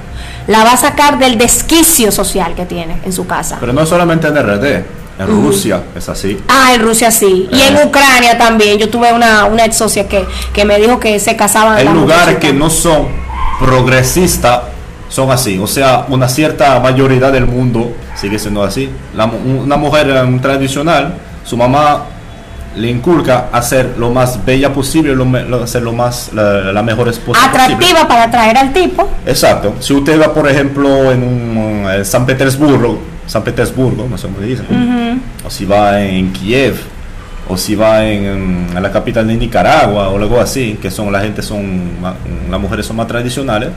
la 0.48 0.64
va 0.64 0.74
a 0.74 0.78
sacar 0.78 1.18
del 1.20 1.38
desquicio 1.38 2.12
social 2.12 2.54
que 2.56 2.66
tiene 2.66 3.00
en 3.04 3.12
su 3.12 3.26
casa. 3.28 3.58
Pero 3.60 3.74
no 3.74 3.86
solamente 3.86 4.28
en 4.28 4.36
RD, 4.36 4.66
en 5.20 5.28
Rusia 5.28 5.82
es 5.96 6.08
así. 6.08 6.40
Ah, 6.48 6.72
en 6.74 6.82
Rusia 6.82 7.12
sí. 7.12 7.50
Y 7.52 7.62
en 7.62 7.76
Eh. 7.76 7.84
Ucrania 7.86 8.38
también. 8.38 8.78
Yo 8.80 8.90
tuve 8.90 9.12
una, 9.12 9.46
una 9.46 9.66
ex 9.66 9.76
socia 9.78 10.08
que, 10.08 10.26
que 10.54 10.64
me 10.66 10.78
dijo 10.80 11.00
que 11.00 11.20
se 11.20 11.36
casaban. 11.36 11.84
Las 11.84 11.94
lugares 11.94 12.38
que 12.38 12.54
no 12.54 12.70
son 12.70 13.08
progresistas, 13.60 14.62
son 15.10 15.32
así. 15.32 15.58
O 15.60 15.68
sea, 15.68 16.06
una 16.10 16.30
cierta 16.30 16.80
mayoría 16.80 17.32
del 17.32 17.46
mundo 17.46 17.92
sigue 18.16 18.40
siendo 18.40 18.64
así. 18.64 18.90
La 19.16 19.26
una 19.26 19.76
mujer 19.78 20.10
eh, 20.10 20.40
tradicional, 20.42 21.16
su 21.44 21.58
mamá 21.58 22.04
le 22.76 22.88
inculca 22.90 23.48
hacer 23.52 23.96
lo 23.98 24.12
más 24.12 24.46
bella 24.46 24.72
posible, 24.72 25.16
lo, 25.16 25.26
lo- 25.26 25.64
hacer 25.64 25.82
lo 25.82 25.92
más, 25.92 26.30
la, 26.34 26.72
la 26.72 26.84
mejor 26.84 27.08
esposa 27.10 27.40
posible. 27.52 27.64
Atractiva 27.64 28.08
para 28.08 28.24
atraer 28.26 28.58
al 28.58 28.72
tipo. 28.72 29.10
Exacto. 29.26 29.74
Si 29.80 29.92
usted 29.94 30.22
va, 30.22 30.32
por 30.34 30.48
ejemplo, 30.48 31.12
en 31.12 31.24
un, 31.24 31.86
eh, 31.92 32.06
San 32.06 32.26
Petersburgo, 32.28 33.02
San 33.26 33.44
Petersburgo, 33.44 34.08
no 34.10 34.18
sé 34.18 34.28
cómo 34.28 34.40
se 34.40 34.46
dice, 34.46 34.64
o 35.46 35.50
si 35.50 35.66
va 35.66 36.00
en 36.02 36.32
Kiev, 36.32 36.76
o 37.48 37.58
si 37.58 37.74
va 37.76 38.06
en, 38.06 38.68
en 38.76 38.82
la 38.84 38.92
capital 38.92 39.28
de 39.28 39.36
Nicaragua 39.36 40.10
o 40.10 40.18
algo 40.18 40.40
así, 40.40 40.78
que 40.80 40.92
son 40.92 41.12
la 41.12 41.22
gente 41.22 41.42
son, 41.42 41.82
las 42.52 42.60
mujeres 42.60 42.86
son 42.86 42.96
más 42.98 43.08
tradicionales, 43.08 43.70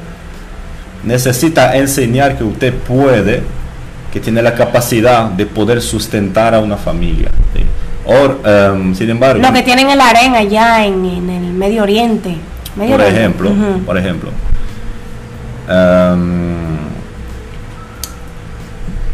necesita 1.05 1.77
enseñar 1.77 2.37
que 2.39 2.45
usted 2.45 2.73
puede 2.75 3.43
que 4.13 4.21
tiene 4.21 4.43
la 4.43 4.55
capacidad 4.55 5.25
de 5.31 5.47
poder 5.47 5.81
sustentar 5.81 6.55
a 6.55 6.61
una 6.61 6.77
familia. 6.77 7.31
¿sí? 7.55 7.65
Or, 8.05 8.41
em, 8.45 8.95
sin 8.95 9.09
embargo, 9.11 9.41
Lo 9.41 9.53
que 9.53 9.63
tienen 9.63 9.89
el 9.89 10.01
harén 10.01 10.35
allá 10.35 10.85
en, 10.85 11.05
en 11.05 11.31
el 11.31 11.53
Medio 11.55 11.83
Oriente. 11.83 12.37
Medio 12.77 12.93
por 12.93 13.01
Oriente. 13.01 13.21
ejemplo, 13.21 13.51
por 13.87 13.97
ejemplo, 13.99 14.31
em, 15.69 16.73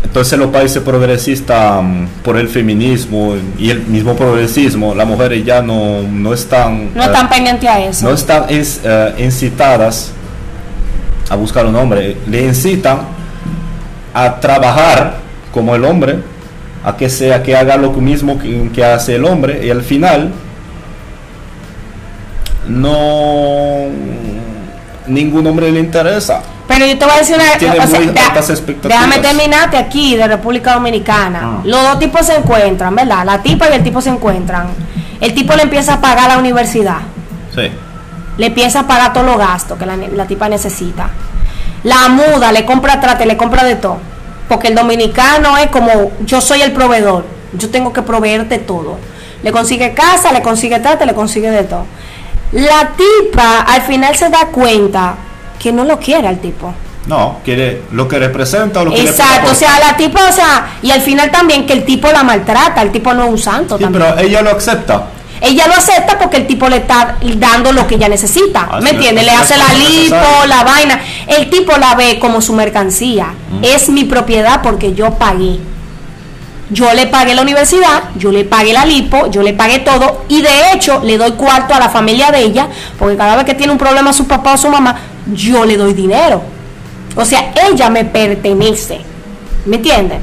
entonces 0.04 0.38
los 0.38 0.50
países 0.50 0.82
progresistas 0.82 1.82
mm, 1.82 2.04
por 2.24 2.36
el 2.38 2.48
feminismo 2.48 3.34
y 3.58 3.70
el 3.70 3.82
mismo 3.86 4.16
progresismo, 4.16 4.94
las 4.94 5.06
mujeres 5.06 5.44
ya 5.44 5.60
no, 5.62 6.02
no 6.02 6.32
están 6.32 6.90
No 6.94 7.02
eh, 7.02 7.06
están 7.06 7.28
pendientes 7.28 7.68
a 7.68 7.80
eso. 7.80 8.08
no 8.08 8.14
están 8.14 8.44
eh, 8.48 9.14
incitadas 9.18 10.12
a 11.30 11.36
buscar 11.36 11.66
un 11.66 11.76
hombre, 11.76 12.16
le 12.26 12.42
incitan 12.44 13.00
a 14.14 14.40
trabajar 14.40 15.16
como 15.52 15.74
el 15.74 15.84
hombre, 15.84 16.18
a 16.84 16.96
que 16.96 17.08
sea 17.10 17.42
que 17.42 17.56
haga 17.56 17.76
lo 17.76 17.90
mismo 17.92 18.38
que, 18.38 18.70
que 18.74 18.84
hace 18.84 19.16
el 19.16 19.24
hombre 19.24 19.64
y 19.66 19.70
al 19.70 19.82
final 19.82 20.32
no 22.66 23.86
ningún 25.06 25.46
hombre 25.46 25.70
le 25.72 25.80
interesa. 25.80 26.42
Pero 26.66 26.84
yo 26.86 26.98
te 26.98 27.04
voy 27.06 27.14
a 27.14 27.18
decir 27.18 27.36
una 27.36 27.58
Tiene 27.58 27.78
o 27.78 27.86
sea, 27.86 27.98
muy 27.98 28.08
deja- 28.08 28.26
altas 28.28 28.50
expectativas. 28.50 29.06
Déjame 29.06 29.26
terminarte 29.26 29.76
aquí 29.78 30.16
de 30.16 30.28
República 30.28 30.74
Dominicana. 30.74 31.40
Ah. 31.42 31.60
Los 31.64 31.82
dos 31.82 31.98
tipos 31.98 32.26
se 32.26 32.36
encuentran, 32.36 32.94
¿verdad? 32.94 33.24
La 33.24 33.42
tipa 33.42 33.70
y 33.70 33.74
el 33.74 33.82
tipo 33.82 34.02
se 34.02 34.10
encuentran. 34.10 34.68
El 35.20 35.32
tipo 35.34 35.54
le 35.54 35.62
empieza 35.62 35.94
a 35.94 36.00
pagar 36.00 36.28
la 36.28 36.38
universidad. 36.38 36.98
Sí. 37.54 37.70
Le 38.38 38.46
empieza 38.46 38.80
a 38.80 38.86
pagar 38.86 39.12
todos 39.12 39.26
los 39.26 39.36
gastos 39.36 39.78
que 39.78 39.84
la, 39.86 39.96
la 39.96 40.26
tipa 40.26 40.48
necesita. 40.48 41.10
La 41.84 42.08
muda, 42.08 42.50
le 42.52 42.64
compra 42.64 43.00
trate, 43.00 43.26
le 43.26 43.36
compra 43.36 43.64
de 43.64 43.76
todo. 43.76 43.98
Porque 44.48 44.68
el 44.68 44.74
dominicano 44.74 45.56
es 45.58 45.66
como, 45.68 46.12
yo 46.24 46.40
soy 46.40 46.62
el 46.62 46.72
proveedor. 46.72 47.24
Yo 47.52 47.68
tengo 47.70 47.92
que 47.92 48.02
proveerte 48.02 48.58
todo. 48.58 48.98
Le 49.42 49.52
consigue 49.52 49.92
casa, 49.94 50.32
le 50.32 50.40
consigue 50.42 50.78
trate, 50.80 51.04
le 51.06 51.14
consigue 51.14 51.50
de 51.50 51.64
todo. 51.64 51.84
La 52.52 52.92
tipa 52.96 53.60
al 53.60 53.82
final 53.82 54.16
se 54.16 54.30
da 54.30 54.46
cuenta 54.52 55.14
que 55.58 55.72
no 55.72 55.84
lo 55.84 55.98
quiere 55.98 56.28
al 56.28 56.38
tipo. 56.38 56.72
No, 57.06 57.38
quiere 57.44 57.82
lo 57.92 58.06
que 58.06 58.18
representa 58.18 58.80
o 58.80 58.84
lo 58.84 58.90
que 58.92 59.00
Exacto, 59.00 59.50
o 59.50 59.54
sea, 59.54 59.78
la 59.80 59.96
tipa, 59.96 60.28
o 60.28 60.32
sea, 60.32 60.76
y 60.82 60.90
al 60.90 61.00
final 61.00 61.30
también 61.30 61.66
que 61.66 61.72
el 61.72 61.84
tipo 61.84 62.10
la 62.12 62.22
maltrata, 62.22 62.82
el 62.82 62.90
tipo 62.92 63.14
no 63.14 63.24
es 63.24 63.30
un 63.30 63.38
santo 63.38 63.78
Sí, 63.78 63.84
también. 63.84 64.04
pero 64.04 64.18
ella 64.20 64.42
lo 64.42 64.50
acepta. 64.50 65.06
Ella 65.40 65.66
lo 65.66 65.74
acepta 65.74 66.18
porque 66.18 66.38
el 66.38 66.46
tipo 66.46 66.68
le 66.68 66.78
está 66.78 67.16
dando 67.36 67.72
lo 67.72 67.86
que 67.86 67.94
ella 67.94 68.08
necesita, 68.08 68.68
¿me 68.80 68.90
es, 68.90 68.94
entiendes? 68.96 69.24
Le 69.24 69.30
hace 69.30 69.56
la 69.56 69.72
lipo, 69.72 70.16
necesario. 70.16 70.46
la 70.46 70.64
vaina. 70.64 71.00
El 71.26 71.50
tipo 71.50 71.76
la 71.76 71.94
ve 71.94 72.18
como 72.18 72.40
su 72.40 72.52
mercancía. 72.52 73.34
Es 73.62 73.88
mi 73.88 74.04
propiedad 74.04 74.60
porque 74.62 74.94
yo 74.94 75.14
pagué. 75.14 75.58
Yo 76.70 76.92
le 76.92 77.06
pagué 77.06 77.34
la 77.34 77.42
universidad, 77.42 78.10
yo 78.16 78.30
le 78.30 78.44
pagué 78.44 78.74
la 78.74 78.84
lipo, 78.84 79.30
yo 79.30 79.42
le 79.42 79.54
pagué 79.54 79.78
todo 79.78 80.24
y 80.28 80.42
de 80.42 80.72
hecho 80.74 81.00
le 81.02 81.16
doy 81.16 81.32
cuarto 81.32 81.72
a 81.72 81.78
la 81.78 81.88
familia 81.88 82.30
de 82.30 82.42
ella 82.42 82.68
porque 82.98 83.16
cada 83.16 83.36
vez 83.36 83.46
que 83.46 83.54
tiene 83.54 83.72
un 83.72 83.78
problema 83.78 84.12
su 84.12 84.26
papá 84.26 84.52
o 84.52 84.58
su 84.58 84.68
mamá, 84.68 85.00
yo 85.32 85.64
le 85.64 85.78
doy 85.78 85.94
dinero. 85.94 86.42
O 87.16 87.24
sea, 87.24 87.52
ella 87.68 87.88
me 87.88 88.04
pertenece. 88.04 89.00
¿Me 89.64 89.76
entiendes? 89.76 90.18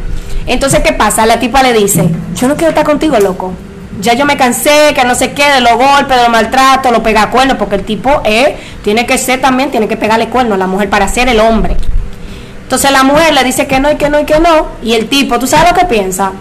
Entonces, 0.46 0.82
¿qué 0.82 0.94
pasa? 0.94 1.26
La 1.26 1.40
tipa 1.40 1.64
le 1.64 1.74
dice, 1.74 2.08
yo 2.36 2.48
no 2.48 2.56
quiero 2.56 2.70
estar 2.70 2.86
contigo, 2.86 3.18
loco. 3.20 3.54
Ya 4.02 4.14
yo 4.14 4.26
me 4.26 4.36
cansé, 4.36 4.94
que 4.94 5.04
no 5.06 5.16
sé 5.16 5.32
qué, 5.34 5.50
de 5.50 5.62
los 5.62 5.74
golpes, 5.74 6.18
de 6.18 6.24
los 6.24 6.30
maltratos, 6.30 6.92
los 6.92 7.02
pega 7.02 7.30
cuernos, 7.30 7.58
porque 7.58 7.76
el 7.76 7.84
tipo 7.84 8.22
eh, 8.26 8.58
tiene 8.84 9.06
que 9.06 9.18
ser 9.18 9.40
también, 9.42 9.72
tiene 9.72 9.88
que 9.88 9.96
pegarle 9.96 10.28
cuernos 10.28 10.56
a 10.56 10.58
la 10.60 10.68
mujer 10.68 10.90
para 10.90 11.08
ser 11.08 11.30
el 11.30 11.40
hombre. 11.40 11.78
Entonces 12.64 12.92
la 12.92 13.04
mujer 13.04 13.34
le 13.34 13.44
dice 13.44 13.68
que 13.68 13.80
no 13.80 13.92
y 13.92 13.96
que 13.96 14.10
no 14.10 14.20
y 14.20 14.26
que 14.26 14.40
no. 14.40 14.68
Y 14.82 14.94
el 14.94 15.08
tipo, 15.08 15.40
¿tú 15.40 15.48
sabes 15.48 15.72
lo 15.72 15.78
que 15.78 15.86
piensa? 15.86 16.32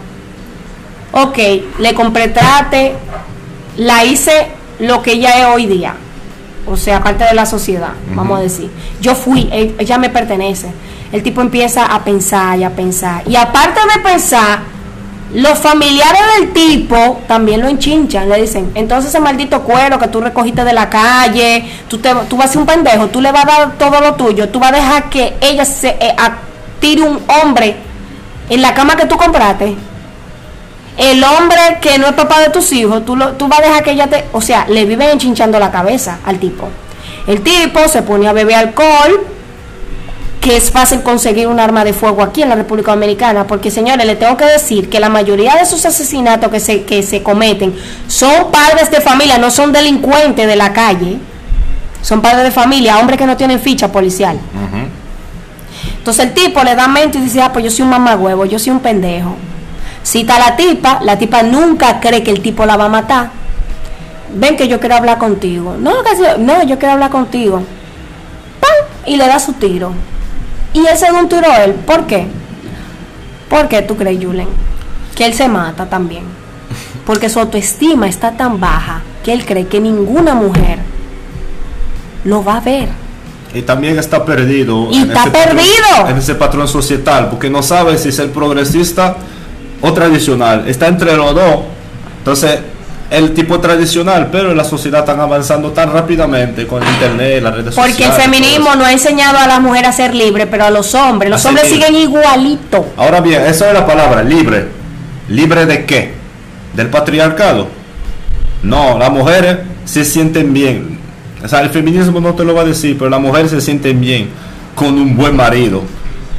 Ok, 1.12 1.38
le 1.78 1.94
compré 1.94 2.28
trate, 2.28 2.94
la 3.76 4.04
hice 4.04 4.48
lo 4.80 5.02
que 5.02 5.12
ella 5.12 5.38
es 5.38 5.46
hoy 5.46 5.66
día. 5.66 5.94
O 6.66 6.76
sea, 6.76 7.02
parte 7.04 7.24
de 7.24 7.34
la 7.34 7.44
sociedad, 7.46 7.90
vamos 8.14 8.38
a 8.38 8.42
decir. 8.42 8.70
Yo 9.00 9.14
fui, 9.14 9.48
e- 9.52 9.74
ella 9.78 9.98
me 9.98 10.08
pertenece. 10.08 10.72
El 11.12 11.22
tipo 11.22 11.40
empieza 11.42 11.84
a 11.86 12.02
pensar 12.02 12.58
y 12.58 12.64
a 12.64 12.70
pensar. 12.70 13.22
Y 13.28 13.36
aparte 13.36 13.80
de 13.94 14.02
pensar, 14.02 14.60
los 15.34 15.58
familiares 15.58 16.22
del 16.38 16.52
tipo 16.52 17.20
también 17.26 17.60
lo 17.60 17.66
enchinchan, 17.66 18.28
le 18.28 18.42
dicen, 18.42 18.70
entonces 18.76 19.10
ese 19.10 19.18
maldito 19.18 19.62
cuero 19.62 19.98
que 19.98 20.06
tú 20.06 20.20
recogiste 20.20 20.62
de 20.62 20.72
la 20.72 20.88
calle, 20.88 21.68
tú, 21.88 21.98
te, 21.98 22.14
tú 22.28 22.36
vas 22.36 22.46
a 22.46 22.52
ser 22.52 22.60
un 22.60 22.66
pendejo, 22.66 23.08
tú 23.08 23.20
le 23.20 23.32
vas 23.32 23.44
a 23.44 23.46
dar 23.48 23.72
todo 23.72 24.00
lo 24.00 24.14
tuyo, 24.14 24.48
tú 24.48 24.60
vas 24.60 24.72
a 24.72 24.76
dejar 24.76 25.10
que 25.10 25.34
ella 25.40 25.64
se 25.64 25.88
eh, 25.88 26.14
tire 26.78 27.02
un 27.02 27.20
hombre 27.26 27.74
en 28.48 28.62
la 28.62 28.74
cama 28.74 28.94
que 28.94 29.06
tú 29.06 29.16
compraste. 29.16 29.74
El 30.96 31.24
hombre 31.24 31.78
que 31.80 31.98
no 31.98 32.06
es 32.06 32.12
papá 32.12 32.38
de 32.38 32.50
tus 32.50 32.70
hijos, 32.70 33.04
tú, 33.04 33.16
lo, 33.16 33.32
tú 33.32 33.48
vas 33.48 33.58
a 33.58 33.62
dejar 33.62 33.82
que 33.82 33.90
ella 33.90 34.06
te... 34.06 34.26
O 34.30 34.40
sea, 34.40 34.66
le 34.68 34.84
viven 34.84 35.10
enchinchando 35.10 35.58
la 35.58 35.72
cabeza 35.72 36.20
al 36.24 36.38
tipo. 36.38 36.68
El 37.26 37.42
tipo 37.42 37.88
se 37.88 38.02
pone 38.02 38.28
a 38.28 38.32
beber 38.32 38.54
alcohol, 38.54 39.26
que 40.44 40.58
es 40.58 40.70
fácil 40.70 41.02
conseguir 41.02 41.46
un 41.46 41.58
arma 41.58 41.84
de 41.84 41.94
fuego 41.94 42.22
aquí 42.22 42.42
en 42.42 42.50
la 42.50 42.54
República 42.54 42.90
Dominicana, 42.90 43.46
porque 43.46 43.70
señores, 43.70 44.04
le 44.04 44.14
tengo 44.14 44.36
que 44.36 44.44
decir 44.44 44.90
que 44.90 45.00
la 45.00 45.08
mayoría 45.08 45.54
de 45.54 45.62
esos 45.62 45.86
asesinatos 45.86 46.50
que 46.50 46.60
se, 46.60 46.82
que 46.82 47.02
se 47.02 47.22
cometen 47.22 47.74
son 48.08 48.52
padres 48.52 48.90
de 48.90 49.00
familia, 49.00 49.38
no 49.38 49.50
son 49.50 49.72
delincuentes 49.72 50.46
de 50.46 50.54
la 50.54 50.74
calle, 50.74 51.16
son 52.02 52.20
padres 52.20 52.44
de 52.44 52.50
familia, 52.50 52.98
hombres 52.98 53.18
que 53.18 53.24
no 53.24 53.38
tienen 53.38 53.58
ficha 53.58 53.90
policial. 53.90 54.38
Entonces 55.96 56.26
el 56.26 56.34
tipo 56.34 56.62
le 56.62 56.74
da 56.74 56.88
mente 56.88 57.16
y 57.16 57.22
dice, 57.22 57.40
ah, 57.40 57.50
pues 57.50 57.64
yo 57.64 57.70
soy 57.70 57.84
un 57.84 57.90
mamagüevo, 57.90 58.44
yo 58.44 58.58
soy 58.58 58.72
un 58.72 58.80
pendejo. 58.80 59.36
Cita 60.02 60.36
a 60.36 60.38
la 60.38 60.56
tipa, 60.56 60.98
la 61.02 61.16
tipa 61.16 61.42
nunca 61.42 62.00
cree 62.00 62.22
que 62.22 62.30
el 62.30 62.42
tipo 62.42 62.66
la 62.66 62.76
va 62.76 62.84
a 62.84 62.90
matar. 62.90 63.30
Ven 64.34 64.58
que 64.58 64.68
yo 64.68 64.78
quiero 64.78 64.96
hablar 64.96 65.16
contigo. 65.16 65.74
No, 65.80 66.02
no, 66.38 66.62
yo 66.64 66.78
quiero 66.78 66.92
hablar 66.92 67.10
contigo. 67.10 67.62
¡Pam! 68.60 68.88
Y 69.06 69.16
le 69.16 69.26
da 69.26 69.38
su 69.38 69.54
tiro. 69.54 69.94
Y 70.74 70.86
es 70.86 71.02
a 71.02 71.64
él. 71.64 71.72
¿Por 71.86 72.06
qué? 72.06 72.26
¿Por 73.48 73.68
qué 73.68 73.82
tú 73.82 73.96
crees, 73.96 74.22
Julen? 74.22 74.48
Que 75.14 75.24
él 75.24 75.32
se 75.34 75.48
mata 75.48 75.86
también. 75.86 76.24
Porque 77.06 77.28
su 77.28 77.38
autoestima 77.40 78.08
está 78.08 78.32
tan 78.36 78.60
baja 78.60 79.02
que 79.24 79.32
él 79.32 79.46
cree 79.46 79.66
que 79.66 79.80
ninguna 79.80 80.34
mujer 80.34 80.78
lo 82.24 82.42
va 82.44 82.56
a 82.56 82.60
ver. 82.60 82.88
Y 83.54 83.62
también 83.62 83.98
está 83.98 84.24
perdido. 84.24 84.88
Y 84.90 84.98
está 85.02 85.22
ese 85.22 85.30
patrón- 85.30 85.32
perdido. 85.56 86.08
en 86.08 86.16
ese 86.18 86.34
patrón 86.34 86.66
societal, 86.66 87.28
porque 87.30 87.48
no 87.48 87.62
sabe 87.62 87.96
si 87.98 88.08
es 88.08 88.18
el 88.18 88.30
progresista 88.30 89.16
o 89.80 89.92
tradicional. 89.92 90.64
Está 90.66 90.88
entre 90.88 91.16
los 91.16 91.34
dos. 91.34 91.60
Entonces, 92.18 92.58
el 93.10 93.34
tipo 93.34 93.60
tradicional, 93.60 94.28
pero 94.32 94.54
la 94.54 94.64
sociedad 94.64 95.00
están 95.00 95.20
avanzando 95.20 95.70
tan 95.72 95.92
rápidamente 95.92 96.66
con 96.66 96.82
el 96.82 96.88
internet, 96.88 97.42
las 97.42 97.54
redes 97.54 97.74
sociales. 97.74 97.96
Porque 97.96 98.04
el 98.06 98.20
feminismo 98.20 98.74
no 98.74 98.84
ha 98.84 98.92
enseñado 98.92 99.38
a 99.38 99.46
las 99.46 99.60
mujeres 99.60 99.90
a 99.90 99.92
ser 99.92 100.14
libres, 100.14 100.48
pero 100.50 100.64
a 100.64 100.70
los 100.70 100.94
hombres, 100.94 101.30
los 101.30 101.40
Así 101.40 101.48
hombres 101.48 101.66
es. 101.66 101.72
siguen 101.72 101.94
igualito. 101.94 102.86
Ahora 102.96 103.20
bien, 103.20 103.42
esa 103.42 103.68
es 103.68 103.74
la 103.74 103.86
palabra, 103.86 104.22
libre. 104.22 104.66
¿Libre 105.28 105.66
de 105.66 105.84
qué? 105.84 106.14
¿Del 106.74 106.88
patriarcado? 106.88 107.68
No, 108.62 108.98
las 108.98 109.10
mujeres 109.10 109.58
se 109.84 110.04
sienten 110.04 110.52
bien. 110.52 110.98
O 111.44 111.48
sea, 111.48 111.60
el 111.60 111.70
feminismo 111.70 112.20
no 112.20 112.34
te 112.34 112.44
lo 112.44 112.54
va 112.54 112.62
a 112.62 112.64
decir, 112.64 112.96
pero 112.98 113.10
las 113.10 113.20
mujeres 113.20 113.50
se 113.50 113.60
sienten 113.60 114.00
bien 114.00 114.30
con 114.74 114.94
un 114.98 115.16
buen 115.16 115.36
marido 115.36 115.82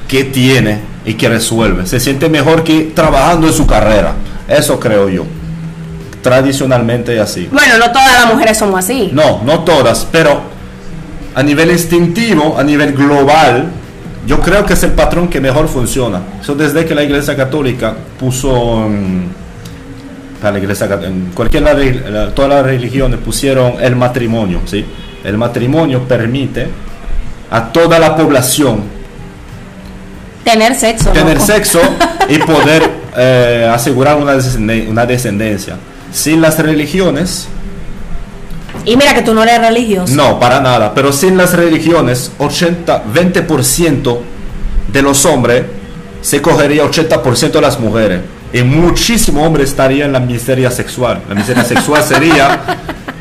que 0.07 0.23
tiene 0.23 0.79
y 1.05 1.13
que 1.13 1.29
resuelve. 1.29 1.85
Se 1.85 1.99
siente 1.99 2.27
mejor 2.27 2.63
que 2.63 2.91
trabajando 2.95 3.47
en 3.47 3.53
su 3.53 3.67
carrera. 3.67 4.13
Eso 4.47 4.79
creo 4.79 5.09
yo. 5.09 5.25
Tradicionalmente 6.25 7.13
es 7.13 7.21
así. 7.21 7.47
Bueno, 7.51 7.77
no 7.77 7.91
todas 7.91 8.11
las 8.11 8.33
mujeres 8.33 8.57
somos 8.57 8.79
así. 8.79 9.11
No, 9.13 9.43
no 9.43 9.59
todas, 9.59 10.07
pero 10.11 10.41
a 11.35 11.43
nivel 11.43 11.69
instintivo, 11.69 12.57
a 12.57 12.63
nivel 12.63 12.93
global, 12.93 13.67
yo 14.25 14.41
creo 14.41 14.65
que 14.65 14.73
es 14.73 14.81
el 14.81 14.93
patrón 14.93 15.27
que 15.27 15.39
mejor 15.39 15.67
funciona. 15.67 16.23
Eso 16.41 16.55
desde 16.55 16.83
que 16.83 16.95
la 16.95 17.03
Iglesia 17.03 17.35
Católica 17.35 17.93
puso 18.19 18.87
mm, 18.89 20.41
para 20.41 20.53
la 20.53 20.57
Iglesia 20.57 20.89
en 21.03 21.29
cualquier 21.35 21.61
la 21.61 22.31
todas 22.33 22.49
las 22.49 22.65
religiones 22.65 23.19
pusieron 23.19 23.75
el 23.79 23.95
matrimonio, 23.95 24.61
¿sí? 24.65 24.83
El 25.23 25.37
matrimonio 25.37 26.07
permite 26.07 26.67
a 27.51 27.71
toda 27.71 27.99
la 27.99 28.15
población 28.15 28.81
Tener 30.43 30.73
sexo. 30.73 31.11
tener 31.11 31.35
loco. 31.35 31.45
sexo 31.45 31.81
y 32.29 32.39
poder 32.39 32.81
eh, 33.15 33.69
asegurar 33.71 34.17
una 34.17 35.05
descendencia. 35.05 35.77
Sin 36.15 36.39
las 36.39 36.57
religiones, 36.59 37.49
Y 38.85 38.95
mira 38.95 39.13
que 39.13 39.21
tú 39.21 39.33
no 39.33 39.43
eres 39.43 39.59
religioso. 39.59 40.13
No, 40.15 40.39
para 40.39 40.61
nada. 40.61 40.93
Pero 40.93 41.11
sin 41.11 41.35
las 41.35 41.53
religiones, 41.53 42.31
80, 42.37 43.03
20% 43.13 44.19
de 44.93 45.01
los 45.01 45.25
hombres 45.25 45.65
se 46.21 46.41
cogería 46.41 46.85
80% 46.85 47.51
de 47.51 47.61
las 47.61 47.79
mujeres. 47.79 48.21
Y 48.53 48.61
muchísimo 48.63 49.43
hombre 49.43 49.65
estaría 49.65 50.05
en 50.05 50.13
la 50.13 50.21
miseria 50.21 50.71
sexual. 50.71 51.21
La 51.27 51.35
miseria 51.35 51.65
sexual 51.73 52.01
sería 52.01 52.79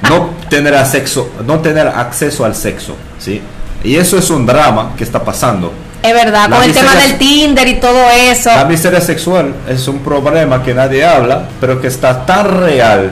no 0.08 0.30
tener, 0.48 0.74
sexo, 0.86 1.30
no 1.44 1.58
tener 1.58 1.88
acceso 1.88 2.44
al 2.44 2.54
sexo. 2.54 2.94
¿sí? 3.18 3.40
Y 3.82 3.96
eso 3.96 4.16
es 4.18 4.30
un 4.30 4.46
drama 4.46 4.92
que 4.96 5.02
está 5.02 5.24
pasando. 5.24 5.72
Es 6.04 6.12
verdad, 6.12 6.50
La 6.50 6.56
con 6.56 6.66
el 6.66 6.74
tema 6.74 6.94
del 6.96 7.16
Tinder 7.16 7.66
y 7.66 7.80
todo 7.80 8.10
eso. 8.10 8.50
La 8.50 8.66
miseria 8.66 9.00
sexual 9.00 9.54
es 9.66 9.88
un 9.88 10.00
problema 10.00 10.62
que 10.62 10.74
nadie 10.74 11.02
habla, 11.02 11.48
pero 11.58 11.80
que 11.80 11.86
está 11.86 12.26
tan 12.26 12.60
real. 12.60 13.10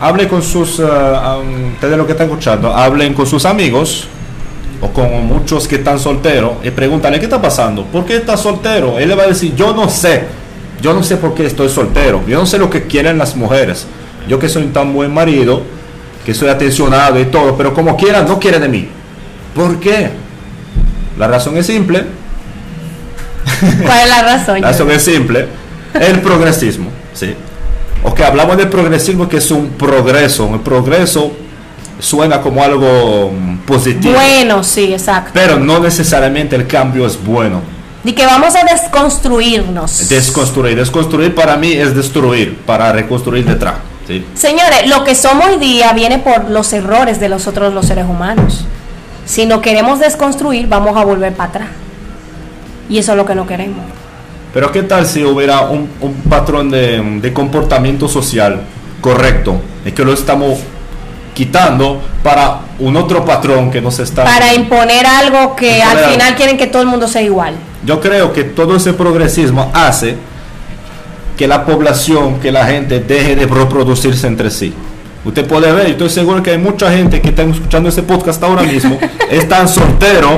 Hable 0.00 0.26
con 0.26 0.42
sus, 0.42 0.80
um, 0.80 1.74
ustedes 1.74 1.96
lo 1.96 2.04
que 2.04 2.10
están 2.10 2.26
escuchando, 2.26 2.74
hablen 2.74 3.14
con 3.14 3.28
sus 3.28 3.44
amigos 3.44 4.08
o 4.80 4.88
con 4.88 5.24
muchos 5.24 5.68
que 5.68 5.76
están 5.76 6.00
solteros 6.00 6.54
y 6.64 6.70
pregúntale, 6.70 7.20
¿qué 7.20 7.26
está 7.26 7.40
pasando? 7.40 7.84
¿Por 7.84 8.04
qué 8.04 8.16
estás 8.16 8.40
soltero? 8.40 8.98
Él 8.98 9.10
le 9.10 9.14
va 9.14 9.22
a 9.22 9.28
decir, 9.28 9.54
yo 9.54 9.72
no 9.72 9.88
sé, 9.88 10.24
yo 10.80 10.92
no 10.94 11.04
sé 11.04 11.18
por 11.18 11.34
qué 11.34 11.46
estoy 11.46 11.68
soltero, 11.68 12.22
yo 12.26 12.40
no 12.40 12.46
sé 12.46 12.58
lo 12.58 12.68
que 12.68 12.88
quieren 12.88 13.18
las 13.18 13.36
mujeres. 13.36 13.86
Yo 14.26 14.40
que 14.40 14.48
soy 14.48 14.64
un 14.64 14.72
tan 14.72 14.92
buen 14.92 15.14
marido, 15.14 15.62
que 16.26 16.34
soy 16.34 16.48
atencionado 16.48 17.20
y 17.20 17.26
todo, 17.26 17.56
pero 17.56 17.72
como 17.72 17.96
quieran, 17.96 18.26
no 18.26 18.40
quieren 18.40 18.62
de 18.62 18.68
mí. 18.68 18.88
¿Por 19.54 19.78
qué? 19.78 20.10
La 21.16 21.28
razón 21.28 21.56
es 21.56 21.66
simple, 21.66 22.04
¿Cuál 23.84 24.00
es 24.00 24.08
la 24.08 24.22
razón? 24.22 24.60
la 24.60 24.68
razón 24.68 24.90
es 24.90 25.02
simple. 25.02 25.46
El 25.94 26.20
progresismo, 26.20 26.90
¿sí? 27.14 27.34
Ok, 28.04 28.20
hablamos 28.20 28.56
del 28.56 28.68
progresismo 28.68 29.28
que 29.28 29.36
es 29.36 29.50
un 29.50 29.70
progreso. 29.70 30.52
El 30.54 30.60
progreso 30.60 31.32
suena 32.00 32.40
como 32.40 32.62
algo 32.62 33.30
mm, 33.30 33.58
positivo. 33.58 34.14
Bueno, 34.14 34.64
sí, 34.64 34.92
exacto. 34.92 35.30
Pero 35.32 35.58
no 35.58 35.78
necesariamente 35.78 36.56
el 36.56 36.66
cambio 36.66 37.06
es 37.06 37.22
bueno. 37.22 37.60
Y 38.04 38.12
que 38.12 38.26
vamos 38.26 38.54
a 38.56 38.64
desconstruirnos. 38.64 40.08
Desconstruir. 40.08 40.76
Desconstruir 40.76 41.34
para 41.34 41.56
mí 41.56 41.72
es 41.72 41.94
destruir, 41.94 42.58
para 42.66 42.90
reconstruir 42.90 43.44
detrás. 43.44 43.74
¿sí? 44.08 44.26
Señores, 44.34 44.88
lo 44.88 45.04
que 45.04 45.14
somos 45.14 45.46
hoy 45.46 45.58
día 45.58 45.92
viene 45.92 46.18
por 46.18 46.50
los 46.50 46.72
errores 46.72 47.20
de 47.20 47.28
los 47.28 47.46
otros 47.46 47.72
los 47.72 47.86
seres 47.86 48.06
humanos. 48.06 48.64
Si 49.24 49.46
no 49.46 49.62
queremos 49.62 50.00
desconstruir, 50.00 50.66
vamos 50.66 50.96
a 50.96 51.04
volver 51.04 51.32
para 51.34 51.48
atrás. 51.50 51.68
Y 52.88 52.98
eso 52.98 53.12
es 53.12 53.16
lo 53.16 53.24
que 53.26 53.34
no 53.34 53.46
queremos. 53.46 53.84
Pero 54.52 54.70
¿qué 54.70 54.82
tal 54.82 55.06
si 55.06 55.24
hubiera 55.24 55.62
un, 55.62 55.88
un 56.00 56.14
patrón 56.28 56.70
de, 56.70 57.00
de 57.20 57.32
comportamiento 57.32 58.06
social 58.08 58.60
correcto 59.00 59.60
y 59.84 59.92
que 59.92 60.04
lo 60.04 60.12
estamos 60.12 60.58
quitando 61.34 62.00
para 62.22 62.60
un 62.78 62.96
otro 62.96 63.24
patrón 63.24 63.70
que 63.70 63.80
nos 63.80 63.98
está... 63.98 64.24
Para 64.24 64.52
imponer 64.54 65.06
algo 65.06 65.56
que 65.56 65.78
Imponer 65.78 65.88
al 65.88 65.98
algo. 65.98 66.10
final 66.12 66.34
quieren 66.34 66.58
que 66.58 66.66
todo 66.66 66.82
el 66.82 66.88
mundo 66.88 67.08
sea 67.08 67.22
igual. 67.22 67.54
Yo 67.84 68.00
creo 68.00 68.32
que 68.32 68.44
todo 68.44 68.76
ese 68.76 68.92
progresismo 68.92 69.70
hace 69.72 70.16
que 71.36 71.48
la 71.48 71.64
población, 71.64 72.38
que 72.38 72.52
la 72.52 72.66
gente 72.66 73.00
deje 73.00 73.34
de 73.34 73.46
reproducirse 73.46 74.26
entre 74.26 74.50
sí. 74.50 74.74
Usted 75.24 75.46
puede 75.46 75.72
ver, 75.72 75.88
y 75.88 75.92
estoy 75.92 76.10
seguro 76.10 76.42
que 76.42 76.50
hay 76.50 76.58
mucha 76.58 76.90
gente 76.92 77.20
que 77.20 77.30
está 77.30 77.42
escuchando 77.42 77.88
este 77.88 78.02
podcast 78.02 78.42
ahora 78.42 78.62
mismo, 78.62 78.98
están 79.30 79.68
solteros 79.68 80.32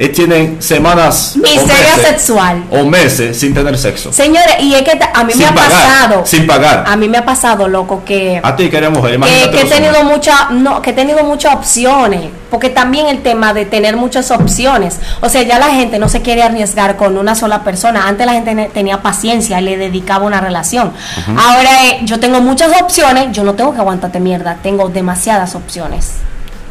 y 0.00 0.08
tienen 0.08 0.62
semanas 0.62 1.34
o 1.36 1.40
Miseria 1.40 1.94
meses, 1.94 2.06
sexual. 2.06 2.64
o 2.70 2.84
meses 2.84 3.38
sin 3.38 3.52
tener 3.52 3.76
sexo. 3.76 4.10
Señores, 4.10 4.56
y 4.60 4.74
es 4.74 4.80
que 4.82 4.92
a 4.92 5.24
mí 5.24 5.32
Sin 5.32 5.42
me 5.42 5.48
ha 5.48 5.54
pagar, 5.54 5.70
pasado. 5.70 6.22
sin 6.24 6.46
pagar. 6.46 6.84
A 6.86 6.96
mí 6.96 7.06
me 7.06 7.18
ha 7.18 7.24
pasado, 7.26 7.68
loco, 7.68 8.02
que. 8.02 8.40
A 8.42 8.56
ti 8.56 8.70
mujer, 8.90 9.20
que, 9.20 9.50
que 9.50 9.60
he 9.60 9.64
tenido 9.66 9.98
hombres. 10.00 10.16
mucha 10.16 10.48
no 10.52 10.80
que 10.80 10.90
he 10.90 10.92
tenido 10.94 11.22
muchas 11.22 11.54
opciones 11.54 12.30
porque 12.50 12.70
también 12.70 13.06
el 13.08 13.22
tema 13.22 13.52
de 13.52 13.66
tener 13.66 13.96
muchas 13.96 14.30
opciones 14.30 14.98
o 15.20 15.28
sea 15.28 15.42
ya 15.42 15.58
la 15.58 15.68
gente 15.68 15.98
no 15.98 16.08
se 16.08 16.22
quiere 16.22 16.42
arriesgar 16.42 16.96
con 16.96 17.18
una 17.18 17.34
sola 17.34 17.62
persona 17.62 18.08
antes 18.08 18.26
la 18.26 18.32
gente 18.32 18.70
tenía 18.72 19.02
paciencia 19.02 19.60
y 19.60 19.64
le 19.64 19.76
dedicaba 19.76 20.24
una 20.26 20.40
relación 20.40 20.92
ahora 21.38 21.84
eh, 21.86 22.00
yo 22.04 22.18
tengo 22.18 22.40
muchas 22.40 22.72
opciones 22.80 23.28
yo 23.32 23.44
no 23.44 23.54
tengo 23.54 23.72
que 23.72 23.78
aguantarte 23.80 24.18
mierda 24.18 24.56
tengo 24.62 24.88
demasiadas 24.88 25.54
opciones 25.54 26.14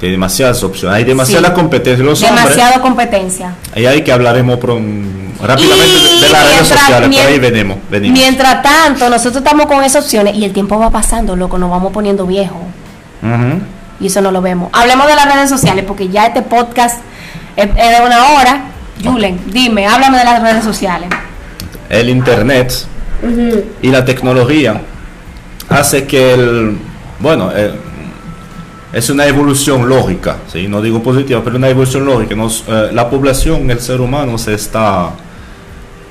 Hay 0.01 0.11
demasiadas 0.11 0.63
opciones, 0.63 0.95
hay 0.97 1.03
demasiada 1.03 1.49
Sí. 1.49 1.53
competencia. 1.55 2.05
Los 2.05 2.23
hombres, 2.23 2.57
competencia 2.81 3.53
y 3.75 3.85
ahí 3.85 4.01
que 4.03 4.11
hablaremos 4.11 4.57
pron- 4.59 5.33
rápidamente 5.41 5.87
Y 5.87 6.19
de, 6.19 6.25
de 6.25 6.29
las 6.31 6.43
redes 6.45 6.67
sociales, 6.67 7.09
por 7.17 7.25
ahí 7.27 7.39
venimos. 7.39 7.77
venimos. 7.89 8.17
mientras 8.19 8.61
tanto 8.61 9.09
nosotros 9.09 9.37
estamos 9.43 9.65
con 9.65 9.83
esas 9.83 10.03
opciones 10.05 10.35
y 10.35 10.45
el 10.45 10.53
tiempo 10.53 10.77
va 10.79 10.89
pasando 10.89 11.35
loco 11.35 11.57
nos 11.57 11.69
vamos 11.69 11.91
poniendo 11.93 12.25
viejos 12.25 12.57
y 14.01 14.07
eso 14.07 14.21
no 14.21 14.31
lo 14.31 14.41
vemos. 14.41 14.69
Hablemos 14.73 15.07
de 15.07 15.15
las 15.15 15.33
redes 15.33 15.49
sociales 15.49 15.83
porque 15.87 16.07
ya 16.07 16.27
este 16.27 16.41
podcast 16.41 16.99
es, 17.57 17.73
de 17.75 18.05
una 18.05 18.29
hora. 18.33 18.61
Julen, 19.03 19.39
dime, 19.47 19.85
háblame 19.87 20.17
de 20.17 20.23
las 20.25 20.41
redes 20.41 20.63
sociales. 20.63 21.09
el 21.89 22.09
internet 22.09 22.73
y 23.81 23.87
la 23.89 24.05
tecnología 24.05 24.81
hace 25.69 26.05
que 26.05 26.33
el 26.33 26.77
bueno 27.19 27.51
eh, 27.53 27.73
es 28.91 29.09
una 29.09 29.25
evolución 29.25 29.87
lógica 29.87 30.37
¿sí? 30.51 30.67
no 30.67 30.81
digo 30.81 31.01
positiva 31.01 31.41
pero 31.43 31.57
una 31.57 31.69
evolución 31.69 32.05
lógica 32.05 32.35
Nos, 32.35 32.63
eh, 32.67 32.89
la 32.91 33.09
población 33.09 33.69
el 33.69 33.79
ser 33.79 34.01
humano 34.01 34.37
se 34.37 34.53
está 34.53 35.11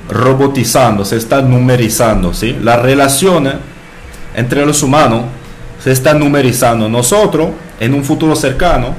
robotizando 0.09 1.05
se 1.05 1.17
está 1.17 1.43
numerizando 1.43 2.33
¿sí? 2.33 2.57
las 2.63 2.81
relaciones 2.81 3.55
entre 4.35 4.65
los 4.65 4.83
humanos 4.83 5.23
se 5.83 5.93
están 5.93 6.19
numerizando 6.19 6.89
nosotros 6.89 7.49
en 7.81 7.95
un 7.95 8.05
futuro 8.05 8.35
cercano 8.35 8.95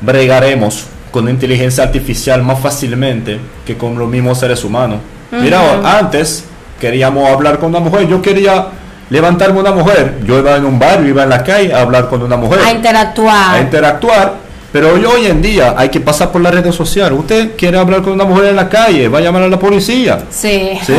bregaremos 0.00 0.86
con 1.10 1.28
inteligencia 1.28 1.84
artificial 1.84 2.42
más 2.42 2.60
fácilmente 2.60 3.38
que 3.66 3.76
con 3.76 3.98
los 3.98 4.08
mismos 4.08 4.38
seres 4.38 4.64
humanos. 4.64 5.00
Mira, 5.30 5.78
Ujú. 5.78 5.86
antes 5.86 6.44
queríamos 6.80 7.28
hablar 7.28 7.58
con 7.58 7.70
una 7.70 7.80
mujer, 7.80 8.08
yo 8.08 8.22
quería 8.22 8.68
levantarme 9.10 9.60
una 9.60 9.72
mujer, 9.72 10.18
yo 10.24 10.38
iba 10.38 10.56
en 10.56 10.64
un 10.64 10.78
barrio, 10.78 11.08
iba 11.08 11.22
en 11.22 11.30
la 11.30 11.42
calle 11.42 11.72
a 11.72 11.80
hablar 11.82 12.08
con 12.08 12.22
una 12.22 12.36
mujer, 12.36 12.60
A 12.64 12.70
interactuar. 12.72 13.54
a 13.56 13.60
interactuar, 13.60 14.34
pero 14.72 14.92
hoy, 14.94 15.04
hoy 15.04 15.26
en 15.26 15.40
día 15.40 15.74
hay 15.76 15.88
que 15.88 15.98
pasar 16.00 16.30
por 16.30 16.42
las 16.42 16.52
redes 16.54 16.74
sociales. 16.74 17.18
Usted 17.18 17.56
quiere 17.56 17.78
hablar 17.78 18.02
con 18.02 18.12
una 18.12 18.24
mujer 18.24 18.46
en 18.46 18.56
la 18.56 18.68
calle, 18.68 19.08
va 19.08 19.18
a 19.18 19.20
llamar 19.22 19.42
a 19.44 19.48
la 19.48 19.58
policía. 19.58 20.18
sí. 20.30 20.78
¿Sí? 20.84 20.92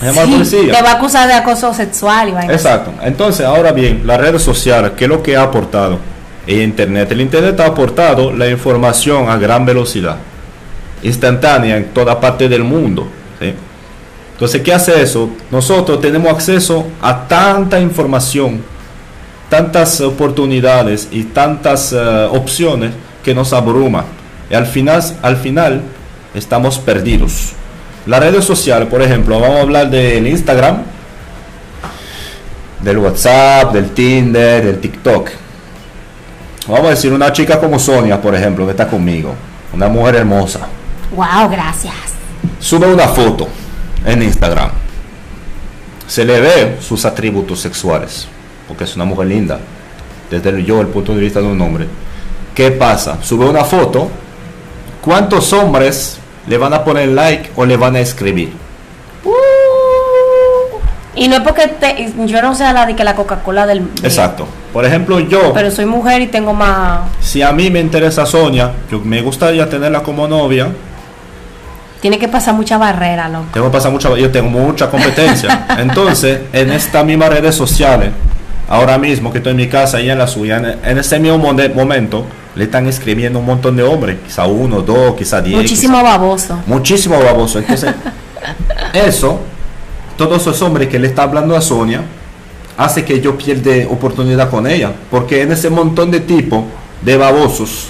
A 0.00 0.04
la 0.12 0.24
Sí, 0.24 0.30
policía. 0.30 0.72
Te 0.74 0.82
va 0.82 0.90
a 0.90 0.94
acusar 0.94 1.26
de 1.26 1.34
acoso 1.34 1.74
sexual. 1.74 2.32
Exacto. 2.48 2.92
Entonces, 3.02 3.44
ahora 3.44 3.72
bien, 3.72 4.02
las 4.04 4.20
redes 4.20 4.42
sociales, 4.42 4.92
¿qué 4.96 5.04
es 5.04 5.10
lo 5.10 5.22
que 5.24 5.36
ha 5.36 5.42
aportado? 5.42 5.98
El 6.46 6.62
Internet. 6.62 7.10
El 7.10 7.20
Internet 7.20 7.58
ha 7.58 7.66
aportado 7.66 8.32
la 8.32 8.48
información 8.48 9.28
a 9.28 9.36
gran 9.38 9.64
velocidad, 9.66 10.16
instantánea 11.02 11.76
en 11.76 11.86
toda 11.86 12.20
parte 12.20 12.48
del 12.48 12.62
mundo. 12.64 13.08
Entonces, 14.38 14.62
¿qué 14.62 14.72
hace 14.72 15.02
eso? 15.02 15.30
Nosotros 15.50 16.00
tenemos 16.00 16.30
acceso 16.30 16.86
a 17.02 17.26
tanta 17.26 17.80
información, 17.80 18.62
tantas 19.50 20.00
oportunidades 20.00 21.08
y 21.10 21.24
tantas 21.24 21.92
eh, 21.92 22.28
opciones 22.30 22.92
que 23.24 23.34
nos 23.34 23.52
abruma. 23.52 24.04
Y 24.48 24.54
al 24.54 24.66
final, 24.66 25.02
al 25.22 25.38
final 25.38 25.82
estamos 26.36 26.78
perdidos. 26.78 27.48
Las 28.06 28.20
redes 28.20 28.44
sociales, 28.44 28.86
por 28.88 29.02
ejemplo, 29.02 29.40
vamos 29.40 29.56
a 29.58 29.62
hablar 29.62 29.90
del 29.90 30.24
Instagram, 30.28 30.84
del 32.80 32.98
WhatsApp, 32.98 33.72
del 33.72 33.90
Tinder, 33.90 34.64
del 34.64 34.78
TikTok. 34.78 35.30
Vamos 36.68 36.86
a 36.86 36.90
decir 36.90 37.12
una 37.12 37.32
chica 37.32 37.58
como 37.58 37.76
Sonia, 37.80 38.22
por 38.22 38.36
ejemplo, 38.36 38.66
que 38.66 38.70
está 38.70 38.86
conmigo, 38.86 39.34
una 39.72 39.88
mujer 39.88 40.14
hermosa, 40.14 40.60
Wow, 41.10 41.50
gracias. 41.50 41.94
sube 42.60 42.86
una 42.86 43.08
foto 43.08 43.48
en 44.04 44.22
Instagram. 44.22 44.70
Se 46.06 46.24
le 46.24 46.40
ve 46.40 46.76
sus 46.80 47.04
atributos 47.04 47.60
sexuales, 47.60 48.26
porque 48.66 48.84
es 48.84 48.96
una 48.96 49.04
mujer 49.04 49.28
linda, 49.28 49.58
desde 50.30 50.50
el- 50.50 50.64
yo, 50.64 50.80
el 50.80 50.86
punto 50.88 51.14
de 51.14 51.20
vista 51.20 51.40
de 51.40 51.46
un 51.46 51.60
hombre. 51.60 51.86
¿Qué 52.54 52.70
pasa? 52.70 53.18
Sube 53.22 53.44
una 53.46 53.64
foto, 53.64 54.08
¿cuántos 55.02 55.52
hombres 55.52 56.18
le 56.46 56.56
van 56.58 56.72
a 56.74 56.82
poner 56.84 57.08
like 57.10 57.50
o 57.56 57.64
le 57.66 57.76
van 57.76 57.96
a 57.96 58.00
escribir? 58.00 58.52
Y 61.14 61.26
no 61.26 61.36
es 61.36 61.42
porque 61.42 61.66
te- 61.66 62.12
yo 62.26 62.42
no 62.42 62.54
sea 62.54 62.72
la 62.72 62.86
de 62.86 62.94
que 62.94 63.02
la 63.02 63.16
Coca-Cola 63.16 63.66
del. 63.66 63.80
de- 64.00 64.06
Exacto. 64.06 64.46
Por 64.72 64.84
ejemplo, 64.84 65.18
yo, 65.18 65.52
Pero 65.52 65.70
soy 65.70 65.84
mujer 65.86 66.22
y 66.22 66.28
tengo 66.28 66.52
más. 66.54 67.00
si 67.20 67.42
a 67.42 67.50
mí 67.52 67.70
me 67.70 67.80
interesa 67.80 68.24
Sonia, 68.24 68.72
yo 68.90 69.00
me 69.00 69.20
gustaría 69.20 69.68
tenerla 69.68 70.02
como 70.02 70.28
novia, 70.28 70.68
Tiene 72.00 72.18
que 72.18 72.28
pasar 72.28 72.54
mucha 72.54 72.78
barrera, 72.78 73.28
loco. 73.28 73.46
tengo 73.52 73.66
que 73.66 73.72
pasar 73.72 73.90
mucha, 73.90 74.14
yo 74.16 74.30
tengo 74.30 74.48
mucha 74.50 74.88
competencia. 74.90 75.66
Entonces, 75.78 76.40
en 76.52 76.70
esta 76.70 77.02
misma 77.02 77.28
redes 77.28 77.54
sociales, 77.54 78.10
ahora 78.68 78.98
mismo 78.98 79.32
que 79.32 79.38
estoy 79.38 79.50
en 79.52 79.56
mi 79.56 79.68
casa 79.68 80.00
y 80.00 80.08
en 80.08 80.18
la 80.18 80.26
suya, 80.26 80.78
en, 80.84 80.98
ese 80.98 81.18
mismo 81.18 81.38
momento, 81.38 82.24
le 82.54 82.64
están 82.64 82.86
escribiendo 82.86 83.38
un 83.40 83.46
montón 83.46 83.76
de 83.76 83.82
hombres, 83.82 84.18
quizá 84.24 84.46
uno, 84.46 84.82
dos, 84.82 85.16
quizá 85.16 85.40
diez. 85.40 85.56
Muchísimo 85.56 86.02
baboso. 86.02 86.54
quizá- 86.54 86.68
muchísimo 86.68 87.18
baboso. 87.20 87.58
Entonces, 87.58 87.92
eso, 88.92 89.40
todos 90.16 90.42
esos 90.42 90.62
hombres 90.62 90.88
que 90.88 90.98
le 90.98 91.08
está 91.08 91.24
hablando 91.24 91.56
a 91.56 91.60
Sonia, 91.60 92.02
hace 92.76 93.04
que 93.04 93.20
yo 93.20 93.36
pierda 93.36 93.88
oportunidad 93.90 94.48
con 94.48 94.66
ella. 94.66 94.92
Porque 95.10 95.42
en 95.42 95.50
ese 95.52 95.68
montón 95.68 96.12
de 96.12 96.20
tipos 96.20 96.64
de 97.02 97.16
babosos, 97.16 97.88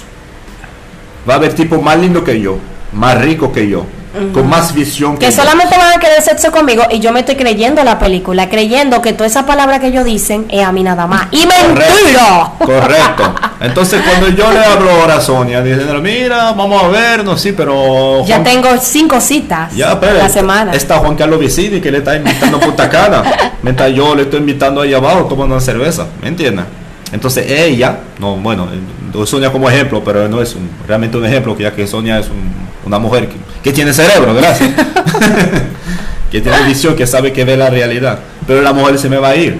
va 1.29 1.35
a 1.35 1.37
haber 1.37 1.53
tipos 1.53 1.81
más 1.81 1.97
lindos 1.99 2.23
que 2.23 2.39
yo, 2.41 2.57
más 2.91 3.19
ricos 3.21 3.51
que 3.51 3.67
yo, 3.69 3.85
con 4.33 4.49
más 4.49 4.73
visión 4.73 5.17
Que 5.17 5.31
solamente 5.31 5.77
van 5.77 5.97
a 5.97 5.99
querer 5.99 6.21
sexo 6.21 6.51
conmigo 6.51 6.83
y 6.89 6.99
yo 6.99 7.11
me 7.11 7.19
estoy 7.19 7.35
creyendo 7.35 7.83
la 7.83 7.99
película, 7.99 8.49
creyendo 8.49 9.01
que 9.01 9.13
toda 9.13 9.27
esa 9.27 9.45
palabra 9.45 9.79
que 9.79 9.87
ellos 9.87 10.03
dicen 10.05 10.45
es 10.49 10.63
a 10.65 10.71
mí 10.71 10.81
nada 10.83 11.05
más. 11.07 11.27
¡Y 11.31 11.45
mentira! 11.45 12.51
Correcto, 12.57 12.65
correcto. 12.65 13.35
Entonces 13.61 14.01
cuando 14.07 14.29
yo 14.29 14.51
le 14.51 14.59
hablo 14.59 14.89
ahora 14.89 15.17
a 15.17 15.21
Sonia, 15.21 15.61
diciendo, 15.61 15.95
mira, 16.01 16.51
vamos 16.53 16.81
a 16.83 16.87
vernos, 16.87 17.39
sí, 17.41 17.51
pero... 17.51 18.25
Ya 18.25 18.41
tengo 18.43 18.69
cinco 18.81 19.19
citas 19.21 19.73
Ya, 19.75 19.99
pero 19.99 20.17
la 20.17 20.29
semana. 20.29 20.71
está 20.73 20.97
Juan 20.97 21.15
Carlos 21.15 21.39
Vicini 21.39 21.79
que 21.81 21.91
le 21.91 21.99
está 21.99 22.15
invitando 22.15 22.57
a 22.57 22.59
Punta 22.61 22.89
Cana, 22.89 23.23
mientras 23.61 23.91
yo 23.93 24.15
le 24.15 24.23
estoy 24.23 24.39
invitando 24.39 24.81
ahí 24.81 24.93
abajo 24.93 25.25
tomando 25.25 25.55
una 25.55 25.63
cerveza, 25.63 26.07
¿me 26.21 26.29
entiendes? 26.29 26.65
Entonces 27.11 27.49
ella, 27.49 27.97
no, 28.19 28.35
bueno, 28.37 28.67
eh, 28.71 29.25
Sonia 29.25 29.51
como 29.51 29.69
ejemplo, 29.69 30.03
pero 30.03 30.27
no 30.27 30.41
es 30.41 30.55
un- 30.55 30.69
realmente 30.87 31.17
un 31.17 31.25
ejemplo, 31.25 31.57
ya 31.57 31.73
que 31.73 31.85
Sonia 31.87 32.19
es 32.19 32.27
un- 32.27 32.68
una 32.85 32.99
mujer 32.99 33.27
que, 33.29 33.35
que 33.63 33.73
tiene 33.73 33.93
cerebro, 33.93 34.33
gracias, 34.33 34.69
que 36.31 36.41
tiene 36.41 36.61
visión, 36.63 36.95
que 36.95 37.07
sabe 37.07 37.33
que 37.33 37.43
ve 37.45 37.57
la 37.57 37.69
realidad, 37.69 38.19
pero 38.47 38.61
la 38.61 38.73
mujer 38.73 38.97
se 38.99 39.09
me 39.09 39.17
va 39.17 39.29
a 39.29 39.35
ir. 39.35 39.59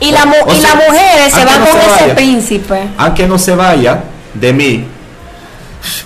Y, 0.00 0.12
la, 0.12 0.24
mu- 0.24 0.32
O 0.46 0.52
y 0.54 0.60
las 0.60 0.74
mujeres 0.74 1.32
se 1.32 1.44
van 1.44 1.60
no 1.60 1.66
con 1.66 1.80
se 1.98 2.04
ese 2.06 2.14
príncipe. 2.14 2.80
aunque 2.96 3.26
no 3.26 3.38
se 3.38 3.54
vaya 3.54 4.00
de 4.34 4.52
mí, 4.52 4.84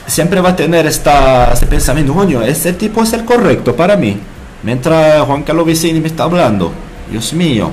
siempre 0.07 0.41
va 0.41 0.51
a 0.51 0.57
tener 0.57 0.87
esta, 0.87 1.53
ese 1.53 1.67
pensamiento, 1.67 2.13
coño, 2.13 2.43
ese 2.43 2.73
tipo 2.73 3.03
es 3.03 3.13
el 3.13 3.25
correcto 3.25 3.75
para 3.77 3.97
mí. 3.97 4.19
Mientras 4.63 5.23
Juan 5.27 5.43
Carlos 5.43 5.67
Vicini 5.67 6.01
me 6.01 6.09
está 6.09 6.25
hablando, 6.25 6.73
Dios 7.11 7.33
mío, 7.35 7.71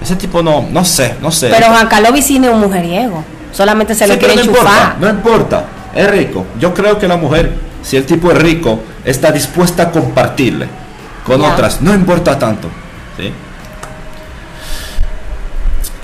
ese 0.00 0.14
tipo 0.14 0.42
no, 0.42 0.66
no 0.70 0.84
sé, 0.84 1.14
no 1.20 1.30
sé. 1.32 1.48
Pero 1.48 1.66
Juan 1.68 1.88
Carlos 1.88 2.12
Vicini 2.12 2.46
es 2.46 2.52
un 2.52 2.60
mujeriego. 2.60 3.24
Solamente 3.52 3.94
se 3.94 4.04
Sí, 4.04 4.12
pero 4.14 4.18
quiere 4.20 4.34
no 4.36 4.40
importa, 4.42 4.70
enchufar. 4.70 4.96
no 5.00 5.08
importa, 5.08 5.64
es 5.94 6.10
rico. 6.10 6.44
Yo 6.60 6.72
creo 6.74 6.98
que 6.98 7.08
la 7.08 7.16
mujer, 7.16 7.50
si 7.82 7.96
el 7.96 8.04
tipo 8.04 8.30
es 8.30 8.38
rico, 8.38 8.80
está 9.04 9.30
dispuesta 9.32 9.84
a 9.84 9.90
compartirle 9.90 10.68
con 11.24 11.42
otras, 11.42 11.80
no 11.80 11.94
importa 11.94 12.38
tanto. 12.38 12.68
¿sí? 13.16 13.32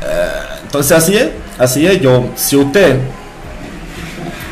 Eh, 0.03 0.29
entonces 0.63 0.93
así 0.93 1.17
es, 1.17 1.29
así 1.59 1.87
es. 1.87 2.01
Yo, 2.01 2.29
si 2.37 2.57
usted, 2.57 2.99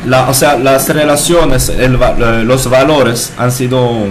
la, 0.05 0.29
o 0.29 0.33
sea, 0.33 0.57
las 0.57 0.89
relaciones, 0.89 1.69
el 1.69 1.95
eh, 1.95 2.43
los 2.43 2.69
valores 2.69 3.33
han 3.37 3.51
sido 3.51 4.07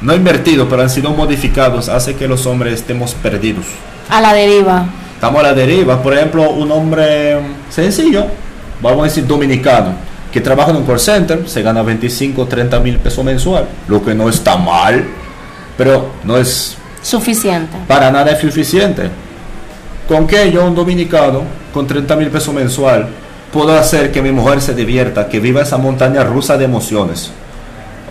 no 0.00 0.14
invertidos, 0.14 0.68
pero 0.70 0.82
han 0.82 0.90
sido 0.90 1.10
modificados, 1.10 1.88
hace 1.88 2.14
que 2.14 2.28
los 2.28 2.46
hombres 2.46 2.74
estemos 2.74 3.14
perdidos. 3.14 3.66
A 4.08 4.20
la 4.20 4.32
deriva. 4.32 4.86
Estamos 5.14 5.40
a 5.40 5.42
la 5.42 5.54
deriva. 5.54 6.00
Por 6.02 6.14
ejemplo, 6.14 6.50
un 6.50 6.70
hombre 6.70 7.38
sencillo, 7.68 8.26
vamos 8.80 9.00
a 9.00 9.04
decir 9.04 9.26
dominicano, 9.26 9.92
que 10.32 10.40
trabaja 10.40 10.70
en 10.70 10.76
un 10.76 10.84
call 10.84 11.00
center, 11.00 11.48
se 11.48 11.62
gana 11.62 11.82
25, 11.82 12.46
30 12.46 12.80
mil 12.80 12.98
pesos 12.98 13.24
mensual, 13.24 13.66
lo 13.88 14.04
que 14.04 14.14
no 14.14 14.28
está 14.28 14.56
mal, 14.56 15.04
pero 15.76 16.10
no 16.24 16.36
es 16.36 16.76
Suficiente. 17.02 17.76
para 17.86 18.10
nada 18.10 18.38
suficiente. 18.38 19.08
¿Con 20.06 20.26
qué 20.26 20.50
yo, 20.50 20.64
un 20.64 20.74
dominicano, 20.74 21.42
con 21.72 21.86
30 21.86 22.16
mil 22.16 22.28
pesos 22.28 22.54
mensual, 22.54 23.08
puedo 23.52 23.76
hacer 23.78 24.10
que 24.10 24.22
mi 24.22 24.32
mujer 24.32 24.60
se 24.60 24.74
divierta, 24.74 25.28
que 25.28 25.40
viva 25.40 25.62
esa 25.62 25.76
montaña 25.78 26.24
rusa 26.24 26.56
de 26.56 26.64
emociones? 26.64 27.30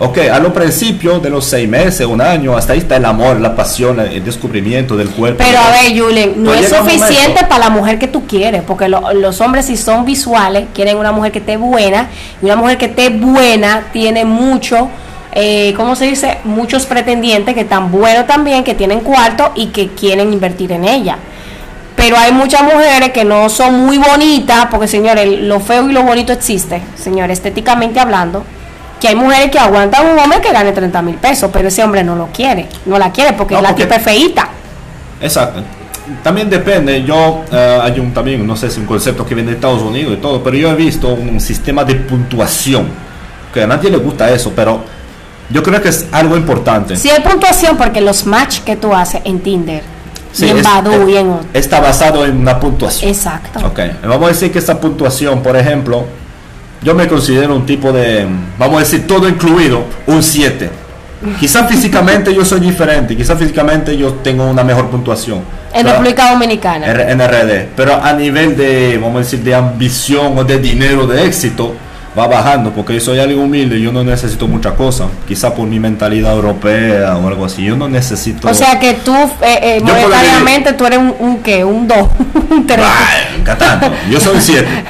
Ok, 0.00 0.18
a 0.32 0.38
lo 0.38 0.52
principio 0.52 1.18
de 1.18 1.28
los 1.28 1.44
seis 1.44 1.68
meses, 1.68 2.06
un 2.06 2.20
año, 2.20 2.56
hasta 2.56 2.72
ahí 2.72 2.78
está 2.78 2.96
el 2.96 3.04
amor, 3.04 3.40
la 3.40 3.56
pasión, 3.56 3.98
el 3.98 4.24
descubrimiento 4.24 4.96
del 4.96 5.08
cuerpo. 5.10 5.42
Pero 5.44 5.58
a 5.58 5.70
ver, 5.72 5.98
Julen, 6.00 6.34
no 6.44 6.54
es 6.54 6.68
suficiente 6.68 7.44
para 7.48 7.64
la 7.64 7.70
mujer 7.70 7.98
que 7.98 8.06
tú 8.06 8.24
quieres, 8.24 8.62
porque 8.62 8.88
lo- 8.88 9.12
los 9.12 9.40
hombres 9.40 9.66
si 9.66 9.76
son 9.76 10.04
visuales, 10.04 10.66
quieren 10.72 10.98
una 10.98 11.10
mujer 11.10 11.32
que 11.32 11.40
esté 11.40 11.56
buena, 11.56 12.08
y 12.40 12.44
una 12.44 12.54
mujer 12.54 12.78
que 12.78 12.84
esté 12.86 13.08
buena 13.10 13.86
tiene 13.92 14.24
mucho, 14.24 14.88
eh, 15.32 15.74
¿cómo 15.76 15.96
se 15.96 16.04
dice? 16.04 16.38
Muchos 16.44 16.86
pretendientes 16.86 17.54
que 17.56 17.62
están 17.62 17.90
buenos 17.90 18.24
también, 18.28 18.62
que 18.62 18.74
tienen 18.74 19.00
cuarto 19.00 19.50
y 19.56 19.66
que 19.66 19.88
quieren 19.88 20.32
invertir 20.32 20.70
en 20.70 20.84
ella. 20.84 21.16
Pero 21.96 22.16
hay 22.16 22.30
muchas 22.30 22.62
mujeres 22.62 23.10
que 23.10 23.24
no 23.24 23.48
son 23.48 23.84
muy 23.84 23.98
bonitas, 23.98 24.66
porque 24.70 24.86
señores, 24.86 25.40
lo 25.40 25.58
feo 25.58 25.90
y 25.90 25.92
lo 25.92 26.04
bonito 26.04 26.32
existe, 26.32 26.82
señores, 26.94 27.38
estéticamente 27.38 27.98
hablando. 27.98 28.44
Que 29.00 29.08
hay 29.08 29.14
mujeres 29.14 29.50
que 29.50 29.58
aguantan 29.58 30.06
un 30.08 30.18
hombre 30.18 30.40
que 30.40 30.52
gane 30.52 30.72
30 30.72 31.02
mil 31.02 31.14
pesos, 31.16 31.50
pero 31.52 31.68
ese 31.68 31.82
hombre 31.84 32.02
no 32.02 32.16
lo 32.16 32.26
quiere, 32.28 32.68
no 32.86 32.98
la 32.98 33.12
quiere 33.12 33.32
porque 33.34 33.54
No, 33.54 33.62
la 33.62 33.68
porque- 33.68 33.84
tipa 33.84 33.96
es 33.96 34.02
feíta. 34.02 34.48
Exacto. 35.20 35.62
También 36.22 36.48
depende, 36.48 37.02
yo 37.04 37.44
eh, 37.52 37.80
hay 37.82 38.00
un 38.00 38.12
también, 38.14 38.46
no 38.46 38.56
sé 38.56 38.70
si 38.70 38.80
un 38.80 38.86
concepto 38.86 39.26
que 39.26 39.34
viene 39.34 39.50
de 39.50 39.56
Estados 39.56 39.82
Unidos 39.82 40.14
y 40.14 40.20
todo, 40.20 40.42
pero 40.42 40.56
yo 40.56 40.70
he 40.70 40.74
visto 40.74 41.08
un 41.08 41.38
sistema 41.38 41.84
de 41.84 41.96
puntuación, 41.96 42.88
que 43.52 43.62
a 43.62 43.66
nadie 43.66 43.90
le 43.90 43.98
gusta 43.98 44.30
eso, 44.30 44.52
pero 44.56 44.80
yo 45.50 45.62
creo 45.62 45.80
que 45.82 45.90
es 45.90 46.06
algo 46.10 46.36
importante. 46.36 46.96
Si 46.96 47.10
hay 47.10 47.20
puntuación, 47.20 47.76
porque 47.76 48.00
los 48.00 48.24
match 48.26 48.60
que 48.60 48.76
tú 48.76 48.94
haces 48.94 49.20
en 49.24 49.40
Tinder, 49.40 49.82
Sí, 50.32 50.46
y 50.46 50.50
en 50.50 50.58
es- 50.58 50.64
Badoo 50.64 51.08
y 51.08 51.16
en 51.18 51.30
otro. 51.30 51.46
Está 51.52 51.80
basado 51.80 52.24
en 52.24 52.38
una 52.38 52.58
puntuación. 52.58 53.10
Exacto. 53.10 53.60
Ok, 53.66 53.78
vamos 54.02 54.24
a 54.24 54.28
decir 54.28 54.50
que 54.50 54.58
esta 54.58 54.80
puntuación, 54.80 55.42
por 55.42 55.56
ejemplo, 55.56 56.04
yo 56.82 56.94
me 56.94 57.06
considero 57.08 57.54
un 57.54 57.66
tipo 57.66 57.92
de, 57.92 58.26
vamos 58.58 58.76
a 58.76 58.80
decir, 58.80 59.06
todo 59.06 59.28
incluido, 59.28 59.84
un 60.06 60.22
7. 60.22 60.70
Quizás 61.40 61.68
físicamente 61.68 62.32
yo 62.32 62.44
soy 62.44 62.60
diferente, 62.60 63.16
quizás 63.16 63.36
físicamente 63.36 63.96
yo 63.96 64.12
tengo 64.14 64.48
una 64.48 64.62
mejor 64.62 64.86
puntuación. 64.88 65.38
En 65.72 65.82
Pero- 65.82 65.90
República 65.90 66.30
Dominicana. 66.30 66.86
R- 66.86 67.10
NRD, 67.12 67.68
pero 67.74 67.94
a 68.02 68.12
nivel 68.12 68.56
de, 68.56 68.98
vamos 68.98 69.16
a 69.16 69.18
decir, 69.20 69.40
de 69.40 69.54
ambición 69.54 70.38
o 70.38 70.44
de 70.44 70.58
dinero, 70.58 71.08
de 71.08 71.26
éxito, 71.26 71.74
va 72.18 72.26
bajando, 72.28 72.70
porque 72.72 72.94
yo 72.94 73.00
soy 73.00 73.18
alguien 73.18 73.38
humilde, 73.40 73.80
yo 73.80 73.92
no 73.92 74.02
necesito 74.02 74.46
muchas 74.48 74.72
cosas, 74.74 75.08
quizá 75.26 75.54
por 75.54 75.66
mi 75.68 75.78
mentalidad 75.78 76.34
europea 76.34 77.16
o 77.16 77.28
algo 77.28 77.44
así, 77.44 77.64
yo 77.64 77.76
no 77.76 77.88
necesito... 77.88 78.48
o 78.48 78.54
sea 78.54 78.78
que 78.80 78.94
tú, 78.94 79.14
eh, 79.42 79.58
eh, 79.62 79.80
monetariamente, 79.82 80.72
tú 80.72 80.86
eres 80.86 80.98
un, 81.00 81.14
un 81.18 81.38
qué, 81.42 81.64
un 81.64 81.86
2, 81.86 81.98
un 82.50 82.66
3. 82.66 82.80
Ay, 82.80 83.42
catando, 83.44 83.90
yo 84.08 84.20
soy 84.20 84.40
7. 84.40 84.66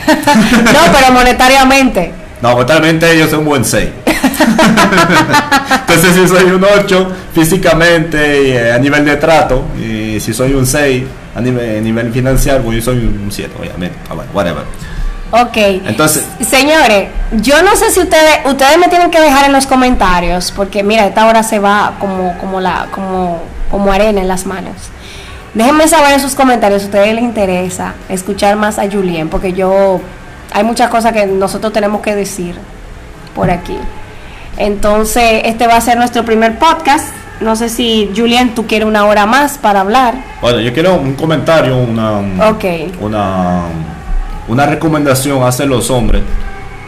no, 0.65 0.81
pero 0.93 1.13
monetariamente. 1.13 2.13
No, 2.41 2.55
totalmente 2.57 3.19
yo 3.19 3.29
soy 3.29 3.39
un 3.41 3.45
buen 3.45 3.65
6. 3.65 3.89
Entonces 5.81 6.15
si 6.15 6.29
soy 6.29 6.45
un 6.51 6.65
8 6.65 7.13
físicamente 7.35 8.51
eh, 8.51 8.73
a 8.73 8.79
nivel 8.79 9.05
de 9.05 9.17
trato, 9.17 9.65
y 9.77 10.21
si 10.21 10.33
soy 10.33 10.55
un 10.55 10.67
6 10.67 11.05
a 11.35 11.41
nivel, 11.41 11.79
a 11.79 11.81
nivel 11.81 12.13
financiero, 12.13 12.63
pues 12.63 12.77
yo 12.77 12.83
soy 12.83 12.99
un 12.99 13.29
7, 13.31 13.51
obviamente. 13.59 13.97
Ah, 14.09 14.15
bueno, 14.15 14.31
whatever. 14.33 14.63
Ok. 15.31 15.57
Entonces, 15.87 16.25
Señores, 16.49 17.09
yo 17.33 17.63
no 17.63 17.77
sé 17.77 17.91
si 17.91 18.01
ustedes, 18.01 18.41
ustedes 18.47 18.79
me 18.79 18.89
tienen 18.89 19.11
que 19.11 19.21
dejar 19.21 19.45
en 19.45 19.53
los 19.53 19.67
comentarios, 19.67 20.53
porque 20.53 20.83
mira, 20.83 21.07
esta 21.07 21.27
hora 21.27 21.43
se 21.43 21.59
va 21.59 21.95
como, 22.01 22.37
como 22.39 22.61
la, 22.61 22.87
como, 22.91 23.43
como 23.71 23.93
arena 23.93 24.21
en 24.21 24.29
las 24.29 24.47
manos. 24.47 24.75
Déjenme 25.55 25.89
saber 25.89 26.13
en 26.13 26.21
sus 26.21 26.35
comentarios 26.35 26.83
si 26.83 26.87
a 26.87 26.91
ustedes 26.91 27.15
les 27.15 27.25
interesa 27.25 27.95
escuchar 28.09 28.57
más 28.57 28.79
a 28.79 28.89
Julien, 28.91 29.29
porque 29.29 29.53
yo 29.53 30.01
hay 30.53 30.63
muchas 30.65 30.89
cosas 30.91 31.13
que 31.13 31.27
nosotros 31.27 31.73
tenemos 31.73 32.01
que 32.03 32.15
decir 32.15 32.55
por 33.35 33.51
aquí. 33.51 33.77
Entonces, 34.57 35.43
este 35.45 35.67
va 35.67 35.77
a 35.77 35.81
ser 35.81 35.97
nuestro 35.97 36.25
primer 36.25 36.59
podcast. 36.59 37.07
No 37.41 37.55
sé 37.55 37.69
si 37.69 38.11
Julien, 38.17 38.55
tú 38.55 38.67
quieres 38.67 38.87
una 38.89 39.05
hora 39.07 39.25
más 39.27 39.59
para 39.59 39.81
hablar. 39.81 40.15
Bueno, 40.41 40.61
yo 40.61 40.73
quiero 40.75 40.97
un 40.97 41.15
comentario, 41.15 41.77
una, 41.77 42.19
Ok. 42.51 42.65
una, 43.01 43.63
una 44.49 44.67
recomendación 44.67 45.43
hacia 45.45 45.65
los 45.65 45.89
hombres 45.91 46.23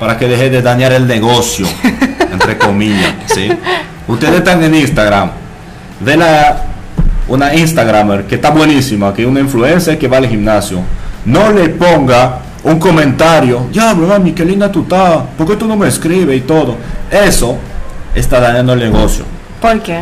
para 0.00 0.18
que 0.18 0.26
deje 0.26 0.50
de 0.50 0.62
dañar 0.62 0.92
el 0.92 1.06
negocio, 1.06 1.66
entre 2.32 2.58
comillas, 2.58 3.14
¿sí? 3.26 3.50
Ustedes 4.08 4.36
están 4.36 4.62
en 4.64 4.74
Instagram, 4.74 5.30
ven 6.00 6.22
a 6.22 6.56
una 7.30 7.54
Instagramer 7.54 8.24
que 8.24 8.34
está 8.34 8.50
buenísima, 8.50 9.14
que 9.14 9.22
es 9.22 9.28
una 9.28 9.40
influencer 9.40 9.96
que 9.96 10.08
va 10.08 10.18
al 10.18 10.26
gimnasio, 10.26 10.80
no 11.24 11.50
le 11.52 11.68
ponga 11.70 12.40
un 12.64 12.78
comentario, 12.78 13.68
ya, 13.72 13.94
bro, 13.94 14.08
mami, 14.08 14.32
qué 14.32 14.44
linda 14.44 14.70
tú 14.70 14.82
estás, 14.82 15.20
¿por 15.38 15.46
qué 15.46 15.56
tú 15.56 15.66
no 15.66 15.76
me 15.76 15.86
escribes 15.86 16.36
y 16.36 16.40
todo? 16.40 16.76
Eso 17.10 17.56
está 18.14 18.40
dañando 18.40 18.72
el 18.72 18.80
negocio. 18.80 19.24
¿Por 19.60 19.80
qué? 19.80 20.00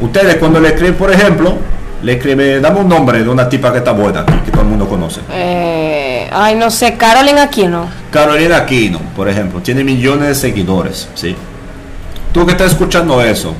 Ustedes 0.00 0.36
cuando 0.36 0.58
le 0.60 0.68
escriben, 0.68 0.96
por 0.96 1.12
ejemplo, 1.12 1.54
le 2.02 2.12
escribe, 2.14 2.60
dame 2.60 2.80
un 2.80 2.88
nombre 2.88 3.22
de 3.22 3.28
una 3.28 3.48
tipa 3.48 3.70
que 3.70 3.78
está 3.78 3.92
buena, 3.92 4.20
aquí, 4.22 4.34
que 4.44 4.50
todo 4.50 4.62
el 4.62 4.68
mundo 4.68 4.88
conoce. 4.88 5.20
Eh, 5.32 6.28
ay, 6.32 6.56
no 6.56 6.68
sé, 6.70 6.96
Carolyn 6.96 7.38
Aquino. 7.38 7.86
Carolina 8.10 8.56
Aquino, 8.56 8.98
por 9.14 9.28
ejemplo, 9.28 9.60
tiene 9.60 9.84
millones 9.84 10.28
de 10.28 10.34
seguidores, 10.34 11.08
¿sí? 11.14 11.36
Tú 12.32 12.44
que 12.44 12.52
estás 12.52 12.72
escuchando 12.72 13.22
eso, 13.22 13.54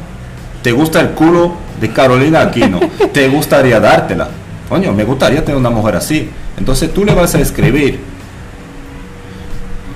¿te 0.61 0.73
gusta 0.73 1.01
el 1.01 1.11
culo 1.11 1.66
de 1.81 1.93
Carolina 1.93 2.43
Aquino? 2.43 2.81
¿Te 3.13 3.29
gustaría 3.29 3.81
dártela? 3.81 4.29
Coño, 4.69 4.93
me 4.93 5.05
gustaría 5.05 5.45
tener 5.45 5.59
una 5.59 5.71
mujer 5.71 5.97
así. 5.97 6.29
Entonces 6.59 6.93
tú 6.93 7.05
le 7.05 7.15
vas 7.15 7.35
a 7.35 7.41
escribir 7.41 8.01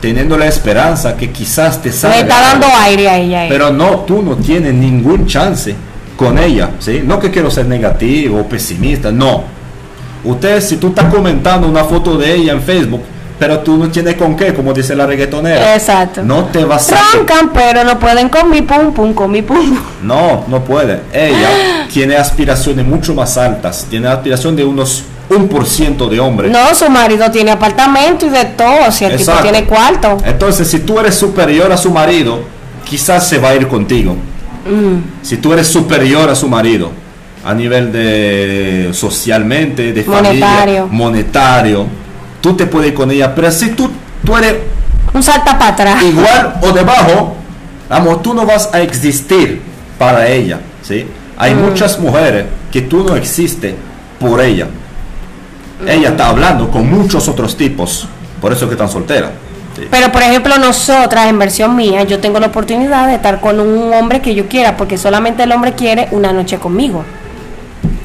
teniendo 0.01 0.39
la 0.39 0.47
esperanza 0.47 1.16
que 1.16 1.31
quizás 1.31 1.83
te 1.83 1.93
salga. 1.93 2.16
Le 2.16 2.22
está 2.22 2.41
dando 2.41 2.66
aire 2.81 3.09
a 3.09 3.18
ella. 3.18 3.41
ahí. 3.43 3.49
Pero 3.49 3.70
no, 3.70 4.01
tú 4.01 4.22
no 4.22 4.37
tienes 4.37 4.74
ningún 4.74 5.26
chance 5.26 5.74
con 6.16 6.39
ella, 6.39 6.70
¿sí? 6.78 7.03
No 7.05 7.18
que 7.18 7.31
quiero 7.31 7.51
ser 7.51 7.66
negativo 7.66 8.41
o 8.41 8.49
pesimista, 8.49 9.11
no. 9.11 9.45
Usted, 10.22 10.61
si 10.61 10.76
tú 10.76 10.89
estás 10.89 11.12
comentando 11.12 11.66
una 11.66 11.85
foto 11.85 12.18
de 12.18 12.35
ella 12.35 12.53
en 12.53 12.62
Facebook, 12.62 13.03
pero 13.41 13.61
tú 13.61 13.78
no 13.78 13.91
tienes 13.91 14.16
con 14.16 14.36
qué, 14.36 14.53
como 14.53 14.74
dice 14.74 14.95
la 14.95 15.07
reggaetonera. 15.07 15.74
Exacto. 15.74 16.22
No 16.22 16.45
te 16.45 16.62
vas 16.62 16.93
a... 16.93 16.99
Roncan, 17.16 17.51
pero 17.55 17.82
no 17.84 17.99
pueden 17.99 18.28
con 18.28 18.51
mi 18.51 18.61
pum 18.61 18.93
pum, 18.93 19.14
con 19.14 19.30
mi 19.30 19.41
pum. 19.41 19.78
No, 20.03 20.45
no 20.47 20.62
puede. 20.62 21.01
Ella 21.11 21.49
tiene 21.93 22.16
aspiraciones 22.16 22.84
mucho 22.84 23.14
más 23.14 23.38
altas. 23.38 23.86
Tiene 23.88 24.09
aspiración 24.09 24.55
de 24.55 24.64
unos 24.66 25.05
1% 25.30 26.09
de 26.11 26.20
hombres. 26.20 26.53
No, 26.53 26.74
su 26.74 26.91
marido 26.91 27.30
tiene 27.30 27.51
apartamento 27.53 28.26
y 28.26 28.28
de 28.28 28.45
todo, 28.45 28.93
si 28.93 29.07
el 29.07 29.16
tipo 29.16 29.32
tiene 29.41 29.64
cuarto. 29.64 30.18
Entonces, 30.22 30.68
si 30.68 30.80
tú 30.80 31.01
eres 31.01 31.14
superior 31.14 31.72
a 31.72 31.78
su 31.78 31.91
marido, 31.91 32.41
quizás 32.84 33.26
se 33.26 33.38
va 33.38 33.49
a 33.49 33.55
ir 33.55 33.66
contigo. 33.68 34.16
Mm, 34.66 35.24
Si 35.24 35.38
tú 35.38 35.55
eres 35.55 35.66
superior 35.66 36.28
a 36.28 36.34
su 36.34 36.47
marido, 36.47 36.91
a 37.43 37.55
nivel 37.55 37.91
de 37.91 38.91
socialmente, 38.93 39.95
de 39.95 40.03
familia, 40.03 40.84
Monetario. 40.91 41.86
Tú 42.41 42.55
te 42.57 42.66
puedes 42.66 42.88
ir 42.91 42.95
con 42.95 43.11
ella. 43.11 43.34
Pero 43.34 43.51
si 43.51 43.70
tú, 43.70 43.91
tú 44.24 44.36
eres 44.36 44.55
un 45.12 45.22
salta 45.22 45.59
para 45.59 45.72
atrás. 45.72 46.03
igual 46.03 46.55
o 46.62 46.72
debajo, 46.72 47.36
vamos, 47.88 48.22
tú 48.22 48.34
no 48.34 48.45
vas 48.47 48.70
a 48.72 48.80
existir 48.80 49.61
para 49.99 50.28
ella, 50.28 50.61
¿sí? 50.82 51.07
Hay 51.36 51.55
Mm. 51.55 51.62
muchas 51.70 51.99
mujeres 51.99 52.47
que 52.70 52.82
tú 52.82 53.03
no 53.05 53.16
existes 53.16 53.74
por 54.18 54.41
ella. 54.41 54.66
Ella 55.86 56.11
está 56.11 56.28
hablando 56.28 56.70
con 56.70 56.88
muchos 56.91 57.26
otros 57.28 57.57
tipos, 57.57 58.07
por 58.41 58.53
eso 58.53 58.66
que 58.68 58.74
están 58.74 58.88
solteras. 58.91 59.30
¿sí? 59.76 59.86
Pero 59.91 60.12
por 60.12 60.22
ejemplo, 60.22 60.59
nosotras, 60.59 61.28
en 61.28 61.38
versión 61.38 61.74
mía, 61.74 62.03
yo 62.05 62.18
tengo 62.20 62.38
la 62.38 62.49
oportunidad 62.49 63.07
de 63.07 63.14
estar 63.14 63.41
con 63.41 63.59
un 63.61 63.93
hombre 63.95 64.20
que 64.20 64.34
yo 64.34 64.47
quiera, 64.47 64.76
porque 64.76 64.99
solamente 64.99 65.43
el 65.43 65.53
hombre 65.53 65.72
quiere 65.72 66.09
una 66.11 66.32
noche 66.32 66.59
conmigo. 66.59 67.03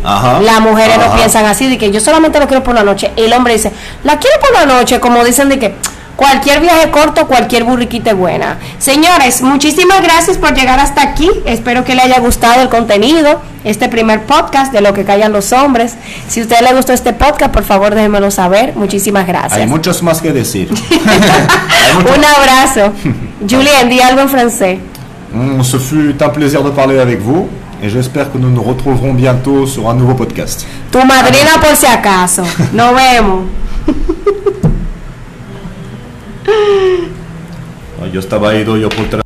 Ajá. 0.06 0.40
Las 0.42 0.62
mujeres 0.62 0.98
no 0.98 1.06
Ajá. 1.06 1.16
piensan 1.16 1.46
así, 1.46 1.68
de 1.68 1.78
que 1.78 1.92
yo 1.92 2.00
solamente 2.00 2.40
lo 2.40 2.48
quiero 2.48 2.64
por 2.64 2.76
la 2.76 2.84
noche. 2.84 3.12
El 3.16 3.34
hombre 3.34 3.54
dice, 3.54 3.72
la 4.04 4.20
quiero 4.20 4.40
por 4.40 4.54
la 4.54 4.66
noche, 4.66 5.00
como 5.00 5.24
dicen 5.24 5.50
de 5.50 5.60
que 5.60 5.76
cualquier 6.16 6.62
viaje 6.62 6.92
corto, 6.92 7.28
cualquier 7.28 7.64
burriquita 7.66 8.12
es 8.12 8.18
buena. 8.18 8.58
Señores, 8.78 9.42
muchísimas 9.42 10.02
gracias 10.02 10.38
por 10.38 10.54
llegar 10.54 10.80
hasta 10.80 11.02
aquí. 11.02 11.30
Espero 11.46 11.84
que 11.84 11.94
le 11.96 12.02
haya 12.04 12.20
gustado 12.20 12.62
el 12.62 12.70
contenido, 12.70 13.42
este 13.66 13.90
primer 13.90 14.22
podcast 14.24 14.72
de 14.72 14.80
lo 14.82 14.94
que 14.94 15.04
callan 15.04 15.34
los 15.34 15.52
hombres. 15.52 15.96
Si 16.30 16.40
a 16.40 16.44
usted 16.44 16.62
le 16.62 16.74
gustó 16.74 16.94
este 16.94 17.12
podcast, 17.14 17.52
por 17.52 17.64
favor 17.64 17.94
déjenmelo 17.96 18.32
saber. 18.32 18.74
Muchísimas 18.76 19.28
gracias. 19.28 19.60
Hay 19.60 19.68
muchos 19.68 20.02
más 20.04 20.22
que 20.22 20.32
decir. 20.32 20.70
Un 22.00 22.24
abrazo. 22.26 22.94
Julien, 23.50 23.90
di 23.90 24.00
algo 24.02 24.22
en 24.22 24.30
francés. 24.30 24.80
Mm, 25.34 25.62
Ce 25.64 25.78
fut 25.80 26.22
un 26.22 26.32
plaisir 26.32 26.62
de 26.64 26.70
parler 26.72 27.00
avec 27.00 27.20
vous 27.22 27.50
et 27.82 27.90
j'espère 27.90 28.32
que 28.32 28.38
nous 28.38 28.50
nous 28.50 28.64
retrouverons 28.64 29.14
bientôt 29.14 29.66
sur 29.66 29.90
un 29.90 29.94
nouveau 29.94 30.14
podcast. 30.14 30.66
Tu 30.92 30.98
madrina 30.98 31.60
por 31.60 31.76
si 31.76 31.86
acaso. 31.86 32.44
Nos 32.74 32.94
vemos. 32.94 33.44
Yo 38.14 38.20
estaba 38.20 38.56
ido 38.56 38.78
yo 38.78 38.88
por 38.88 39.25